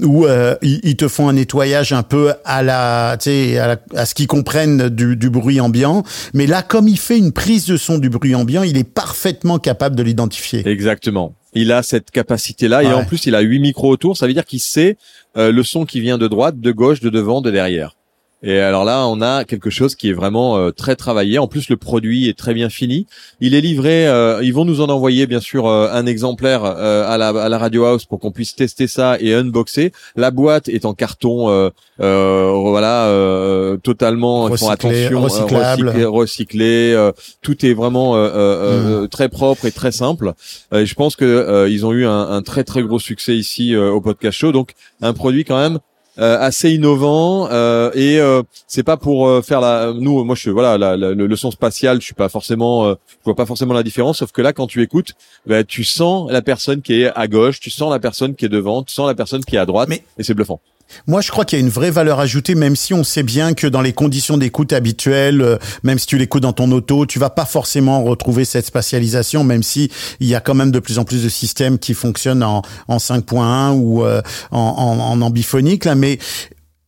où 0.03 0.27
euh, 0.27 0.55
ils, 0.63 0.81
ils 0.83 0.97
te 0.97 1.07
font 1.09 1.29
un 1.29 1.33
nettoyage 1.35 1.93
un 1.93 2.03
peu 2.03 2.33
à 2.45 2.63
la, 2.63 3.17
tu 3.21 3.31
sais, 3.31 3.59
à, 3.59 3.67
la- 3.69 3.77
à 3.97 4.07
ce 4.07 4.15
qu'ils 4.15 4.27
comprennent 4.29 4.89
du, 4.89 5.17
du 5.17 5.31
bruit 5.31 5.61
ambiant. 5.61 6.03
Mais 6.35 6.47
là, 6.47 6.63
comme 6.63 6.89
il 6.89 6.99
fait 6.99 7.19
une 7.19 7.33
prise 7.33 7.67
de 7.67 7.77
son 7.77 7.99
du 7.99 8.11
bruit 8.11 8.35
ambiant, 8.35 8.63
il 8.65 8.77
est 8.77 8.85
parfaitement 8.85 9.59
capable 9.59 9.95
de 9.97 10.03
l'identifier. 10.03 10.67
Exactement. 10.69 11.35
Il 11.53 11.73
a 11.73 11.83
cette 11.83 12.11
capacité-là 12.11 12.83
et 12.85 12.93
en 12.93 13.05
plus 13.05 13.27
il 13.27 13.35
a 13.35 13.41
huit 13.41 13.59
micros 13.59 13.91
autour. 13.91 14.17
Ça 14.17 14.27
veut 14.27 14.35
dire 14.35 14.45
qu'il 14.45 14.61
sait 14.61 14.97
euh, 15.37 15.51
le 15.51 15.63
son 15.63 15.85
qui 15.85 16.01
vient 16.01 16.19
de 16.19 16.29
droite, 16.29 16.61
de 16.61 16.73
gauche, 16.73 17.01
de 17.01 17.11
devant, 17.11 17.41
de 17.41 17.51
derrière. 17.51 17.97
Et 18.43 18.59
alors 18.59 18.85
là, 18.87 19.07
on 19.07 19.21
a 19.21 19.45
quelque 19.45 19.69
chose 19.69 19.95
qui 19.95 20.09
est 20.09 20.15
vraiment 20.15 20.57
euh, 20.57 20.71
très 20.71 20.97
travaillé. 20.97 21.39
En 21.39 21.47
plus, 21.47 21.69
le 21.69 21.77
produit 21.77 22.27
est 22.29 22.39
très 22.39 22.55
bien 22.55 22.71
fini. 22.71 23.07
Il 23.41 23.55
est 23.55 23.61
livré. 23.61 24.09
euh, 24.09 24.41
ils 24.43 24.55
vont 24.55 24.65
nous 24.65 24.81
en 24.81 24.89
envoyer 24.89 25.27
bien 25.27 25.41
sûr 25.41 25.67
euh, 25.67 25.91
un 25.93 26.07
exemplaire 26.07 26.65
euh, 26.65 27.05
à 27.07 27.19
la 27.19 27.29
à 27.29 27.49
la 27.51 27.59
Radio 27.59 27.85
House 27.85 28.07
pour 28.07 28.19
qu'on 28.19 28.31
puisse 28.31 28.57
tester 28.57 28.87
ça 28.87 29.19
et 29.21 29.35
unboxer. 29.35 29.93
La 30.17 30.31
boîte 30.31 30.69
est 30.71 30.87
en 30.87 30.95
carton, 30.95 31.51
euh, 31.51 31.69
euh, 32.01 32.51
voilà, 32.55 33.07
euh, 33.09 33.77
totalement. 33.77 34.45
Recyclé, 34.45 34.73
attention, 34.73 35.21
recyclable. 35.21 35.89
recyclé, 35.89 36.05
recyclé, 36.07 36.93
euh, 36.95 37.13
tout 37.43 37.67
est 37.67 37.75
vraiment 37.75 38.17
euh, 38.17 38.19
euh, 38.21 39.03
euh, 39.03 39.07
très 39.07 39.29
propre 39.29 39.67
et 39.67 39.73
très 39.73 39.93
simple. 39.93 40.33
Euh, 40.73 40.81
et 40.81 40.87
je 40.87 40.95
pense 40.95 41.15
que 41.15 41.27
euh, 41.27 41.69
ils 41.69 41.85
ont 41.85 41.93
eu 41.93 42.07
un, 42.07 42.21
un 42.31 42.41
très 42.41 42.65
très 42.65 42.83
gros 42.83 42.99
succès 42.99 43.37
ici 43.37 43.75
euh, 43.75 43.91
au 43.91 44.01
podcast 44.01 44.39
show. 44.39 44.51
Donc 44.51 44.73
un 45.03 45.13
produit 45.13 45.45
quand 45.45 45.59
même 45.59 45.79
assez 46.21 46.73
innovant 46.73 47.49
euh, 47.51 47.91
et 47.95 48.19
euh, 48.21 48.43
c'est 48.67 48.83
pas 48.83 48.97
pour 48.97 49.27
euh, 49.29 49.43
faire 49.43 49.61
la 49.61 49.93
nous 49.95 50.23
moi 50.25 50.35
je 50.35 50.51
voilà 50.51 50.77
la, 50.79 50.97
la- 50.97 51.13
le, 51.15 51.27
le 51.27 51.37
son 51.37 51.51
spatial 51.51 52.01
je 52.01 52.05
suis 52.07 52.15
pas 52.15 52.29
forcément 52.29 52.85
euh, 52.87 52.95
je 53.21 53.25
vois 53.25 53.35
pas 53.37 53.47
forcément 53.47 53.75
la 53.75 53.83
différence 53.83 54.19
sauf 54.19 54.31
que 54.33 54.43
là 54.43 54.53
quand 54.53 54.67
tu 54.67 54.83
écoutes 54.83 55.13
bah, 55.47 55.65
tu 55.65 55.83
sens 55.85 56.31
la 56.31 56.43
personne 56.43 56.83
qui 56.83 57.01
est 57.03 57.11
à 57.15 57.27
gauche 57.27 57.59
tu 57.61 57.71
sens 57.71 57.91
la 57.91 57.99
personne 57.99 58.35
qui 58.35 58.45
est 58.45 58.49
devant 58.51 58.83
tu 58.83 58.93
sens 58.95 59.07
la 59.07 59.15
personne 59.15 59.45
qui 59.45 59.57
est 59.57 59.59
à 59.59 59.67
droite 59.67 59.89
Mais- 59.89 60.03
et 60.19 60.23
c'est 60.23 60.35
bluffant 60.35 60.61
Moi, 61.07 61.21
je 61.21 61.31
crois 61.31 61.45
qu'il 61.45 61.59
y 61.59 61.63
a 61.63 61.65
une 61.65 61.71
vraie 61.71 61.91
valeur 61.91 62.21
ajoutée, 62.21 62.55
même 62.55 62.77
si 62.77 62.95
on 62.95 63.05
sait 63.05 63.23
bien 63.23 63.55
que 63.55 63.67
dans 63.67 63.81
les 63.81 63.93
conditions 63.93 64.37
d'écoute 64.37 64.73
habituelles, 64.73 65.41
euh, 65.41 65.57
même 65.83 65.99
si 65.99 66.07
tu 66.07 66.19
l'écoutes 66.19 66.43
dans 66.43 66.53
ton 66.53 66.71
auto, 66.73 67.07
tu 67.07 67.19
vas 67.19 67.31
pas 67.31 67.45
forcément 67.45 68.03
retrouver 68.03 68.45
cette 68.45 68.67
spatialisation, 68.67 69.45
même 69.45 69.63
si 69.63 69.91
il 70.21 70.27
y 70.27 70.35
a 70.35 70.41
quand 70.41 70.55
même 70.55 70.71
de 70.71 70.79
plus 70.79 70.99
en 70.99 71.05
plus 71.05 71.25
de 71.25 71.29
systèmes 71.29 71.79
qui 71.79 71.95
fonctionnent 71.95 72.43
en, 72.43 72.63
en 72.89 72.97
5.1 72.99 73.73
ou 73.73 74.05
euh, 74.05 74.23
en, 74.51 74.59
en, 74.59 75.23
ambiphonique, 75.23 75.85
là, 75.85 75.95
mais 75.95 76.19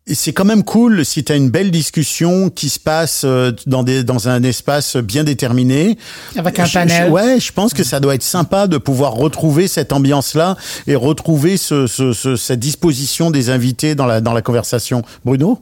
c'est 0.06 0.32
quand 0.32 0.44
même 0.44 0.64
cool 0.64 1.04
si 1.04 1.22
tu 1.24 1.32
as 1.32 1.36
une 1.36 1.48
belle 1.50 1.70
discussion 1.70 2.50
qui 2.50 2.68
se 2.68 2.80
passe 2.80 3.22
euh, 3.24 3.52
dans, 3.66 3.82
des, 3.84 4.02
dans 4.02 4.28
un 4.28 4.42
espace 4.42 4.96
bien 4.96 5.22
déterminé. 5.24 5.96
Avec 6.36 6.58
un 6.58 6.64
Je- 6.64 6.74
panel. 6.74 7.06
je- 7.06 7.10
ouais, 7.12 7.40
je 7.40 7.52
pense 7.52 7.72
que 7.72 7.84
ça 7.84 8.00
doit 8.00 8.14
être 8.14 8.22
sympa 8.22 8.66
de 8.66 8.78
pouvoir 8.78 9.12
retrouver 9.12 9.68
cette 9.68 9.92
ambiance-là 9.92 10.56
et 10.86 10.96
retrouver 10.96 11.56
ce, 11.56 11.86
ce, 11.86 12.12
ce- 12.12 12.36
cette 12.36 12.60
disposition 12.60 13.30
des 13.30 13.48
invités 13.50 13.94
dans 13.94 14.06
la, 14.06 14.20
dans 14.20 14.32
la 14.32 14.42
conversation. 14.42 15.02
Bruno? 15.24 15.60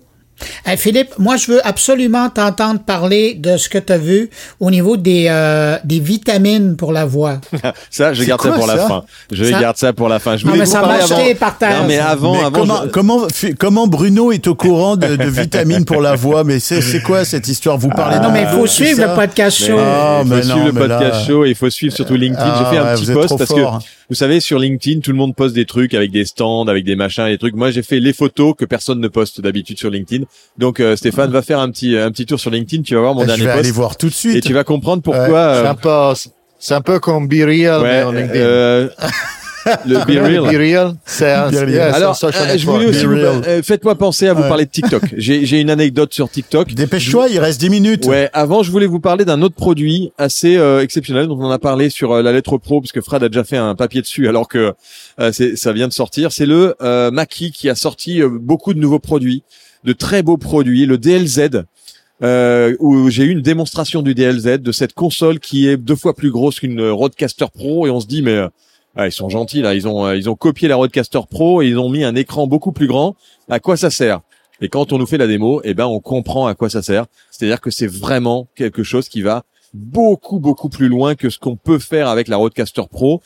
Hey, 0.64 0.76
Philippe, 0.76 1.10
moi, 1.18 1.36
je 1.36 1.50
veux 1.52 1.66
absolument 1.66 2.28
t'entendre 2.30 2.80
parler 2.80 3.34
de 3.34 3.56
ce 3.56 3.68
que 3.68 3.78
tu 3.78 3.92
as 3.92 3.98
vu 3.98 4.30
au 4.58 4.70
niveau 4.70 4.96
des, 4.96 5.26
euh, 5.28 5.76
des 5.84 6.00
vitamines 6.00 6.76
pour 6.76 6.92
la 6.92 7.04
voix. 7.04 7.40
ça 7.90 8.12
je 8.12 8.24
garde 8.24 8.40
ça 8.42 8.52
pour 8.52 8.66
la 8.66 8.76
fin. 8.78 9.04
Je 9.32 9.44
Ça- 9.44 9.60
garde 9.60 9.76
ça 9.76 9.92
pour 9.92 10.08
la 10.08 10.18
fin. 10.18 10.36
Je 10.36 10.46
Non, 10.46 10.52
mais 10.56 10.66
ça 10.66 10.80
m'a 10.82 11.00
jeté 11.00 11.34
par 11.34 11.56
terre, 11.58 11.82
non 11.82 11.88
mais 11.88 11.98
avant 11.98 12.34
Mais 12.34 12.44
avant 12.44 12.66
comment, 12.92 13.26
je- 13.28 13.52
comment, 13.54 13.86
Bruno 13.86 14.32
est 14.32 14.46
au 14.48 14.54
courant 14.54 14.96
de, 14.96 15.16
de 15.16 15.24
vitamines 15.28 15.84
pour 15.84 16.00
la 16.00 16.14
voix? 16.14 16.44
Mais 16.44 16.58
c'est 16.60 16.80
c'est 16.80 17.00
quoi 17.02 17.24
cette 17.24 17.48
histoire? 17.48 17.78
Vous 17.78 17.88
parlez 17.90 18.18
non, 18.18 18.28
de 18.28 18.32
mais 18.32 18.42
il 18.42 18.48
faut 18.58 18.66
suivre 18.66 19.00
le 19.06 19.14
podcast 19.14 19.60
Mais 19.60 19.66
show. 19.68 19.76
Ah, 19.78 20.22
il 20.24 20.28
faut 20.30 20.42
suivre 20.42 20.58
non, 20.58 20.64
le 20.66 20.72
podcast 20.72 21.26
show 21.26 21.44
et 21.44 21.50
il 21.50 21.54
faut 21.54 21.70
suivre 21.70 21.94
surtout 21.94 22.14
LinkedIn. 22.14 22.42
Ah, 22.44 22.58
j'ai 22.70 22.76
fait 22.76 22.82
un 22.82 22.84
ouais, 22.86 22.94
petit 23.00 23.12
post 23.12 23.38
parce 23.38 23.50
fort. 23.50 23.78
que 23.78 23.84
vous 24.10 24.16
savez 24.16 24.40
sur 24.40 24.58
LinkedIn 24.58 25.00
tout 25.00 25.12
le 25.12 25.16
monde 25.16 25.34
poste 25.34 25.54
des 25.54 25.64
trucs 25.64 25.94
avec 25.94 26.10
des 26.10 26.24
stands, 26.24 26.66
avec 26.66 26.84
des 26.84 26.96
machins, 26.96 27.26
et 27.26 27.30
des 27.30 27.38
trucs. 27.38 27.54
Moi 27.54 27.70
j'ai 27.70 27.82
fait 27.82 28.00
les 28.00 28.12
photos 28.12 28.54
que 28.58 28.64
personne 28.64 29.00
ne 29.00 29.08
poste 29.08 29.40
d'habitude 29.40 29.78
sur 29.78 29.88
LinkedIn. 29.88 30.24
Donc 30.58 30.80
euh, 30.80 30.96
Stéphane 30.96 31.30
va 31.30 31.42
faire 31.42 31.60
un 31.60 31.70
petit 31.70 31.96
un 31.96 32.10
petit 32.10 32.26
tour 32.26 32.40
sur 32.40 32.50
LinkedIn. 32.50 32.82
Tu 32.82 32.94
vas 32.96 33.00
voir 33.00 33.14
mon 33.14 33.22
Je 33.22 33.26
dernier 33.28 33.44
vais 33.44 33.50
aller 33.50 33.62
post 33.62 33.74
voir 33.74 33.96
tout 33.96 34.08
de 34.08 34.12
et 34.12 34.14
suite. 34.14 34.44
tu 34.44 34.52
vas 34.52 34.64
comprendre 34.64 35.02
pourquoi. 35.02 35.54
C'est 35.54 35.66
euh, 35.66 35.70
un 35.70 35.74
peu, 35.74 36.30
c'est 36.58 36.74
un 36.74 36.80
peu 36.80 36.98
comme 36.98 37.28
Be 37.28 37.44
Real, 37.44 37.82
mais 37.82 37.88
ouais, 37.88 38.02
en 38.02 38.12
LinkedIn. 38.12 38.88
le 39.86 39.98
Be 40.04 40.22
Real. 40.24 40.42
Be 40.44 40.56
Real, 40.56 40.94
c'est 41.04 41.30
un, 41.32 41.48
un 41.52 41.92
Alors, 41.92 42.16
social 42.16 42.50
euh, 42.50 42.58
je 42.58 42.66
voulais 42.66 42.86
aussi 42.86 43.04
euh, 43.06 43.62
faites-moi 43.62 43.94
penser 43.94 44.26
à 44.28 44.32
vous 44.34 44.42
Ouais. 44.42 44.48
parler 44.48 44.64
de 44.64 44.70
TikTok. 44.70 45.02
J'ai 45.16 45.44
j'ai 45.44 45.60
une 45.60 45.70
anecdote 45.70 46.12
sur 46.14 46.30
TikTok. 46.30 46.72
Dépêche-toi, 46.72 47.28
il 47.28 47.38
reste 47.38 47.60
10 47.60 47.70
minutes. 47.70 48.06
Ouais, 48.06 48.30
avant 48.32 48.62
je 48.62 48.70
voulais 48.70 48.86
vous 48.86 49.00
parler 49.00 49.24
d'un 49.24 49.42
autre 49.42 49.54
produit 49.54 50.12
assez 50.18 50.56
euh, 50.56 50.82
exceptionnel 50.82 51.26
dont 51.28 51.38
on 51.38 51.50
a 51.50 51.58
parlé 51.58 51.90
sur 51.90 52.12
euh, 52.12 52.22
la 52.22 52.32
lettre 52.32 52.56
pro 52.58 52.80
parce 52.80 52.92
que 52.92 53.00
Fred 53.00 53.22
a 53.22 53.28
déjà 53.28 53.44
fait 53.44 53.56
un 53.58 53.74
papier 53.74 54.00
dessus 54.00 54.28
alors 54.28 54.48
que 54.48 54.72
euh, 55.20 55.30
c'est 55.32 55.56
ça 55.56 55.72
vient 55.72 55.88
de 55.88 55.92
sortir. 55.92 56.32
C'est 56.32 56.46
le 56.46 56.74
euh, 56.82 57.10
Mackie 57.10 57.50
qui 57.52 57.68
a 57.68 57.74
sorti 57.74 58.22
euh, 58.22 58.28
beaucoup 58.30 58.72
de 58.74 58.78
nouveaux 58.78 58.98
produits, 58.98 59.42
de 59.84 59.92
très 59.92 60.22
beaux 60.22 60.36
produits, 60.38 60.86
le 60.86 60.96
DLZ. 60.98 61.62
Euh, 62.22 62.76
où 62.80 63.08
j'ai 63.08 63.24
eu 63.24 63.30
une 63.30 63.40
démonstration 63.40 64.02
du 64.02 64.14
DLZ 64.14 64.58
de 64.60 64.72
cette 64.72 64.92
console 64.92 65.40
qui 65.40 65.66
est 65.66 65.78
deux 65.78 65.96
fois 65.96 66.14
plus 66.14 66.30
grosse 66.30 66.60
qu'une 66.60 66.78
Rodecaster 66.82 67.46
Pro 67.50 67.86
et 67.86 67.90
on 67.90 67.98
se 67.98 68.06
dit 68.06 68.20
mais 68.20 68.32
euh, 68.34 68.48
ah, 69.00 69.06
ils 69.06 69.12
sont 69.12 69.30
gentils 69.30 69.62
là, 69.62 69.74
ils 69.74 69.88
ont 69.88 70.04
euh, 70.04 70.14
ils 70.14 70.28
ont 70.28 70.34
copié 70.34 70.68
la 70.68 70.76
Rodecaster 70.76 71.20
Pro 71.30 71.62
et 71.62 71.68
ils 71.68 71.78
ont 71.78 71.88
mis 71.88 72.04
un 72.04 72.14
écran 72.14 72.46
beaucoup 72.46 72.70
plus 72.70 72.86
grand. 72.86 73.16
À 73.48 73.58
quoi 73.58 73.78
ça 73.78 73.88
sert? 73.88 74.20
Et 74.60 74.68
quand 74.68 74.92
on 74.92 74.98
nous 74.98 75.06
fait 75.06 75.16
la 75.16 75.26
démo, 75.26 75.62
eh 75.64 75.72
ben 75.72 75.86
on 75.86 76.00
comprend 76.00 76.46
à 76.46 76.54
quoi 76.54 76.68
ça 76.68 76.82
sert. 76.82 77.06
C'est-à-dire 77.30 77.62
que 77.62 77.70
c'est 77.70 77.86
vraiment 77.86 78.48
quelque 78.54 78.82
chose 78.82 79.08
qui 79.08 79.22
va 79.22 79.44
beaucoup 79.72 80.38
beaucoup 80.38 80.68
plus 80.68 80.88
loin 80.88 81.14
que 81.14 81.30
ce 81.30 81.38
qu'on 81.38 81.56
peut 81.56 81.78
faire 81.78 82.08
avec 82.08 82.28
la 82.28 82.36
Rodecaster 82.36 82.82
Pro 82.90 83.22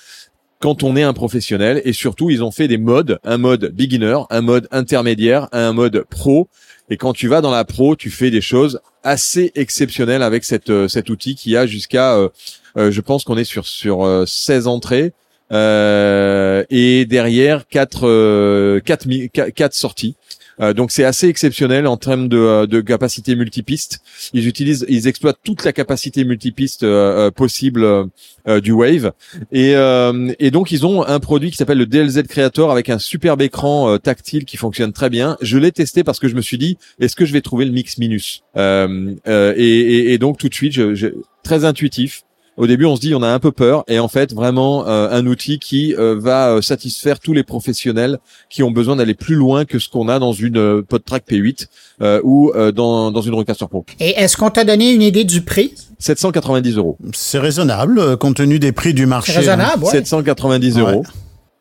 quand 0.61 0.85
on 0.85 0.95
est 0.95 1.03
un 1.03 1.13
professionnel. 1.13 1.83
Et 1.85 1.93
surtout 1.93 2.31
ils 2.31 2.45
ont 2.45 2.53
fait 2.53 2.69
des 2.69 2.79
modes, 2.79 3.19
un 3.25 3.39
mode 3.39 3.73
beginner, 3.75 4.21
un 4.31 4.43
mode 4.43 4.69
intermédiaire, 4.71 5.49
un 5.51 5.73
mode 5.73 6.05
pro. 6.09 6.49
Et 6.89 6.97
quand 6.97 7.15
tu 7.15 7.27
vas 7.27 7.41
dans 7.41 7.51
la 7.51 7.65
pro, 7.65 7.97
tu 7.97 8.11
fais 8.11 8.31
des 8.31 8.41
choses 8.41 8.81
assez 9.03 9.51
exceptionnelles 9.57 10.23
avec 10.23 10.45
cette 10.45 10.71
euh, 10.71 10.87
cet 10.87 11.11
outil 11.11 11.35
qui 11.35 11.57
a 11.57 11.67
jusqu'à 11.67 12.15
euh, 12.15 12.29
euh, 12.77 12.93
je 12.93 13.01
pense 13.01 13.25
qu'on 13.25 13.37
est 13.37 13.45
sur 13.45 13.67
sur 13.67 14.05
euh, 14.05 14.25
16 14.25 14.69
entrées 14.69 15.13
et 15.51 17.07
derrière 17.07 17.67
quatre 17.69 18.07
euh, 18.09 18.81
quatre, 18.81 19.07
quatre, 19.51 19.75
sorties. 19.75 20.17
Euh, 20.61 20.73
donc 20.73 20.93
c'est 20.93 21.03
assez 21.03 21.27
exceptionnel 21.27 21.89
en 21.89 21.97
termes 21.97 22.29
de, 22.29 22.39
euh, 22.39 22.67
de 22.69 22.81
capacité 22.81 23.35
multipiste. 23.35 23.99
Ils 24.35 24.47
utilisent, 24.47 24.87
ils 24.89 25.09
exploitent 25.09 25.41
toute 25.43 25.65
la 25.65 25.73
capacité 25.73 26.25
multipiste 26.25 26.85
euh, 26.85 27.27
euh, 27.27 27.31
possible 27.33 27.83
euh, 27.83 28.05
euh, 28.47 28.61
du 28.61 28.71
Wave. 28.71 29.11
Et, 29.51 29.75
euh, 29.75 30.33
et 30.39 30.53
donc 30.53 30.71
ils 30.71 30.87
ont 30.87 31.05
un 31.05 31.19
produit 31.19 31.51
qui 31.51 31.57
s'appelle 31.57 31.79
le 31.79 31.87
DLZ 31.87 32.23
Creator 32.29 32.71
avec 32.71 32.89
un 32.89 33.01
superbe 33.01 33.43
écran 33.43 33.91
euh, 33.95 33.99
tactile 33.99 34.45
qui 34.45 34.57
fonctionne 34.57 34.93
très 34.93 35.11
bien. 35.11 35.37
Je 35.41 35.59
l'ai 35.59 35.73
testé 35.73 36.05
parce 36.05 36.21
que 36.21 36.29
je 36.29 36.37
me 36.37 36.41
suis 36.41 36.57
dit 36.59 36.79
est-ce 37.01 37.17
que 37.17 37.25
je 37.25 37.33
vais 37.33 37.41
trouver 37.41 37.65
le 37.65 37.73
mix 37.73 37.99
minus? 37.99 38.43
Euh, 38.57 39.13
euh, 39.27 39.55
et, 39.57 39.65
et, 39.67 40.13
et 40.13 40.19
donc 40.19 40.39
tout 40.39 40.49
de 40.49 40.55
suite 40.55 40.73
je, 40.73 40.95
je- 40.95 41.09
très 41.43 41.65
intuitif. 41.65 42.23
Au 42.57 42.69
début, 42.69 42.85
on 42.85 42.95
se 42.95 43.01
dit 43.01 43.15
on 43.17 43.23
a 43.23 43.29
un 43.29 43.41
peu 43.41 43.51
peur, 43.51 43.83
et 43.89 43.99
en 43.99 44.07
fait, 44.07 44.33
vraiment 44.33 44.87
euh, 44.87 45.09
un 45.11 45.27
outil 45.27 45.59
qui 45.59 45.93
euh, 45.97 46.15
va 46.19 46.51
euh, 46.51 46.63
satisfaire 46.63 47.19
tous 47.19 47.33
les 47.33 47.43
professionnels 47.43 48.19
qui 48.49 48.63
ont 48.63 48.71
besoin 48.71 48.95
d'aller 48.95 49.15
plus 49.15 49.35
loin 49.35 49.65
que 49.65 49.81
ce 49.81 49.89
qu'on 49.89 50.09
a 50.09 50.21
dans 50.21 50.33
une 50.33 50.57
euh, 50.57 50.83
PodTrack 50.89 51.25
P8 51.29 51.67
euh, 52.01 52.21
ou 52.23 52.53
euh, 52.55 52.71
dans, 52.71 53.11
dans 53.11 53.23
une 53.23 53.35
Rodecaster 53.35 53.67
Pro. 53.69 53.85
Et 53.99 54.11
est-ce 54.11 54.37
qu'on 54.37 54.51
t'a 54.51 54.63
donné 54.65 54.93
une 54.93 55.03
idée 55.03 55.25
du 55.25 55.41
prix? 55.41 55.75
790 55.99 56.77
euros. 56.77 56.97
C'est 57.13 57.39
raisonnable, 57.41 57.99
euh, 57.99 58.17
compte 58.17 58.37
tenu 58.37 58.61
des 58.61 58.71
prix 58.73 58.95
du 58.95 59.07
marché. 59.07 59.33
C'est 59.33 59.39
raisonnable, 59.39 59.83
ouais. 59.85 59.91
790 59.91 60.75
Ouais. 60.77 60.81
euros. 60.81 61.05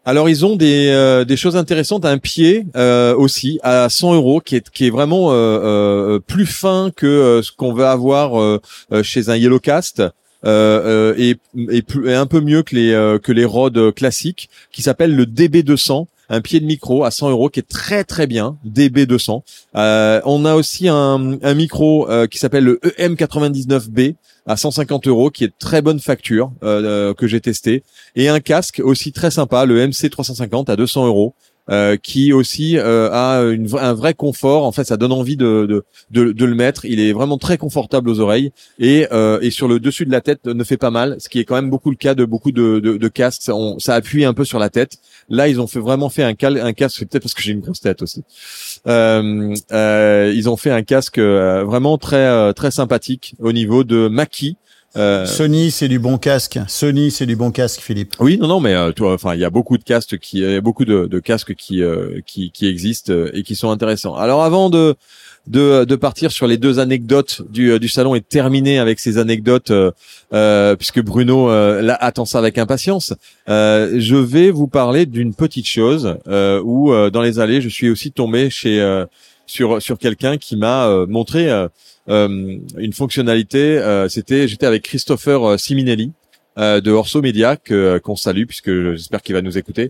Alors 0.05 0.27
ils 0.29 0.45
ont 0.45 0.57
des 0.57 0.89
euh, 0.89 1.23
des 1.23 1.37
choses 1.37 1.55
intéressantes, 1.55 2.03
un 2.05 2.17
pied 2.17 2.65
euh, 2.75 3.15
aussi 3.15 3.59
à 3.63 3.87
100 3.87 4.15
euros 4.15 4.41
qui 4.41 4.57
est 4.57 4.69
qui 4.69 4.85
est 4.85 4.89
vraiment 4.89 5.31
euh, 5.31 5.35
euh, 5.35 6.19
plus 6.19 6.45
fin 6.45 6.91
que 6.93 7.05
euh, 7.07 7.41
ce 7.41 7.51
qu'on 7.55 7.71
va 7.73 7.91
avoir 7.91 8.59
chez 9.01 9.29
un 9.29 9.37
Yellowcast. 9.37 10.03
Euh, 10.45 11.13
euh, 11.13 11.15
et, 11.17 11.37
et, 11.73 11.83
et 12.05 12.13
un 12.13 12.25
peu 12.25 12.41
mieux 12.41 12.63
que 12.63 12.75
les 12.75 12.91
euh, 12.91 13.17
que 13.17 13.31
les 13.31 13.45
rods 13.45 13.93
classiques 13.95 14.49
qui 14.71 14.81
s'appelle 14.81 15.15
le 15.15 15.25
DB200 15.25 16.07
un 16.29 16.41
pied 16.41 16.59
de 16.59 16.65
micro 16.65 17.03
à 17.03 17.11
100 17.11 17.29
euros 17.29 17.49
qui 17.49 17.59
est 17.59 17.67
très 17.67 18.03
très 18.03 18.27
bien, 18.27 18.57
DB200. 18.65 19.41
Euh, 19.75 20.21
on 20.25 20.45
a 20.45 20.55
aussi 20.55 20.87
un, 20.87 21.37
un 21.41 21.53
micro 21.53 22.09
euh, 22.09 22.27
qui 22.27 22.39
s'appelle 22.39 22.63
le 22.63 22.79
E 22.83 22.89
EM99B 22.97 24.15
à 24.45 24.57
150 24.57 25.07
euros, 25.07 25.29
qui 25.29 25.43
est 25.43 25.57
très 25.57 25.81
bonne 25.81 25.99
facture 25.99 26.51
euh, 26.63 27.13
que 27.13 27.27
j'ai 27.27 27.39
testé, 27.39 27.83
et 28.15 28.27
un 28.27 28.39
casque 28.39 28.81
aussi 28.83 29.11
très 29.11 29.31
sympa, 29.31 29.65
le 29.65 29.85
MC350 29.85 30.69
à 30.69 30.75
200 30.75 31.07
euros. 31.07 31.33
Euh, 31.70 31.95
qui 31.95 32.34
aussi 32.34 32.78
euh, 32.78 33.09
a 33.11 33.41
une, 33.51 33.68
un 33.80 33.93
vrai 33.93 34.14
confort. 34.14 34.66
En 34.66 34.72
fait, 34.72 34.84
ça 34.84 34.97
donne 34.97 35.11
envie 35.11 35.38
de, 35.38 35.66
de, 35.68 35.84
de, 36.11 36.32
de 36.32 36.45
le 36.45 36.55
mettre. 36.55 36.86
Il 36.86 36.99
est 36.99 37.14
vraiment 37.14 37.38
très 37.38 37.57
confortable 37.57 38.09
aux 38.09 38.20
oreilles 38.20 38.51
et, 38.80 39.07
euh, 39.11 39.39
et 39.41 39.49
sur 39.49 39.68
le 39.68 39.80
dessus 39.80 40.05
de 40.05 40.11
la 40.11 40.22
tête 40.22 40.45
ne 40.45 40.64
fait 40.64 40.78
pas 40.78 40.91
mal, 40.91 41.16
ce 41.20 41.30
qui 41.30 41.39
est 41.39 41.45
quand 41.45 41.55
même 41.55 41.70
beaucoup 41.70 41.89
le 41.89 41.95
cas 41.95 42.16
de 42.16 42.26
beaucoup 42.26 42.51
de, 42.51 42.80
de, 42.80 42.97
de 42.97 43.07
casques. 43.07 43.41
Ça, 43.43 43.55
on- 43.55 43.80
ça 43.80 43.95
appuie 43.95 44.26
un 44.26 44.34
peu 44.34 44.45
sur 44.45 44.59
la 44.59 44.70
tête. 44.70 44.97
Là, 45.30 45.47
ils 45.47 45.61
ont 45.61 45.68
fait 45.68 45.80
vraiment 45.80 46.09
fait 46.09 46.24
un, 46.24 46.34
cal, 46.34 46.57
un 46.59 46.74
casque. 46.74 46.99
Peut-être 47.05 47.24
parce 47.24 47.34
que 47.34 47.41
j'ai 47.41 47.51
une 47.53 47.61
grosse 47.61 47.80
tête 47.82 48.01
aussi. 48.01 48.24
Euh, 48.88 49.53
euh, 49.72 50.34
ils 50.36 50.49
ont 50.49 50.57
fait 50.57 50.72
un 50.72 50.84
casque 50.84 51.20
vraiment 51.20 51.97
très 51.97 52.53
très 52.53 52.72
sympathique 52.72 53.36
au 53.39 53.51
niveau 53.53 53.84
de 53.84 54.07
Maki. 54.07 54.57
Euh, 54.95 55.25
Sony, 55.25 55.71
c'est 55.71 55.87
du 55.87 55.97
bon 55.97 56.17
casque. 56.17 56.59
Sony, 56.67 57.09
c'est 57.09 57.25
du 57.25 57.35
bon 57.35 57.51
casque, 57.51 57.81
Philippe. 57.81 58.13
oui, 58.19 58.37
non, 58.37 58.47
non, 58.47 58.59
mais 58.59 58.75
euh, 58.75 58.91
toi, 58.91 59.13
enfin, 59.13 59.33
il 59.33 59.39
y 59.39 59.45
a 59.45 59.49
beaucoup 59.49 59.77
de 59.77 59.83
casques 59.83 60.19
qui, 60.19 60.39
y 60.39 60.55
a 60.55 60.61
beaucoup 60.61 60.85
de, 60.85 61.07
de 61.07 61.19
casques 61.19 61.55
qui, 61.55 61.81
euh, 61.81 62.19
qui, 62.25 62.51
qui 62.51 62.67
existent 62.67 63.11
euh, 63.11 63.31
et 63.33 63.41
qui 63.43 63.55
sont 63.55 63.71
intéressants. 63.71 64.15
Alors, 64.15 64.43
avant 64.43 64.69
de, 64.69 64.95
de, 65.47 65.83
de 65.83 65.95
partir 65.95 66.31
sur 66.31 66.45
les 66.45 66.57
deux 66.57 66.77
anecdotes 66.77 67.41
du, 67.49 67.71
euh, 67.71 67.79
du 67.79 67.89
salon 67.89 68.13
et 68.13 68.19
de 68.19 68.25
terminer 68.25 68.77
avec 68.77 68.99
ces 68.99 69.17
anecdotes, 69.17 69.71
euh, 69.71 70.75
puisque 70.75 71.01
Bruno 71.01 71.49
euh, 71.49 71.81
là, 71.81 71.97
attend 71.99 72.25
ça 72.25 72.37
avec 72.37 72.59
impatience, 72.59 73.13
euh, 73.49 73.95
je 73.97 74.15
vais 74.15 74.51
vous 74.51 74.67
parler 74.67 75.07
d'une 75.07 75.33
petite 75.33 75.67
chose 75.67 76.17
euh, 76.27 76.61
où, 76.63 76.93
euh, 76.93 77.09
dans 77.09 77.21
les 77.21 77.39
allées, 77.39 77.61
je 77.61 77.69
suis 77.69 77.89
aussi 77.89 78.11
tombé 78.11 78.51
chez 78.51 78.79
euh, 78.79 79.05
sur 79.45 79.81
sur 79.81 79.97
quelqu'un 79.97 80.37
qui 80.37 80.55
m'a 80.55 80.87
euh, 80.87 81.05
montré 81.07 81.49
euh, 81.49 81.67
euh, 82.09 82.57
une 82.77 82.93
fonctionnalité. 82.93 83.77
euh, 83.77 84.07
C'était, 84.09 84.47
j'étais 84.47 84.65
avec 84.65 84.83
Christopher 84.83 85.59
Siminelli 85.59 86.11
de 86.55 86.91
Orso 86.91 87.19
Media 87.23 87.57
que 87.57 87.97
qu'on 87.97 88.15
salue 88.15 88.45
puisque 88.45 88.69
j'espère 88.93 89.23
qu'il 89.23 89.33
va 89.33 89.41
nous 89.41 89.57
écouter, 89.57 89.89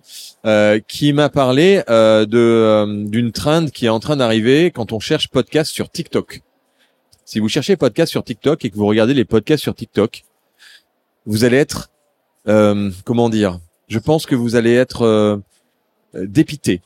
qui 0.87 1.11
m'a 1.11 1.27
parlé 1.27 1.83
de 1.89 3.05
d'une 3.09 3.33
trend 3.33 3.65
qui 3.67 3.87
est 3.87 3.89
en 3.89 3.99
train 3.99 4.15
d'arriver 4.15 4.71
quand 4.71 4.93
on 4.93 4.99
cherche 5.01 5.27
podcast 5.27 5.73
sur 5.73 5.89
TikTok. 5.89 6.41
Si 7.25 7.39
vous 7.39 7.49
cherchez 7.49 7.75
podcast 7.75 8.11
sur 8.11 8.23
TikTok 8.23 8.63
et 8.63 8.69
que 8.69 8.77
vous 8.77 8.85
regardez 8.85 9.13
les 9.13 9.25
podcasts 9.25 9.61
sur 9.61 9.75
TikTok, 9.75 10.23
vous 11.25 11.43
allez 11.43 11.57
être 11.57 11.89
comment 12.45 13.27
dire 13.29 13.59
Je 13.89 13.99
pense 13.99 14.25
que 14.25 14.35
vous 14.35 14.55
allez 14.55 14.73
être 14.73 15.41
dépité 16.13 16.79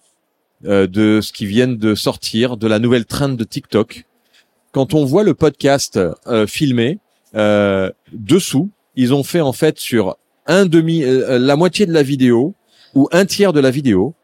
de 0.68 1.22
ce 1.22 1.32
qui 1.32 1.46
vient 1.46 1.68
de 1.68 1.96
sortir, 1.96 2.58
de 2.58 2.68
la 2.68 2.80
nouvelle 2.80 3.06
trend 3.06 3.30
de 3.30 3.44
TikTok. 3.44 4.06
Quand 4.72 4.94
on 4.94 5.06
voit 5.06 5.24
le 5.24 5.34
podcast 5.34 6.00
euh, 6.28 6.46
filmé, 6.46 7.00
euh, 7.36 7.92
dessous, 8.14 8.70
ils 8.96 9.14
ont 9.14 9.24
fait 9.24 9.42
en 9.42 9.54
fait 9.54 9.80
sur 9.80 10.18
un 10.46 10.66
demi, 10.66 11.04
euh, 11.04 11.38
la 11.40 11.56
moitié 11.56 11.86
de 11.86 11.94
la 11.94 12.04
vidéo 12.04 12.56
ou 12.96 13.08
un 13.12 13.26
tiers 13.26 13.54
de 13.54 13.60
la 13.60 13.70
vidéo, 13.70 14.16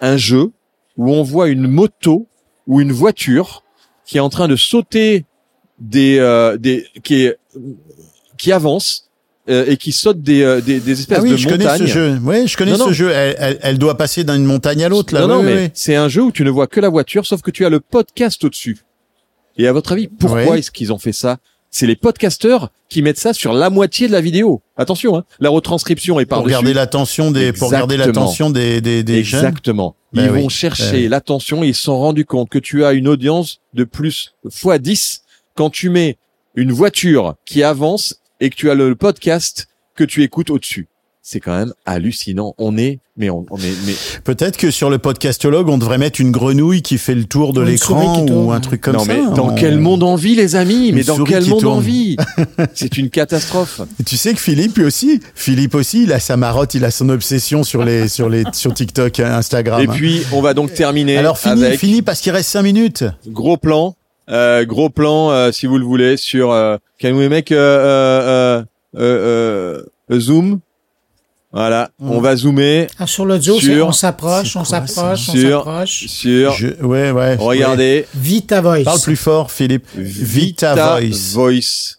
un 0.00 0.16
jeu 0.16 0.52
où 0.96 1.12
on 1.12 1.22
voit 1.22 1.48
une 1.48 1.66
moto 1.66 2.26
ou 2.66 2.80
une 2.80 2.92
voiture 2.92 3.62
qui 4.04 4.16
est 4.16 4.20
en 4.20 4.28
train 4.28 4.48
de 4.48 4.56
sauter 4.56 5.24
des, 5.78 6.18
euh, 6.18 6.56
des 6.56 6.86
qui 7.02 7.24
est 7.24 7.38
qui 8.38 8.52
avance 8.52 9.05
euh, 9.48 9.64
et 9.68 9.76
qui 9.76 9.92
saute 9.92 10.20
des, 10.22 10.42
euh, 10.42 10.60
des, 10.60 10.80
des 10.80 10.92
espèces 11.00 11.18
Ah 11.20 11.22
oui, 11.22 11.30
de 11.30 11.36
je 11.36 11.48
connais 11.48 11.64
montagnes. 11.64 11.80
ce 11.82 11.86
jeu. 11.86 12.18
Oui, 12.22 12.46
je 12.48 12.56
connais 12.56 12.72
Non, 12.72 12.78
ce 12.78 12.82
non. 12.84 12.92
jeu. 12.92 13.10
Elle, 13.10 13.36
elle- 13.38 13.58
elle 13.62 13.78
doit 13.78 13.96
passer 13.96 14.24
d'une 14.24 14.44
montagne 14.44 14.82
à 14.84 14.88
l'autre, 14.88 15.14
là. 15.14 15.20
non, 15.22 15.28
non, 15.28 15.38
Oui, 15.40 15.44
mais 15.46 15.54
oui, 15.64 15.70
c'est 15.74 15.94
un 15.96 16.08
jeu 16.08 16.22
où 16.22 16.32
tu 16.32 16.42
ne 16.44 16.50
vois 16.50 16.66
que 16.66 16.80
la 16.80 16.88
voiture, 16.88 17.24
sauf 17.26 17.42
que 17.42 17.50
tu 17.50 17.64
as 17.64 17.68
le 17.68 17.80
podcast 17.80 18.42
au-dessus. 18.44 18.78
Et 19.58 19.66
à 19.68 19.72
votre 19.72 19.92
avis, 19.92 20.08
pourquoi 20.08 20.58
est-ce 20.58 20.70
qu'ils 20.70 20.92
ont 20.92 20.98
fait 20.98 21.12
ça? 21.12 21.38
C'est 21.70 21.86
les 21.86 21.96
podcasteurs 21.96 22.70
qui 22.88 23.02
mettent 23.02 23.18
ça 23.18 23.32
sur 23.34 23.52
la 23.52 23.68
moitié 23.70 24.06
de 24.06 24.12
la 24.12 24.20
vidéo. 24.20 24.62
Attention, 24.78 25.16
hein, 25.16 25.24
la 25.40 25.50
retranscription 25.50 26.18
est 26.20 26.24
par 26.26 26.38
Pour 26.38 26.48
garder 26.48 26.72
l'attention 26.72 27.30
des, 27.30 27.52
pour 27.52 27.70
garder 27.70 27.96
l'attention 27.96 28.50
des, 28.50 28.80
des, 28.80 29.02
des. 29.02 29.18
Exactement. 29.18 29.94
Ben 30.12 30.24
ils 30.24 30.30
vont 30.42 30.48
chercher 30.48 30.92
Ben 30.92 31.02
oui. 31.02 31.08
l'attention 31.08 31.64
et 31.64 31.68
ils 31.68 31.74
se 31.74 31.82
sont 31.82 31.98
rendus 31.98 32.24
compte 32.24 32.48
que 32.48 32.58
tu 32.58 32.84
as 32.84 32.92
une 32.92 33.08
audience 33.08 33.58
de 33.74 33.84
plus 33.84 34.32
fois 34.48 34.78
10 34.78 35.22
quand 35.54 35.68
tu 35.68 35.90
mets 35.90 36.16
une 36.54 36.72
voiture 36.72 37.34
qui 37.44 37.62
avance 37.62 38.20
et 38.40 38.50
que 38.50 38.54
tu 38.56 38.70
as 38.70 38.74
le 38.74 38.94
podcast 38.94 39.68
que 39.94 40.04
tu 40.04 40.22
écoutes 40.22 40.50
au-dessus. 40.50 40.88
C'est 41.28 41.40
quand 41.40 41.58
même 41.58 41.72
hallucinant. 41.86 42.54
On 42.56 42.78
est, 42.78 43.00
mais 43.16 43.30
on, 43.30 43.44
on 43.50 43.56
est, 43.58 43.74
mais 43.84 43.94
Peut-être 44.22 44.56
que 44.56 44.70
sur 44.70 44.90
le 44.90 44.98
podcastologue, 44.98 45.68
on 45.68 45.76
devrait 45.76 45.98
mettre 45.98 46.20
une 46.20 46.30
grenouille 46.30 46.82
qui 46.82 46.98
fait 46.98 47.16
le 47.16 47.24
tour 47.24 47.52
de 47.52 47.60
l'écran 47.62 48.24
ou 48.30 48.52
un 48.52 48.60
truc 48.60 48.80
comme 48.80 48.94
non 48.94 49.04
ça. 49.04 49.12
mais 49.12 49.34
dans 49.34 49.48
On- 49.50 49.54
quel 49.56 49.80
monde 49.80 50.04
on 50.04 50.14
vit 50.14 50.36
les 50.36 50.54
amis 50.54 50.92
Mais 50.92 51.00
Une 51.00 51.06
dans 51.08 51.24
quel 51.24 51.44
monde 51.46 51.58
on 51.58 51.60
tourne. 51.60 51.82
vit 51.84 52.16
C'est 52.74 52.96
une 52.96 53.10
catastrophe. 53.10 53.80
Et 54.00 54.04
Tu 54.04 54.16
sais 54.16 54.34
que 54.34 54.40
Philippe 54.40 54.76
lui 54.76 54.84
aussi, 54.84 55.20
Philippe 55.34 55.74
aussi, 55.74 56.04
il 56.04 56.12
a 56.12 56.20
sa 56.20 56.36
marotte, 56.36 56.74
il 56.74 56.84
a 56.84 56.92
son 56.92 57.08
obsession 57.08 57.64
sur 57.64 57.84
les 57.84 58.06
sur 58.06 58.28
les 58.28 58.44
sur 58.52 58.72
TikTok, 58.72 59.18
hein, 59.18 59.32
Instagram. 59.34 59.80
Et 59.80 59.88
puis 59.88 60.22
on 60.32 60.42
va 60.42 60.54
donc 60.54 60.74
terminer 60.74 61.16
alors 61.16 61.38
fini, 61.40 61.64
avec 61.64 61.80
fini 61.80 62.02
parce 62.02 62.20
qu'il 62.20 62.30
reste 62.30 62.50
cinq 62.50 62.62
minutes. 62.62 63.02
gros 63.26 63.56
plan, 63.56 63.96
gros 64.28 64.90
plan 64.90 65.30
euh, 65.30 65.52
si 65.52 65.66
vous 65.66 65.78
le 65.78 65.84
voulez 65.84 66.16
sur 66.16 66.50
euh, 66.52 66.76
Can 67.00 67.12
we 67.12 67.28
make 67.28 67.52
a, 67.52 67.56
a- 67.56 68.58
a- 68.58 68.64
a- 68.96 69.00
a- 69.00 70.14
a 70.14 70.18
zoom? 70.18 70.60
Voilà, 71.52 71.90
Mm. 72.00 72.10
on 72.10 72.20
va 72.20 72.36
zoomer 72.36 72.86
Ah, 72.98 73.06
sur 73.06 73.24
l'audio, 73.24 73.58
Sur- 73.58 73.86
on 73.86 73.92
s'approche, 73.92 74.56
on 74.56 74.64
s'approche, 74.64 75.28
on 75.30 75.32
Sur- 75.32 75.58
s'approche. 75.64 76.06
sur. 76.06 76.52
Je, 76.52 76.66
ouais, 76.84 77.10
ouais. 77.12 77.36
Regardez, 77.36 78.04
Vita 78.14 78.60
Voice. 78.60 78.78
ouais. 78.78 78.84
Parle 78.84 79.00
plus 79.00 79.16
fort, 79.16 79.50
Philippe. 79.50 79.86
Vita, 79.96 80.74
Voice. 80.74 81.32
Voice. 81.32 81.96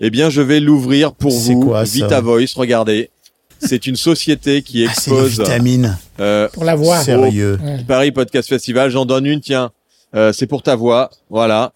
Eh 0.00 0.10
bien, 0.10 0.30
je 0.30 0.40
vais 0.42 0.60
l'ouvrir 0.60 1.12
pour 1.12 1.32
C'est 1.32 1.54
vous. 1.54 1.60
quoi, 1.60 1.84
ça 1.86 1.92
Vita 1.92 2.20
Voice. 2.20 2.54
Regardez, 2.54 3.10
c'est 3.58 3.86
une 3.88 3.96
société 3.96 4.62
qui 4.62 4.86
Ah, 4.86 4.90
expose 4.92 5.40
vitamines. 5.40 5.98
euh, 6.20 6.48
Pour 6.52 6.64
la 6.64 6.76
voix. 6.76 6.98
Sérieux. 7.00 7.58
Ouais. 7.64 7.78
Paris 7.88 8.12
Podcast 8.12 8.48
Festival. 8.48 8.90
J'en 8.90 9.06
donne 9.06 9.26
une, 9.26 9.40
tiens. 9.40 9.72
Euh, 10.14 10.32
c'est 10.32 10.46
pour 10.46 10.62
ta 10.62 10.74
voix. 10.76 11.10
Voilà. 11.28 11.72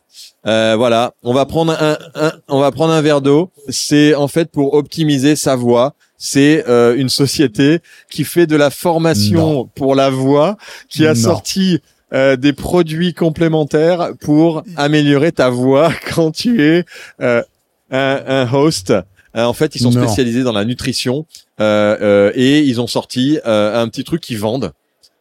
Euh, 0.46 0.74
voilà. 0.76 1.12
On 1.22 1.32
va 1.32 1.46
prendre 1.46 1.72
un, 1.80 1.96
un- 2.14 2.32
on 2.48 2.60
va 2.60 2.70
prendre 2.72 2.92
un 2.92 3.00
verre 3.00 3.20
d'eau. 3.20 3.50
C'est 3.68 4.14
en 4.14 4.28
fait 4.28 4.50
pour 4.50 4.74
optimiser 4.74 5.36
sa 5.36 5.56
voix. 5.56 5.94
C'est 6.18 6.64
euh, 6.68 6.96
une 6.96 7.08
société 7.08 7.80
qui 8.10 8.24
fait 8.24 8.46
de 8.46 8.56
la 8.56 8.70
formation 8.70 9.68
pour 9.74 9.94
la 9.94 10.10
voix, 10.10 10.56
qui 10.88 11.06
a 11.06 11.14
Non. 11.14 11.20
sorti 11.20 11.80
euh, 12.12 12.36
des 12.36 12.52
produits 12.52 13.12
complémentaires 13.14 14.10
pour 14.20 14.62
améliorer 14.76 15.32
ta 15.32 15.48
voix 15.50 15.92
quand 16.14 16.30
tu 16.30 16.62
es 16.64 16.84
euh, 17.20 17.42
un, 17.90 18.22
un 18.26 18.52
host. 18.52 18.90
Euh, 19.36 19.44
en 19.44 19.52
fait, 19.52 19.74
ils 19.74 19.80
sont 19.82 19.90
Non. 19.90 20.02
spécialisés 20.06 20.44
dans 20.44 20.52
la 20.52 20.64
nutrition 20.64 21.26
euh, 21.60 21.96
euh, 22.00 22.32
et 22.34 22.60
ils 22.60 22.80
ont 22.80 22.86
sorti 22.86 23.38
euh, 23.46 23.80
un 23.82 23.88
petit 23.88 24.04
truc 24.04 24.20
qu'ils 24.22 24.38
vendent 24.38 24.72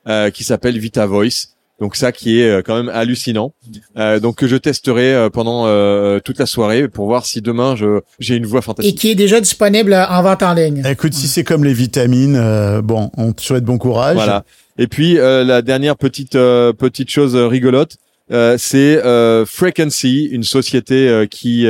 euh, 0.07 0.29
qui 0.29 0.43
s'appelle 0.43 0.77
Vita 0.77 1.05
Voice. 1.07 1.52
Donc 1.81 1.95
ça 1.95 2.11
qui 2.11 2.39
est 2.39 2.49
euh, 2.49 2.61
quand 2.61 2.75
même 2.75 2.89
hallucinant. 2.89 3.53
Euh, 3.97 4.19
donc 4.19 4.37
que 4.37 4.47
je 4.47 4.55
testerai 4.55 5.13
euh, 5.13 5.29
pendant 5.29 5.65
euh, 5.65 6.19
toute 6.23 6.37
la 6.39 6.45
soirée 6.45 6.87
pour 6.87 7.07
voir 7.07 7.25
si 7.25 7.41
demain 7.41 7.75
je 7.75 8.01
j'ai 8.19 8.35
une 8.35 8.45
voix 8.45 8.59
Et 8.59 8.63
fantastique. 8.63 8.97
qui 8.99 9.09
est 9.11 9.15
déjà 9.15 9.41
disponible 9.41 9.93
en 9.93 10.21
vente 10.21 10.43
en 10.43 10.53
ligne. 10.53 10.83
Écoute, 10.85 11.13
si 11.13 11.27
c'est 11.27 11.43
comme 11.43 11.63
les 11.63 11.73
vitamines, 11.73 12.35
euh, 12.35 12.81
bon, 12.81 13.11
on 13.17 13.33
te 13.33 13.41
souhaite 13.41 13.63
bon 13.63 13.77
courage. 13.77 14.15
Voilà. 14.15 14.45
Et 14.77 14.87
puis 14.87 15.17
euh, 15.17 15.43
la 15.43 15.61
dernière 15.61 15.97
petite 15.97 16.35
euh, 16.35 16.73
petite 16.73 17.09
chose 17.09 17.35
rigolote, 17.35 17.97
euh, 18.31 18.55
c'est 18.57 19.03
euh, 19.03 19.45
Frequency, 19.45 20.25
une 20.31 20.43
société 20.43 21.09
euh, 21.09 21.25
qui 21.25 21.67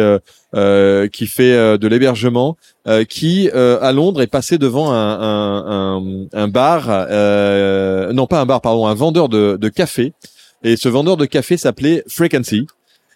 euh, 0.56 1.08
qui 1.08 1.26
fait 1.26 1.54
euh, 1.54 1.80
de 1.80 1.88
l'hébergement, 1.88 2.58
euh, 2.88 3.06
qui 3.06 3.49
à 3.49 3.91
Londres 3.91 4.22
est 4.22 4.28
passé 4.28 4.58
devant 4.58 4.91
un 4.93 6.47
bar, 6.47 6.88
non 8.14 8.28
pas 8.28 8.39
un 8.39 8.45
bar, 8.45 8.62
pardon, 8.62 8.88
un 8.88 8.93
vendeur 8.93 9.30
de, 9.30 9.58
de 9.60 9.70
café. 9.70 10.14
Et 10.64 10.78
ce 10.78 10.89
vendeur 10.89 11.18
de 11.18 11.26
café 11.26 11.58
s'appelait 11.58 12.04
Frequency. 12.08 12.68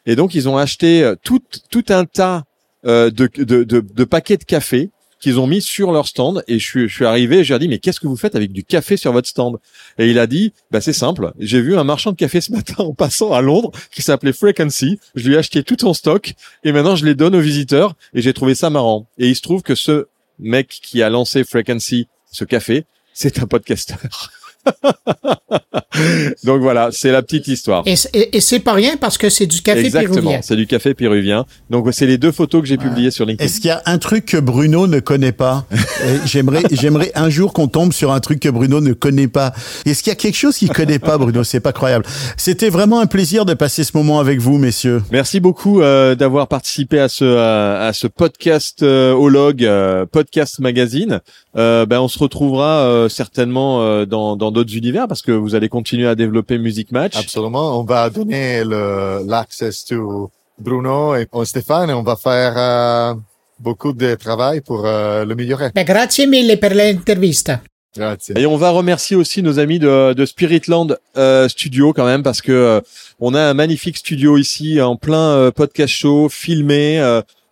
Et 0.05 0.15
donc 0.15 0.35
ils 0.35 0.49
ont 0.49 0.57
acheté 0.57 1.13
tout 1.23 1.85
un 1.89 2.05
tas 2.05 2.43
de, 2.83 3.27
de 3.43 4.03
paquets 4.03 4.37
de 4.37 4.43
café 4.43 4.89
qu'ils 5.19 5.39
ont 5.39 5.47
mis 5.47 5.61
sur 5.61 5.91
leur 5.91 6.07
stand. 6.07 6.43
Et 6.47 6.59
je 6.59 6.65
suis, 6.65 6.89
je 6.89 6.93
suis 6.93 7.05
arrivé 7.05 7.39
et 7.39 7.43
je 7.43 7.53
lui 7.53 7.55
ai 7.55 7.59
dit 7.59 7.67
mais 7.67 7.79
qu'est-ce 7.79 7.99
que 7.99 8.07
vous 8.07 8.17
faites 8.17 8.35
avec 8.35 8.51
du 8.51 8.63
café 8.63 8.97
sur 8.97 9.11
votre 9.11 9.27
stand? 9.27 9.57
Et 9.97 10.09
il 10.09 10.19
a 10.19 10.27
dit 10.27 10.53
bah 10.71 10.81
c'est 10.81 10.93
simple. 10.93 11.33
J'ai 11.39 11.61
vu 11.61 11.77
un 11.77 11.83
marchand 11.83 12.11
de 12.11 12.17
café 12.17 12.41
ce 12.41 12.51
matin 12.51 12.83
en 12.83 12.93
passant 12.93 13.33
à 13.33 13.41
Londres 13.41 13.71
qui 13.91 14.01
s'appelait 14.01 14.33
Frequency. 14.33 14.99
Je 15.15 15.27
lui 15.27 15.35
ai 15.35 15.37
acheté 15.37 15.63
tout 15.63 15.85
en 15.85 15.93
stock 15.93 16.33
et 16.63 16.71
maintenant 16.71 16.95
je 16.95 17.05
les 17.05 17.15
donne 17.15 17.35
aux 17.35 17.41
visiteurs 17.41 17.95
et 18.13 18.21
j'ai 18.21 18.33
trouvé 18.33 18.55
ça 18.55 18.69
marrant. 18.69 19.07
Et 19.17 19.29
il 19.29 19.35
se 19.35 19.41
trouve 19.41 19.61
que 19.61 19.75
ce 19.75 20.07
mec 20.39 20.67
qui 20.67 21.01
a 21.01 21.09
lancé 21.09 21.43
Frequency 21.43 22.07
ce 22.31 22.43
café 22.43 22.85
c'est 23.13 23.39
un 23.39 23.47
podcasteur 23.47 24.31
Donc 26.43 26.61
voilà, 26.61 26.89
c'est 26.91 27.11
la 27.11 27.21
petite 27.23 27.47
histoire. 27.47 27.83
Et, 27.85 27.95
c- 27.95 28.09
et- 28.13 28.37
et 28.37 28.41
c'est 28.41 28.59
pas 28.59 28.73
rien 28.73 28.97
parce 28.97 29.17
que 29.17 29.29
c'est 29.29 29.47
du 29.47 29.61
café 29.61 29.79
Exactement, 29.85 30.13
péruvien. 30.15 30.39
c'est 30.43 30.55
du 30.55 30.67
café 30.67 30.93
péruvien. 30.93 31.45
Donc 31.69 31.87
c'est 31.91 32.05
les 32.05 32.17
deux 32.17 32.31
photos 32.31 32.61
que 32.61 32.67
j'ai 32.67 32.77
publiées 32.77 33.09
sur 33.11 33.25
LinkedIn. 33.25 33.45
Est-ce 33.45 33.59
qu'il 33.59 33.69
y 33.69 33.71
a 33.71 33.81
un 33.85 33.97
truc 33.97 34.25
que 34.25 34.37
Bruno 34.37 34.85
ne 34.87 34.99
connaît 34.99 35.31
pas? 35.31 35.65
Euh, 36.03 36.17
J'aimerais, 36.25 36.63
j'aimerais 36.71 37.11
un 37.15 37.29
jour 37.29 37.53
qu'on 37.53 37.67
tombe 37.67 37.93
sur 37.93 38.11
un 38.11 38.19
truc 38.19 38.39
que 38.39 38.49
Bruno 38.49 38.79
ne 38.79 38.93
connaît 38.93 39.27
pas. 39.27 39.53
Est-ce 39.85 40.03
qu'il 40.03 40.11
y 40.11 40.13
a 40.13 40.15
quelque 40.15 40.35
chose 40.37 40.55
qu'il 40.57 40.69
connaît 40.69 40.99
pas, 40.99 41.17
Bruno? 41.17 41.43
C'est 41.43 41.59
pas 41.59 41.73
croyable. 41.73 42.05
C'était 42.37 42.69
vraiment 42.69 42.99
un 42.99 43.07
plaisir 43.07 43.45
de 43.45 43.53
passer 43.55 43.83
ce 43.83 43.95
moment 43.95 44.19
avec 44.19 44.39
vous, 44.39 44.57
messieurs. 44.57 45.01
Merci 45.11 45.39
beaucoup 45.39 45.81
euh, 45.81 46.13
d'avoir 46.15 46.47
participé 46.47 46.99
à 46.99 47.09
ce 47.09 47.37
à, 47.37 47.87
à 47.87 47.93
ce 47.93 48.07
podcast 48.07 48.83
euh, 48.83 49.13
au 49.13 49.29
log 49.29 49.63
euh, 49.63 50.05
podcast 50.05 50.59
magazine. 50.59 51.21
Euh, 51.57 51.85
ben 51.87 51.99
on 51.99 52.07
se 52.07 52.19
retrouvera 52.19 52.83
euh, 52.85 53.09
certainement 53.09 53.81
euh, 53.81 54.05
dans 54.05 54.35
dans 54.35 54.51
d'autres 54.57 54.75
univers 54.75 55.07
parce 55.07 55.21
que 55.21 55.31
vous 55.31 55.55
allez 55.55 55.69
continuer 55.69 56.07
à 56.07 56.15
développer 56.15 56.57
Music 56.57 56.91
Match. 56.91 57.15
Absolument. 57.15 57.79
On 57.79 57.83
va 57.83 58.09
donner 58.09 58.63
le 58.63 59.21
l'access 59.25 59.85
to 59.85 60.31
Bruno 60.59 61.15
et 61.15 61.27
au 61.31 61.45
Stéphane 61.45 61.89
et 61.91 61.93
on 61.93 62.03
va 62.03 62.15
faire 62.15 62.53
euh, 62.57 63.13
beaucoup 63.59 63.93
de 63.93 64.15
travail 64.15 64.61
pour 64.61 64.85
euh, 64.85 65.25
l'améliorer. 65.25 65.69
Ben, 65.75 65.85
grazie 65.85 66.27
mille 66.27 66.57
per 66.59 66.73
l'intervista. 66.73 67.61
Grazie. 67.95 68.33
Et 68.35 68.45
on 68.45 68.57
va 68.57 68.69
remercier 68.69 69.15
aussi 69.15 69.41
nos 69.41 69.59
amis 69.59 69.79
de, 69.79 70.13
de 70.13 70.25
Spiritland 70.25 70.97
euh, 71.17 71.47
Studio 71.49 71.93
quand 71.93 72.05
même 72.05 72.21
parce 72.21 72.41
que 72.41 72.51
euh, 72.51 72.81
on 73.19 73.33
a 73.33 73.41
un 73.41 73.53
magnifique 73.53 73.97
studio 73.97 74.37
ici 74.37 74.79
en 74.81 74.95
plein 74.95 75.31
euh, 75.31 75.51
podcast 75.51 75.93
show 75.93 76.29
filmé. 76.29 76.99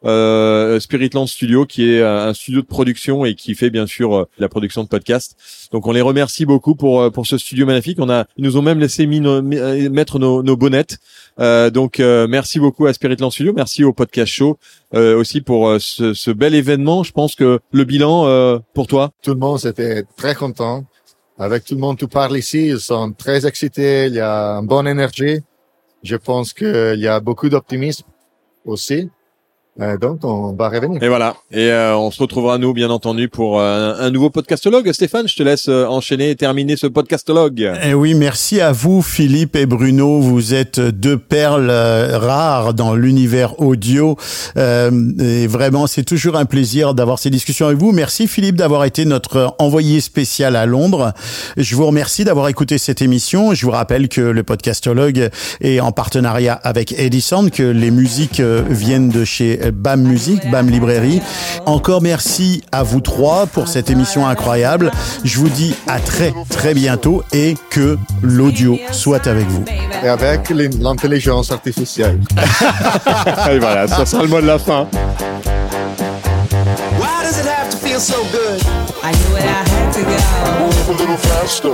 Euh, 0.05 0.79
Spiritland 0.79 1.27
Studio 1.27 1.65
qui 1.65 1.89
est 1.89 1.99
euh, 1.99 2.29
un 2.29 2.33
studio 2.33 2.61
de 2.61 2.67
production 2.67 3.25
et 3.25 3.33
qui 3.33 3.55
fait 3.55 3.71
bien 3.71 3.87
sûr 3.87 4.15
euh, 4.15 4.25
la 4.37 4.49
production 4.49 4.83
de 4.83 4.87
podcasts. 4.87 5.35
Donc 5.71 5.87
on 5.87 5.91
les 5.91 6.01
remercie 6.01 6.45
beaucoup 6.45 6.75
pour 6.75 7.01
euh, 7.01 7.09
pour 7.09 7.25
ce 7.25 7.37
studio 7.37 7.65
magnifique. 7.65 7.97
On 7.99 8.09
a 8.09 8.25
ils 8.37 8.43
nous 8.43 8.55
ont 8.55 8.61
même 8.61 8.79
laissé 8.79 9.07
mettre 9.07 10.19
nos, 10.19 10.43
nos 10.43 10.57
bonnettes. 10.57 10.99
Euh, 11.39 11.69
donc 11.71 11.99
euh, 11.99 12.27
merci 12.27 12.59
beaucoup 12.59 12.85
à 12.85 12.93
Spiritland 12.93 13.31
Studio, 13.31 13.53
merci 13.53 13.83
au 13.83 13.93
podcast 13.93 14.31
show 14.31 14.57
euh, 14.93 15.17
aussi 15.17 15.41
pour 15.41 15.75
ce, 15.79 16.13
ce 16.13 16.31
bel 16.31 16.53
événement. 16.53 17.03
Je 17.03 17.11
pense 17.11 17.33
que 17.35 17.59
le 17.71 17.83
bilan 17.83 18.61
pour 18.73 18.87
toi? 18.87 19.11
Tout 19.23 19.31
le 19.33 19.39
monde 19.39 19.65
était 19.65 20.03
très 20.17 20.35
content. 20.35 20.85
Avec 21.37 21.65
tout 21.65 21.73
le 21.73 21.81
monde, 21.81 21.97
tu 21.97 22.07
parles 22.07 22.37
ici, 22.37 22.67
ils 22.67 22.79
sont 22.79 23.11
très 23.11 23.45
excités, 23.45 24.05
il 24.05 24.13
y 24.13 24.21
a 24.21 24.53
une 24.59 24.67
bonne 24.67 24.87
énergie. 24.87 25.39
Je 26.03 26.15
pense 26.15 26.53
qu'il 26.53 26.99
y 26.99 27.07
a 27.07 27.19
beaucoup 27.19 27.49
d'optimisme 27.49 28.05
aussi. 28.65 29.09
Euh, 29.82 29.97
donc, 29.97 30.23
on 30.23 30.53
va 30.53 30.69
revenir. 30.69 31.03
Et 31.03 31.09
voilà. 31.09 31.36
Et 31.51 31.69
euh, 31.69 31.97
on 31.97 32.09
se 32.09 32.21
retrouvera 32.21 32.57
nous, 32.57 32.73
bien 32.73 32.89
entendu, 32.89 33.28
pour 33.28 33.59
euh, 33.59 33.93
un 33.99 34.09
nouveau 34.09 34.30
podcastologue. 34.30 34.89
Stéphane, 34.93 35.28
je 35.28 35.36
te 35.36 35.43
laisse 35.43 35.67
euh, 35.67 35.86
enchaîner 35.86 36.30
et 36.30 36.36
terminer 36.36 36.78
ce 36.78 36.88
podcastologue. 36.88 37.73
Eh 37.84 37.93
oui, 37.93 38.13
merci 38.13 38.61
à 38.61 38.71
vous, 38.71 39.01
Philippe 39.01 39.57
et 39.57 39.65
Bruno. 39.65 40.21
Vous 40.21 40.53
êtes 40.53 40.80
deux 40.80 41.17
perles 41.17 41.69
euh, 41.69 42.17
rares 42.17 42.73
dans 42.73 42.95
l'univers 42.95 43.59
audio. 43.59 44.15
Euh, 44.55 44.91
et 45.19 45.47
vraiment, 45.47 45.88
c'est 45.88 46.05
toujours 46.05 46.38
un 46.38 46.45
plaisir 46.45 46.93
d'avoir 46.93 47.19
ces 47.19 47.30
discussions 47.30 47.65
avec 47.65 47.78
vous. 47.78 47.91
Merci, 47.91 48.28
Philippe, 48.28 48.55
d'avoir 48.55 48.86
été 48.86 49.03
notre 49.03 49.55
envoyé 49.59 49.99
spécial 49.99 50.55
à 50.55 50.65
Londres. 50.65 51.11
Je 51.57 51.76
vous 51.76 51.86
remercie 51.86 52.23
d'avoir 52.23 52.47
écouté 52.47 52.78
cette 52.78 53.01
émission. 53.01 53.53
Je 53.53 53.65
vous 53.65 53.71
rappelle 53.71 54.07
que 54.07 54.21
le 54.21 54.43
podcastologue 54.43 55.30
est 55.59 55.82
en 55.82 55.91
partenariat 55.91 56.53
avec 56.53 56.97
Edison, 56.97 57.49
que 57.49 57.63
les 57.63 57.91
musiques 57.91 58.39
euh, 58.39 58.63
viennent 58.69 59.09
de 59.09 59.26
chez 59.26 59.64
BAM 59.72 60.01
Musique, 60.03 60.49
BAM 60.51 60.70
Librairie. 60.70 61.22
Encore 61.66 62.01
merci 62.01 62.63
à 62.72 62.84
vous 62.84 63.01
trois 63.01 63.45
pour 63.47 63.68
cette 63.68 63.89
émission 63.89 64.28
incroyable. 64.28 64.91
Je 65.24 65.38
vous 65.39 65.49
dis 65.49 65.76
à 65.88 65.99
très 65.99 66.34
très 66.49 66.74
bientôt 66.74 67.24
et 67.34 67.55
que 67.70 67.97
l'audio 68.22 68.78
soit 68.91 69.28
avec 69.28 69.47
vous. 69.47 69.63
Et 70.03 70.07
avec 70.07 70.49
l'in- 70.49 70.70
l'intelligence 70.80 71.51
artificielle. 71.51 72.20
et 73.51 73.59
voilà, 73.59 73.88
ça 73.88 74.05
sera 74.05 74.24
le 74.24 74.30
mot 74.30 74.41
de 74.41 74.47
la 74.47 74.59
fin. 74.59 74.88
Why 76.99 77.24
does 77.24 77.39
it 77.39 77.45
have 77.47 77.70
to 77.72 77.78
feel 77.78 77.99
so 77.99 78.18
good? 78.32 78.61
I 79.03 79.11
knew 79.11 79.38
it, 79.38 79.43
I 79.43 79.63
had 79.70 79.91
to 79.93 80.01
go. 80.01 80.18
Move 80.66 80.89
a 80.89 80.93
little 80.99 81.18
faster. 81.18 81.74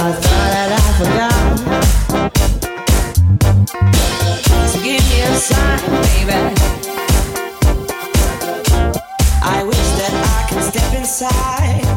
I 0.00 0.12
thought 0.12 0.50
that 0.52 0.70
I 0.72 0.80
forgot 0.98 1.32
to 4.72 4.78
give 4.78 5.02
me 5.10 5.20
a 5.22 5.34
sign, 5.34 5.80
baby. 6.02 6.77
I 9.40 9.62
wish 9.64 9.76
that 9.76 10.12
I 10.12 10.48
could 10.48 10.62
step 10.64 10.94
inside. 10.94 11.88